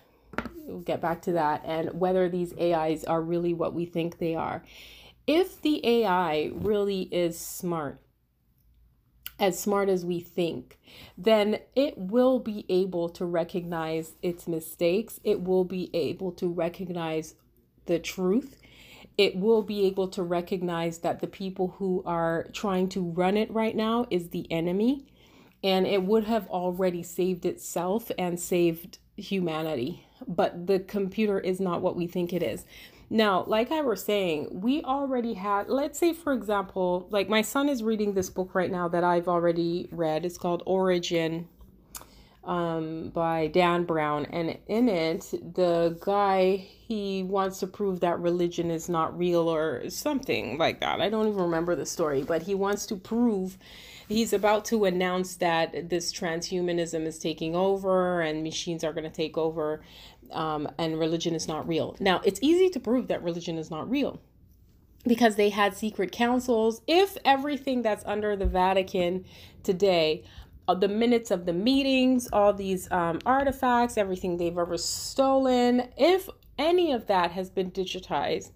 We'll 0.66 0.80
get 0.80 1.00
back 1.00 1.22
to 1.22 1.32
that 1.32 1.62
and 1.64 1.98
whether 1.98 2.28
these 2.28 2.54
AIs 2.58 3.04
are 3.04 3.20
really 3.20 3.54
what 3.54 3.74
we 3.74 3.84
think 3.84 4.18
they 4.18 4.34
are. 4.34 4.62
If 5.26 5.60
the 5.62 5.84
AI 5.86 6.50
really 6.54 7.02
is 7.02 7.38
smart, 7.38 8.00
as 9.38 9.58
smart 9.58 9.88
as 9.88 10.04
we 10.04 10.20
think, 10.20 10.78
then 11.16 11.60
it 11.74 11.96
will 11.96 12.38
be 12.38 12.66
able 12.68 13.08
to 13.10 13.24
recognize 13.24 14.12
its 14.22 14.46
mistakes. 14.46 15.18
It 15.24 15.42
will 15.42 15.64
be 15.64 15.90
able 15.94 16.32
to 16.32 16.48
recognize 16.48 17.34
the 17.86 17.98
truth 17.98 18.56
it 19.20 19.36
will 19.36 19.60
be 19.60 19.84
able 19.84 20.08
to 20.08 20.22
recognize 20.22 20.98
that 21.00 21.20
the 21.20 21.26
people 21.26 21.74
who 21.78 22.02
are 22.06 22.46
trying 22.54 22.88
to 22.88 23.02
run 23.02 23.36
it 23.36 23.50
right 23.50 23.76
now 23.76 24.06
is 24.10 24.30
the 24.30 24.50
enemy 24.50 25.04
and 25.62 25.86
it 25.86 26.02
would 26.02 26.24
have 26.24 26.46
already 26.48 27.02
saved 27.02 27.44
itself 27.44 28.10
and 28.18 28.40
saved 28.40 28.98
humanity. 29.16 30.06
But 30.26 30.66
the 30.66 30.80
computer 30.80 31.38
is 31.38 31.60
not 31.60 31.82
what 31.82 31.96
we 31.96 32.06
think 32.06 32.32
it 32.32 32.42
is. 32.42 32.64
Now 33.12 33.42
like 33.48 33.72
i 33.72 33.80
was 33.80 34.04
saying 34.04 34.60
we 34.60 34.84
already 34.84 35.34
had 35.34 35.68
let's 35.68 35.98
say 35.98 36.12
for 36.12 36.32
example 36.32 37.08
like 37.10 37.28
my 37.28 37.42
son 37.42 37.68
is 37.68 37.82
reading 37.82 38.14
this 38.14 38.30
book 38.30 38.54
right 38.54 38.70
now 38.70 38.86
that 38.86 39.02
i've 39.02 39.26
already 39.26 39.88
read. 39.90 40.24
It's 40.24 40.38
called 40.38 40.62
origin 40.64 41.48
um, 42.44 43.10
by 43.10 43.48
Dan 43.48 43.84
Brown, 43.84 44.26
and 44.26 44.56
in 44.66 44.88
it, 44.88 45.30
the 45.54 45.98
guy 46.00 46.56
he 46.56 47.22
wants 47.22 47.60
to 47.60 47.66
prove 47.66 48.00
that 48.00 48.18
religion 48.18 48.70
is 48.70 48.88
not 48.88 49.16
real 49.16 49.48
or 49.48 49.88
something 49.90 50.56
like 50.56 50.80
that. 50.80 51.00
I 51.00 51.10
don't 51.10 51.28
even 51.28 51.40
remember 51.40 51.76
the 51.76 51.86
story, 51.86 52.22
but 52.22 52.42
he 52.42 52.54
wants 52.54 52.86
to 52.86 52.96
prove 52.96 53.58
he's 54.10 54.32
about 54.32 54.64
to 54.66 54.84
announce 54.84 55.36
that 55.36 55.88
this 55.88 56.12
transhumanism 56.12 57.06
is 57.06 57.18
taking 57.18 57.54
over 57.54 58.20
and 58.20 58.42
machines 58.42 58.82
are 58.82 58.92
going 58.92 59.04
to 59.04 59.10
take 59.10 59.38
over 59.38 59.82
um, 60.32 60.68
and 60.78 60.98
religion 60.98 61.34
is 61.34 61.46
not 61.46 61.66
real. 61.66 61.96
Now, 62.00 62.20
it's 62.24 62.40
easy 62.42 62.68
to 62.70 62.80
prove 62.80 63.08
that 63.08 63.22
religion 63.22 63.56
is 63.56 63.70
not 63.70 63.88
real 63.88 64.20
because 65.06 65.36
they 65.36 65.50
had 65.50 65.76
secret 65.76 66.10
councils. 66.10 66.82
If 66.86 67.16
everything 67.24 67.82
that's 67.82 68.04
under 68.04 68.34
the 68.34 68.46
Vatican 68.46 69.24
today, 69.62 70.24
uh, 70.66 70.74
the 70.74 70.88
minutes 70.88 71.30
of 71.30 71.46
the 71.46 71.52
meetings, 71.52 72.28
all 72.32 72.52
these 72.52 72.90
um, 72.90 73.20
artifacts, 73.24 73.96
everything 73.96 74.36
they've 74.36 74.58
ever 74.58 74.76
stolen, 74.76 75.88
if 75.96 76.28
any 76.58 76.92
of 76.92 77.06
that 77.06 77.30
has 77.30 77.48
been 77.48 77.70
digitized, 77.70 78.50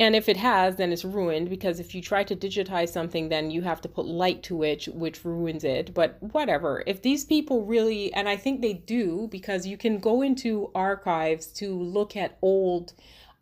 and 0.00 0.14
if 0.14 0.28
it 0.28 0.36
has, 0.36 0.76
then 0.76 0.92
it's 0.92 1.04
ruined 1.04 1.50
because 1.50 1.80
if 1.80 1.94
you 1.94 2.00
try 2.00 2.22
to 2.22 2.36
digitize 2.36 2.90
something, 2.90 3.28
then 3.28 3.50
you 3.50 3.62
have 3.62 3.80
to 3.80 3.88
put 3.88 4.06
light 4.06 4.44
to 4.44 4.62
it, 4.62 4.86
which 4.94 5.24
ruins 5.24 5.64
it. 5.64 5.92
But 5.92 6.22
whatever. 6.22 6.84
If 6.86 7.02
these 7.02 7.24
people 7.24 7.64
really, 7.64 8.12
and 8.14 8.28
I 8.28 8.36
think 8.36 8.60
they 8.60 8.74
do, 8.74 9.28
because 9.30 9.66
you 9.66 9.76
can 9.76 9.98
go 9.98 10.22
into 10.22 10.70
archives 10.74 11.46
to 11.54 11.76
look 11.76 12.16
at 12.16 12.38
old 12.42 12.92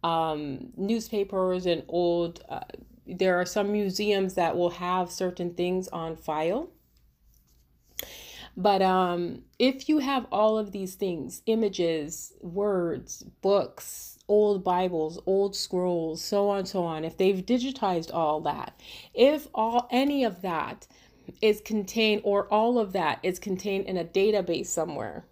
um, 0.02 0.72
newspapers 0.76 1.66
and 1.66 1.82
old, 1.88 2.42
uh, 2.48 2.61
there 3.07 3.38
are 3.38 3.46
some 3.46 3.70
museums 3.70 4.34
that 4.34 4.57
will 4.57 4.70
have 4.70 5.11
certain 5.11 5.52
things 5.52 5.88
on 5.88 6.16
file. 6.16 6.70
But 8.57 8.80
um, 8.80 9.42
if 9.59 9.90
you 9.90 9.98
have 9.98 10.26
all 10.32 10.57
of 10.57 10.72
these 10.72 10.94
things 10.94 11.42
images, 11.44 12.32
words, 12.40 13.22
books, 13.42 14.15
old 14.29 14.64
Bibles, 14.64 15.18
old 15.27 15.55
scrolls, 15.55 16.22
so 16.22 16.49
on, 16.49 16.66
so 16.66 16.85
on, 16.85 17.05
if 17.05 17.16
they've 17.16 17.45
digitized 17.45 18.12
all 18.12 18.41
that, 18.41 18.79
if 19.14 19.49
all 19.55 19.89
any 19.91 20.24
of 20.24 20.43
that 20.43 20.87
is 21.43 21.61
contained 21.61 22.22
or 22.24 22.47
all 22.53 22.79
of 22.79 22.93
that 22.93 23.18
is 23.22 23.39
contained 23.39 23.87
in 23.87 23.97
a 23.97 24.05
database 24.05 24.66
somewhere, 24.66 25.24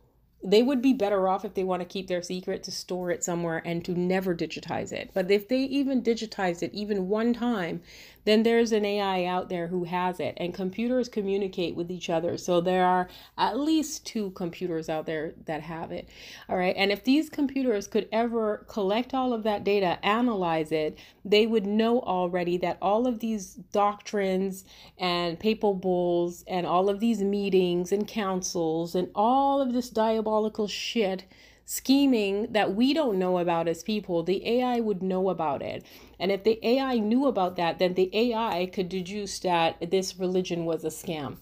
they 0.43 0.63
would 0.63 0.83
be 0.83 0.93
better 0.93 1.27
off 1.27 1.45
if 1.45 1.55
they 1.55 1.65
want 1.65 1.81
to 1.81 1.89
keep 1.89 2.07
their 2.07 2.23
secret 2.23 2.63
to 2.63 2.71
store 2.71 3.11
it 3.11 3.25
somewhere 3.25 3.63
and 3.65 3.83
to 3.85 3.99
never 3.99 4.35
digitize 4.35 4.93
it. 4.93 5.11
But 5.15 5.31
if 5.31 5.49
they 5.49 5.61
even 5.61 6.03
digitize 6.03 6.63
it 6.63 6.75
even 6.75 7.09
one 7.09 7.33
time, 7.33 7.81
then 8.25 8.43
there's 8.43 8.73
an 8.73 8.85
AI 8.85 9.25
out 9.25 9.49
there 9.49 9.67
who 9.69 9.85
has 9.85 10.21
it, 10.21 10.35
and 10.39 10.55
computers 10.55 11.09
communicate 11.09 11.75
with 11.77 11.91
each 11.91 12.11
other. 12.11 12.37
So 12.37 12.61
there 12.61 12.85
are 12.85 13.09
at 13.37 13.59
least 13.59 14.07
two 14.07 14.31
computers 14.31 14.89
out 14.89 15.07
there 15.07 15.35
that 15.47 15.63
have 15.63 15.93
it. 15.93 16.09
All 16.49 16.57
right. 16.57 16.75
And 16.77 16.91
if 16.91 17.05
these 17.05 17.29
computers 17.29 17.87
could 17.87 18.09
ever 18.13 18.65
collect 18.69 19.15
all 19.15 19.33
of 19.33 19.43
that 19.45 19.65
data, 19.65 19.99
analyze 20.05 20.73
it, 20.73 20.99
they 21.25 21.47
would 21.47 21.67
know 21.67 22.01
already 22.01 22.57
that 22.59 22.79
all 22.81 23.07
of 23.07 23.21
these 23.21 23.55
doctrines 23.73 24.65
and 24.99 25.39
papal 25.39 25.75
bulls 25.75 26.45
and 26.47 26.67
all 26.67 26.89
of 26.89 27.01
these 27.01 27.23
meetings 27.23 27.93
and 27.93 28.07
councils 28.07 28.95
and 28.95 29.09
all 29.15 29.61
of 29.61 29.73
this 29.73 29.91
diabolical 29.91 30.67
shit 30.69 31.25
scheming 31.65 32.53
that 32.53 32.75
we 32.75 32.93
don't 32.95 33.19
know 33.19 33.39
about 33.39 33.69
as 33.69 33.83
people, 33.83 34.23
the 34.23 34.47
AI 34.47 34.81
would 34.81 35.03
know 35.03 35.31
about 35.31 35.63
it. 35.63 35.85
And 36.19 36.31
if 36.31 36.45
the 36.45 36.59
AI 36.67 36.99
knew 36.99 37.27
about 37.27 37.57
that, 37.57 37.79
then 37.79 37.95
the 37.95 38.11
AI 38.13 38.67
could 38.67 38.89
deduce 38.89 39.39
that 39.41 39.91
this 39.91 40.19
religion 40.19 40.65
was 40.65 40.85
a 40.85 40.89
scam. 40.89 41.39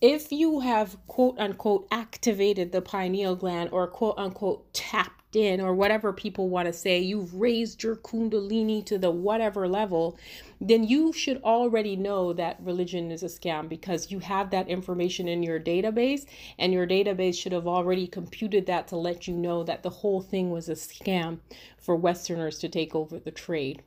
If 0.00 0.32
you 0.32 0.60
have 0.60 0.96
quote 1.06 1.38
unquote 1.38 1.86
activated 1.90 2.72
the 2.72 2.82
pineal 2.82 3.36
gland 3.36 3.70
or 3.72 3.86
quote 3.86 4.18
unquote 4.18 4.72
tapped 4.74 5.21
in 5.36 5.60
or 5.60 5.74
whatever 5.74 6.12
people 6.12 6.48
want 6.48 6.66
to 6.66 6.72
say, 6.72 6.98
you've 6.98 7.34
raised 7.34 7.82
your 7.82 7.96
kundalini 7.96 8.84
to 8.86 8.98
the 8.98 9.10
whatever 9.10 9.68
level, 9.68 10.18
then 10.60 10.84
you 10.84 11.12
should 11.12 11.42
already 11.42 11.96
know 11.96 12.32
that 12.32 12.58
religion 12.62 13.10
is 13.10 13.22
a 13.22 13.26
scam 13.26 13.68
because 13.68 14.10
you 14.10 14.18
have 14.18 14.50
that 14.50 14.68
information 14.68 15.28
in 15.28 15.42
your 15.42 15.58
database 15.58 16.26
and 16.58 16.72
your 16.72 16.86
database 16.86 17.36
should 17.36 17.52
have 17.52 17.66
already 17.66 18.06
computed 18.06 18.66
that 18.66 18.86
to 18.88 18.96
let 18.96 19.26
you 19.26 19.34
know 19.34 19.62
that 19.64 19.82
the 19.82 19.90
whole 19.90 20.20
thing 20.20 20.50
was 20.50 20.68
a 20.68 20.74
scam 20.74 21.38
for 21.78 21.96
westerners 21.96 22.58
to 22.58 22.68
take 22.68 22.94
over 22.94 23.18
the 23.18 23.30
trade 23.30 23.82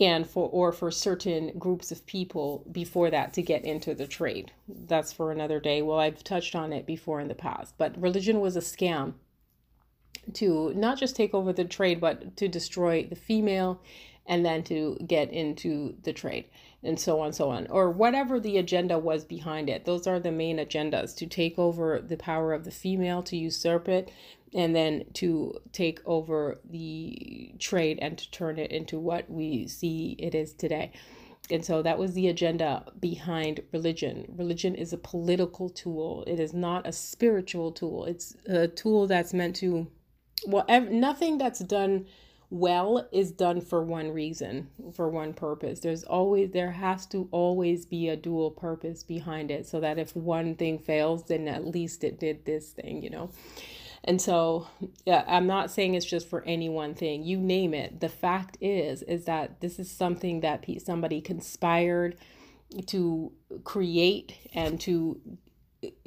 and 0.00 0.26
for 0.26 0.48
or 0.48 0.72
for 0.72 0.90
certain 0.90 1.56
groups 1.58 1.92
of 1.92 2.06
people 2.06 2.64
before 2.72 3.10
that 3.10 3.32
to 3.34 3.42
get 3.42 3.64
into 3.64 3.94
the 3.94 4.06
trade. 4.06 4.50
That's 4.66 5.12
for 5.12 5.30
another 5.30 5.60
day. 5.60 5.82
Well 5.82 5.98
i've 5.98 6.24
touched 6.24 6.54
on 6.54 6.72
it 6.72 6.86
before 6.86 7.20
in 7.20 7.28
the 7.28 7.34
past 7.34 7.74
but 7.78 8.00
religion 8.00 8.40
was 8.40 8.56
a 8.56 8.60
scam 8.60 9.14
to 10.34 10.72
not 10.74 10.98
just 10.98 11.16
take 11.16 11.34
over 11.34 11.52
the 11.52 11.64
trade, 11.64 12.00
but 12.00 12.36
to 12.36 12.48
destroy 12.48 13.04
the 13.04 13.16
female 13.16 13.80
and 14.26 14.44
then 14.44 14.62
to 14.62 14.96
get 15.06 15.32
into 15.32 15.96
the 16.04 16.12
trade 16.12 16.44
and 16.84 16.98
so 16.98 17.20
on 17.20 17.32
so 17.32 17.50
on 17.50 17.66
or 17.68 17.90
whatever 17.90 18.38
the 18.40 18.56
agenda 18.58 18.98
was 18.98 19.24
behind 19.24 19.68
it 19.68 19.84
those 19.84 20.06
are 20.06 20.20
the 20.20 20.30
main 20.30 20.58
agendas 20.58 21.14
to 21.16 21.26
take 21.26 21.58
over 21.58 22.00
the 22.00 22.16
power 22.16 22.52
of 22.52 22.64
the 22.64 22.70
female 22.70 23.22
to 23.22 23.36
usurp 23.36 23.88
it 23.88 24.10
and 24.54 24.76
then 24.76 25.04
to 25.12 25.58
take 25.72 26.00
over 26.06 26.60
the 26.70 27.52
trade 27.58 27.98
and 28.02 28.18
to 28.18 28.30
turn 28.30 28.58
it 28.58 28.70
into 28.70 28.98
what 28.98 29.28
we 29.30 29.66
see 29.66 30.14
it 30.18 30.34
is 30.34 30.52
today 30.54 30.92
and 31.50 31.64
so 31.64 31.82
that 31.82 31.98
was 31.98 32.14
the 32.14 32.28
agenda 32.28 32.84
behind 33.00 33.60
religion. 33.72 34.24
Religion 34.36 34.74
is 34.74 34.92
a 34.92 34.96
political 34.96 35.68
tool, 35.68 36.22
it 36.26 36.38
is 36.38 36.54
not 36.54 36.86
a 36.86 36.92
spiritual 36.92 37.72
tool. 37.72 38.04
It's 38.04 38.36
a 38.46 38.68
tool 38.68 39.06
that's 39.06 39.34
meant 39.34 39.56
to 39.56 39.88
well 40.46 40.64
ev- 40.68 40.90
nothing 40.90 41.38
that's 41.38 41.60
done 41.60 42.06
well 42.50 43.08
is 43.12 43.32
done 43.32 43.60
for 43.62 43.82
one 43.82 44.10
reason 44.10 44.68
for 44.92 45.08
one 45.08 45.32
purpose. 45.32 45.80
There's 45.80 46.04
always 46.04 46.50
there 46.50 46.72
has 46.72 47.06
to 47.06 47.28
always 47.30 47.86
be 47.86 48.08
a 48.08 48.16
dual 48.16 48.50
purpose 48.50 49.02
behind 49.02 49.50
it 49.50 49.66
so 49.66 49.80
that 49.80 49.98
if 49.98 50.14
one 50.14 50.54
thing 50.56 50.78
fails 50.78 51.24
then 51.24 51.48
at 51.48 51.66
least 51.66 52.04
it 52.04 52.20
did 52.20 52.44
this 52.44 52.70
thing 52.70 53.02
you 53.02 53.10
know? 53.10 53.30
And 54.04 54.20
so 54.20 54.66
yeah 55.06 55.24
i'm 55.26 55.46
not 55.46 55.70
saying 55.70 55.94
it's 55.94 56.06
just 56.06 56.28
for 56.28 56.42
any 56.44 56.68
one 56.68 56.94
thing. 56.94 57.22
You 57.24 57.38
name 57.38 57.72
it. 57.74 58.00
The 58.00 58.08
fact 58.10 58.58
is 58.60 59.02
is 59.02 59.24
that 59.24 59.60
this 59.60 59.78
is 59.78 59.90
something 59.90 60.40
that 60.40 60.64
somebody 60.84 61.20
conspired 61.22 62.16
to 62.86 63.32
create 63.64 64.34
and 64.54 64.80
to 64.80 65.20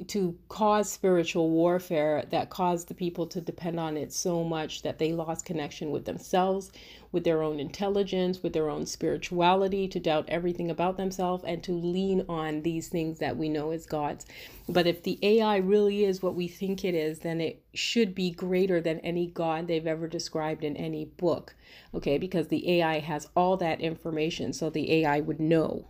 to 0.06 0.38
cause 0.48 0.90
spiritual 0.90 1.50
warfare 1.50 2.24
that 2.30 2.48
caused 2.48 2.88
the 2.88 2.94
people 2.94 3.26
to 3.26 3.42
depend 3.42 3.78
on 3.78 3.96
it 3.96 4.10
so 4.10 4.42
much 4.42 4.80
that 4.80 4.98
they 4.98 5.12
lost 5.12 5.44
connection 5.44 5.90
with 5.90 6.06
themselves, 6.06 6.72
with 7.12 7.24
their 7.24 7.42
own 7.42 7.60
intelligence, 7.60 8.42
with 8.42 8.54
their 8.54 8.70
own 8.70 8.86
spirituality, 8.86 9.86
to 9.86 10.00
doubt 10.00 10.24
everything 10.28 10.70
about 10.70 10.96
themselves, 10.96 11.44
and 11.44 11.62
to 11.62 11.72
lean 11.72 12.24
on 12.26 12.62
these 12.62 12.88
things 12.88 13.18
that 13.18 13.36
we 13.36 13.50
know 13.50 13.70
as 13.70 13.84
gods. 13.84 14.24
But 14.66 14.86
if 14.86 15.02
the 15.02 15.18
AI 15.22 15.58
really 15.58 16.04
is 16.04 16.22
what 16.22 16.34
we 16.34 16.48
think 16.48 16.82
it 16.82 16.94
is, 16.94 17.18
then 17.18 17.40
it 17.42 17.62
should 17.74 18.14
be 18.14 18.30
greater 18.30 18.80
than 18.80 19.00
any 19.00 19.26
god 19.26 19.66
they've 19.66 19.86
ever 19.86 20.08
described 20.08 20.64
in 20.64 20.76
any 20.76 21.04
book. 21.04 21.54
Okay, 21.94 22.16
because 22.16 22.48
the 22.48 22.80
AI 22.80 23.00
has 23.00 23.28
all 23.36 23.58
that 23.58 23.82
information, 23.82 24.54
so 24.54 24.70
the 24.70 24.90
AI 25.04 25.20
would 25.20 25.40
know 25.40 25.88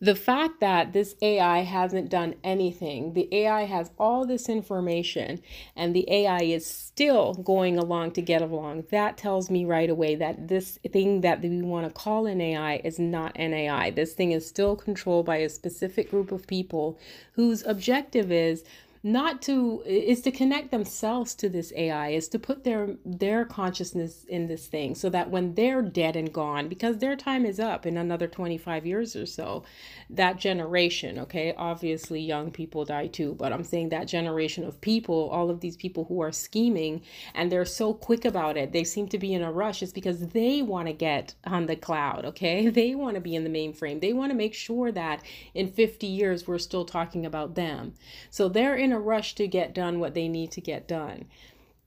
the 0.00 0.14
fact 0.14 0.60
that 0.60 0.92
this 0.92 1.16
AI 1.20 1.58
hasn't 1.58 2.08
done 2.08 2.34
anything, 2.44 3.14
the 3.14 3.28
AI 3.32 3.62
has 3.64 3.90
all 3.98 4.26
this 4.26 4.48
information, 4.48 5.40
and 5.74 5.94
the 5.94 6.08
AI 6.10 6.40
is 6.40 6.64
still 6.66 7.34
going 7.34 7.78
along 7.78 8.12
to 8.12 8.22
get 8.22 8.42
along, 8.42 8.84
that 8.90 9.16
tells 9.16 9.50
me 9.50 9.64
right 9.64 9.90
away 9.90 10.14
that 10.14 10.48
this 10.48 10.78
thing 10.92 11.20
that 11.22 11.42
we 11.42 11.62
want 11.62 11.86
to 11.86 11.92
call 11.92 12.26
an 12.26 12.40
AI 12.40 12.80
is 12.84 12.98
not 12.98 13.32
an 13.36 13.52
AI. 13.52 13.90
This 13.90 14.14
thing 14.14 14.32
is 14.32 14.48
still 14.48 14.76
controlled 14.76 15.26
by 15.26 15.38
a 15.38 15.48
specific 15.48 16.10
group 16.10 16.30
of 16.32 16.46
people 16.46 16.98
whose 17.32 17.64
objective 17.64 18.30
is 18.30 18.64
not 19.12 19.40
to 19.42 19.82
is 19.86 20.20
to 20.22 20.30
connect 20.30 20.70
themselves 20.70 21.34
to 21.34 21.48
this 21.48 21.72
AI 21.76 22.08
is 22.08 22.28
to 22.28 22.38
put 22.38 22.64
their 22.64 22.96
their 23.04 23.44
consciousness 23.44 24.24
in 24.28 24.46
this 24.48 24.66
thing 24.66 24.94
so 24.94 25.08
that 25.08 25.30
when 25.30 25.54
they're 25.54 25.82
dead 25.82 26.16
and 26.16 26.32
gone 26.32 26.68
because 26.68 26.98
their 26.98 27.14
time 27.14 27.46
is 27.46 27.60
up 27.60 27.86
in 27.86 27.96
another 27.96 28.26
25 28.26 28.84
years 28.84 29.14
or 29.14 29.24
so 29.24 29.62
that 30.10 30.36
generation 30.36 31.18
okay? 31.18 31.54
Obviously 31.56 32.20
young 32.20 32.50
people 32.50 32.84
die 32.84 33.06
too 33.06 33.34
but 33.38 33.52
I'm 33.52 33.62
saying 33.62 33.90
that 33.90 34.08
generation 34.08 34.64
of 34.64 34.80
people 34.80 35.28
all 35.30 35.48
of 35.48 35.60
these 35.60 35.76
people 35.76 36.04
who 36.04 36.20
are 36.20 36.32
scheming 36.32 37.02
and 37.34 37.52
they're 37.52 37.64
so 37.64 37.94
quick 37.94 38.24
about 38.24 38.56
it 38.56 38.72
they 38.72 38.84
seem 38.84 39.06
to 39.08 39.18
be 39.18 39.32
in 39.32 39.42
a 39.42 39.52
rush 39.52 39.82
it's 39.82 39.92
because 39.92 40.28
they 40.28 40.60
want 40.60 40.88
to 40.88 40.92
get 40.92 41.34
on 41.44 41.66
the 41.66 41.76
cloud 41.76 42.24
okay? 42.24 42.68
They 42.78 42.94
want 42.94 43.16
to 43.16 43.20
be 43.20 43.34
in 43.34 43.42
the 43.42 43.50
mainframe. 43.50 44.00
They 44.00 44.12
want 44.12 44.30
to 44.30 44.36
make 44.36 44.54
sure 44.54 44.92
that 44.92 45.22
in 45.52 45.72
50 45.72 46.06
years 46.06 46.46
we're 46.46 46.58
still 46.58 46.84
talking 46.84 47.26
about 47.26 47.56
them. 47.56 47.94
So 48.30 48.48
they're 48.48 48.76
in 48.76 48.88
in 48.92 48.97
rush 48.98 49.34
to 49.36 49.46
get 49.48 49.74
done 49.74 50.00
what 50.00 50.14
they 50.14 50.28
need 50.28 50.50
to 50.52 50.60
get 50.60 50.88
done 50.88 51.24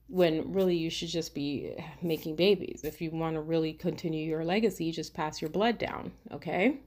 when 0.08 0.52
really 0.52 0.76
you 0.76 0.90
should 0.90 1.08
just 1.08 1.34
be 1.34 1.74
making 2.02 2.36
babies. 2.36 2.82
If 2.84 3.00
you 3.00 3.10
want 3.10 3.34
to 3.34 3.40
really 3.40 3.72
continue 3.72 4.28
your 4.28 4.44
legacy, 4.44 4.92
just 4.92 5.14
pass 5.14 5.40
your 5.40 5.50
blood 5.50 5.78
down, 5.78 6.12
okay? 6.30 6.80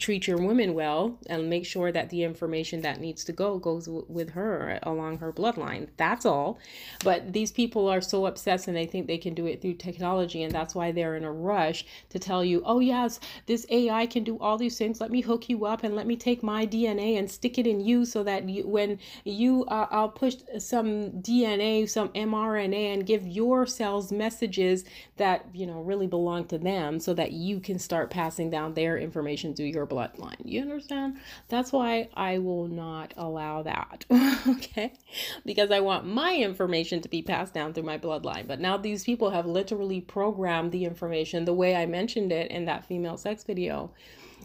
Treat 0.00 0.26
your 0.26 0.38
women 0.38 0.74
well 0.74 1.16
and 1.28 1.48
make 1.48 1.64
sure 1.64 1.92
that 1.92 2.10
the 2.10 2.24
information 2.24 2.80
that 2.80 3.00
needs 3.00 3.22
to 3.22 3.32
go 3.32 3.56
goes 3.56 3.86
w- 3.86 4.04
with 4.08 4.30
her 4.30 4.80
along 4.82 5.18
her 5.18 5.32
bloodline. 5.32 5.86
That's 5.96 6.26
all. 6.26 6.58
But 7.04 7.32
these 7.32 7.52
people 7.52 7.88
are 7.88 8.00
so 8.00 8.26
obsessed 8.26 8.66
and 8.66 8.76
they 8.76 8.86
think 8.86 9.06
they 9.06 9.16
can 9.16 9.32
do 9.32 9.46
it 9.46 9.62
through 9.62 9.74
technology. 9.74 10.42
And 10.42 10.52
that's 10.52 10.74
why 10.74 10.90
they're 10.90 11.14
in 11.14 11.22
a 11.22 11.30
rush 11.30 11.86
to 12.08 12.18
tell 12.18 12.44
you, 12.44 12.62
oh, 12.64 12.80
yes, 12.80 13.20
this 13.46 13.64
AI 13.70 14.06
can 14.06 14.24
do 14.24 14.36
all 14.40 14.58
these 14.58 14.76
things. 14.76 15.00
Let 15.00 15.12
me 15.12 15.20
hook 15.20 15.48
you 15.48 15.66
up 15.66 15.84
and 15.84 15.94
let 15.94 16.08
me 16.08 16.16
take 16.16 16.42
my 16.42 16.66
DNA 16.66 17.16
and 17.16 17.30
stick 17.30 17.56
it 17.56 17.66
in 17.66 17.78
you 17.78 18.04
so 18.04 18.24
that 18.24 18.48
you, 18.48 18.66
when 18.66 18.98
you, 19.22 19.66
uh, 19.66 19.86
I'll 19.92 20.08
push 20.08 20.34
some 20.58 21.12
DNA, 21.22 21.88
some 21.88 22.08
mRNA 22.08 22.94
and 22.94 23.06
give 23.06 23.24
your 23.24 23.66
cells 23.66 24.10
messages 24.10 24.84
that, 25.16 25.46
you 25.54 25.64
know, 25.64 25.80
really 25.80 26.08
belong 26.08 26.46
to 26.46 26.58
them 26.58 26.98
so 26.98 27.14
that 27.14 27.30
you 27.30 27.60
can 27.60 27.78
start 27.78 28.10
passing 28.10 28.50
down 28.50 28.74
their 28.74 28.98
information 28.98 29.54
to 29.54 29.75
your 29.76 29.86
bloodline. 29.86 30.40
You 30.42 30.62
understand? 30.62 31.18
That's 31.48 31.70
why 31.70 32.08
I 32.14 32.38
will 32.38 32.66
not 32.66 33.12
allow 33.16 33.62
that. 33.62 34.04
okay? 34.48 34.94
Because 35.44 35.70
I 35.70 35.80
want 35.80 36.06
my 36.06 36.34
information 36.34 37.02
to 37.02 37.08
be 37.08 37.22
passed 37.22 37.52
down 37.54 37.74
through 37.74 37.84
my 37.84 37.98
bloodline. 37.98 38.48
But 38.48 38.58
now 38.58 38.78
these 38.78 39.04
people 39.04 39.30
have 39.30 39.46
literally 39.46 40.00
programmed 40.00 40.72
the 40.72 40.86
information 40.86 41.44
the 41.44 41.54
way 41.54 41.76
I 41.76 41.84
mentioned 41.84 42.32
it 42.32 42.50
in 42.50 42.64
that 42.64 42.86
female 42.86 43.18
sex 43.18 43.44
video 43.44 43.92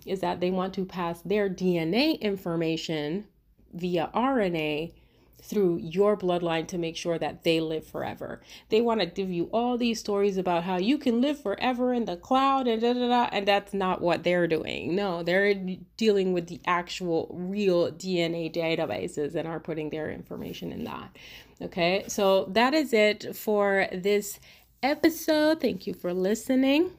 is 0.06 0.20
that 0.20 0.42
they 0.42 0.52
want 0.52 0.74
to 0.74 0.86
pass 0.86 1.22
their 1.22 1.50
DNA 1.50 2.20
information 2.20 3.26
via 3.74 4.10
RNA 4.14 4.92
through 5.42 5.78
your 5.78 6.16
bloodline 6.16 6.68
to 6.68 6.78
make 6.78 6.96
sure 6.96 7.18
that 7.18 7.44
they 7.44 7.60
live 7.60 7.86
forever. 7.86 8.42
They 8.70 8.82
want 8.82 9.00
to 9.02 9.06
give 9.06 9.32
you 9.32 9.50
all 9.52 9.78
these 9.78 10.00
stories 10.00 10.38
about 10.38 10.64
how 10.64 10.78
you 10.78 10.98
can 10.98 11.22
live 11.22 11.42
forever 11.42 11.94
in 11.94 12.06
the 12.06 12.18
cloud 12.18 12.68
and 12.68 12.82
da 12.82 12.94
da 12.94 13.08
da, 13.08 13.30
and 13.32 13.48
that's 13.48 13.74
not 13.74 14.02
what 14.02 14.24
they're 14.24 14.48
doing. 14.48 14.96
No, 14.96 15.24
they're 15.24 15.56
dealing 15.98 16.34
with 16.34 16.48
the 16.48 16.62
actual 16.66 17.30
real 17.34 17.92
DNA 17.92 18.54
databases 18.54 19.36
and 19.36 19.48
are 19.48 19.60
putting 19.60 19.90
their 19.90 20.12
information 20.12 20.72
in 20.72 20.84
that. 20.84 21.16
Okay, 21.62 22.06
so 22.08 22.46
that 22.46 22.74
is 22.74 22.94
it 22.94 23.36
for 23.36 23.88
this 23.92 24.40
episode. 24.82 25.62
Thank 25.62 25.86
you 25.86 25.94
for 25.94 26.14
listening. 26.14 26.92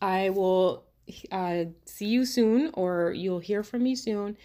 I 0.00 0.30
will 0.30 0.84
uh, 1.32 1.64
see 1.84 2.06
you 2.06 2.24
soon, 2.24 2.70
or 2.74 3.12
you'll 3.12 3.40
hear 3.40 3.62
from 3.62 3.82
me 3.82 3.96
soon 3.96 4.36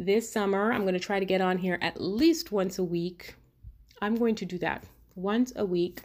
this 0.00 0.32
summer, 0.32 0.72
I'm 0.72 0.82
going 0.82 0.94
to 0.94 1.00
try 1.00 1.20
to 1.20 1.26
get 1.26 1.42
on 1.42 1.58
here 1.58 1.78
at 1.82 2.00
least 2.00 2.50
once 2.50 2.78
a 2.78 2.84
week. 2.84 3.34
I'm 4.00 4.16
going 4.16 4.34
to 4.36 4.46
do 4.46 4.56
that 4.58 4.82
once 5.14 5.52
a 5.56 5.66
week. 5.66 6.00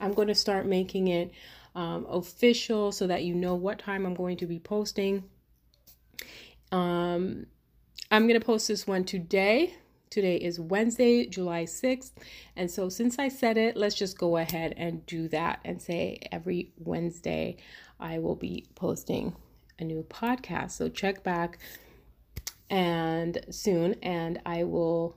I'm 0.00 0.14
going 0.14 0.28
to 0.28 0.34
start 0.34 0.64
making 0.64 1.08
it 1.08 1.30
um, 1.74 2.06
official 2.08 2.90
so 2.90 3.06
that 3.06 3.22
you 3.22 3.34
know 3.34 3.54
what 3.54 3.78
time 3.78 4.06
I'm 4.06 4.14
going 4.14 4.38
to 4.38 4.46
be 4.46 4.58
posting. 4.58 5.24
Um, 6.72 7.46
I'm 8.10 8.26
going 8.26 8.40
to 8.40 8.44
post 8.44 8.66
this 8.66 8.86
one 8.86 9.04
today. 9.04 9.74
Today 10.08 10.36
is 10.36 10.58
Wednesday, 10.58 11.26
July 11.26 11.64
6th. 11.64 12.12
And 12.56 12.70
so, 12.70 12.88
since 12.88 13.18
I 13.18 13.28
said 13.28 13.58
it, 13.58 13.76
let's 13.76 13.94
just 13.94 14.16
go 14.16 14.38
ahead 14.38 14.72
and 14.78 15.04
do 15.04 15.28
that 15.28 15.60
and 15.66 15.82
say 15.82 16.18
every 16.32 16.72
Wednesday 16.78 17.56
I 18.00 18.20
will 18.20 18.36
be 18.36 18.64
posting 18.74 19.36
a 19.78 19.84
new 19.84 20.02
podcast. 20.04 20.70
So, 20.70 20.88
check 20.88 21.22
back 21.22 21.58
and 22.70 23.44
soon, 23.50 23.94
and 24.02 24.40
I 24.46 24.64
will 24.64 25.16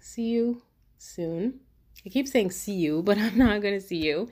see 0.00 0.28
you 0.28 0.62
soon. 0.98 1.60
I 2.04 2.08
keep 2.08 2.28
saying 2.28 2.50
see 2.50 2.74
you, 2.74 3.02
but 3.08 3.18
I'm 3.18 3.38
not 3.38 3.62
going 3.62 3.74
to 3.74 3.80
see 3.80 3.96
you. 3.98 4.28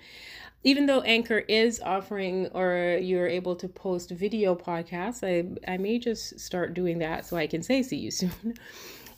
Even 0.64 0.86
though 0.86 1.02
Anchor 1.02 1.38
is 1.38 1.80
offering 1.80 2.48
or 2.48 2.98
you're 3.00 3.28
able 3.28 3.54
to 3.56 3.68
post 3.68 4.10
video 4.10 4.56
podcasts, 4.56 5.22
I, 5.22 5.72
I 5.72 5.76
may 5.76 5.98
just 5.98 6.40
start 6.40 6.74
doing 6.74 6.98
that 6.98 7.24
so 7.24 7.36
I 7.36 7.46
can 7.46 7.62
say 7.62 7.82
see 7.82 7.98
you 7.98 8.10
soon. 8.22 8.54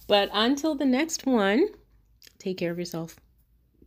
But 0.07 0.31
until 0.33 0.75
the 0.75 0.87
next 0.87 1.27
one, 1.27 1.69
take 2.39 2.59
care 2.59 2.71
of 2.71 2.79
yourself. 2.79 3.17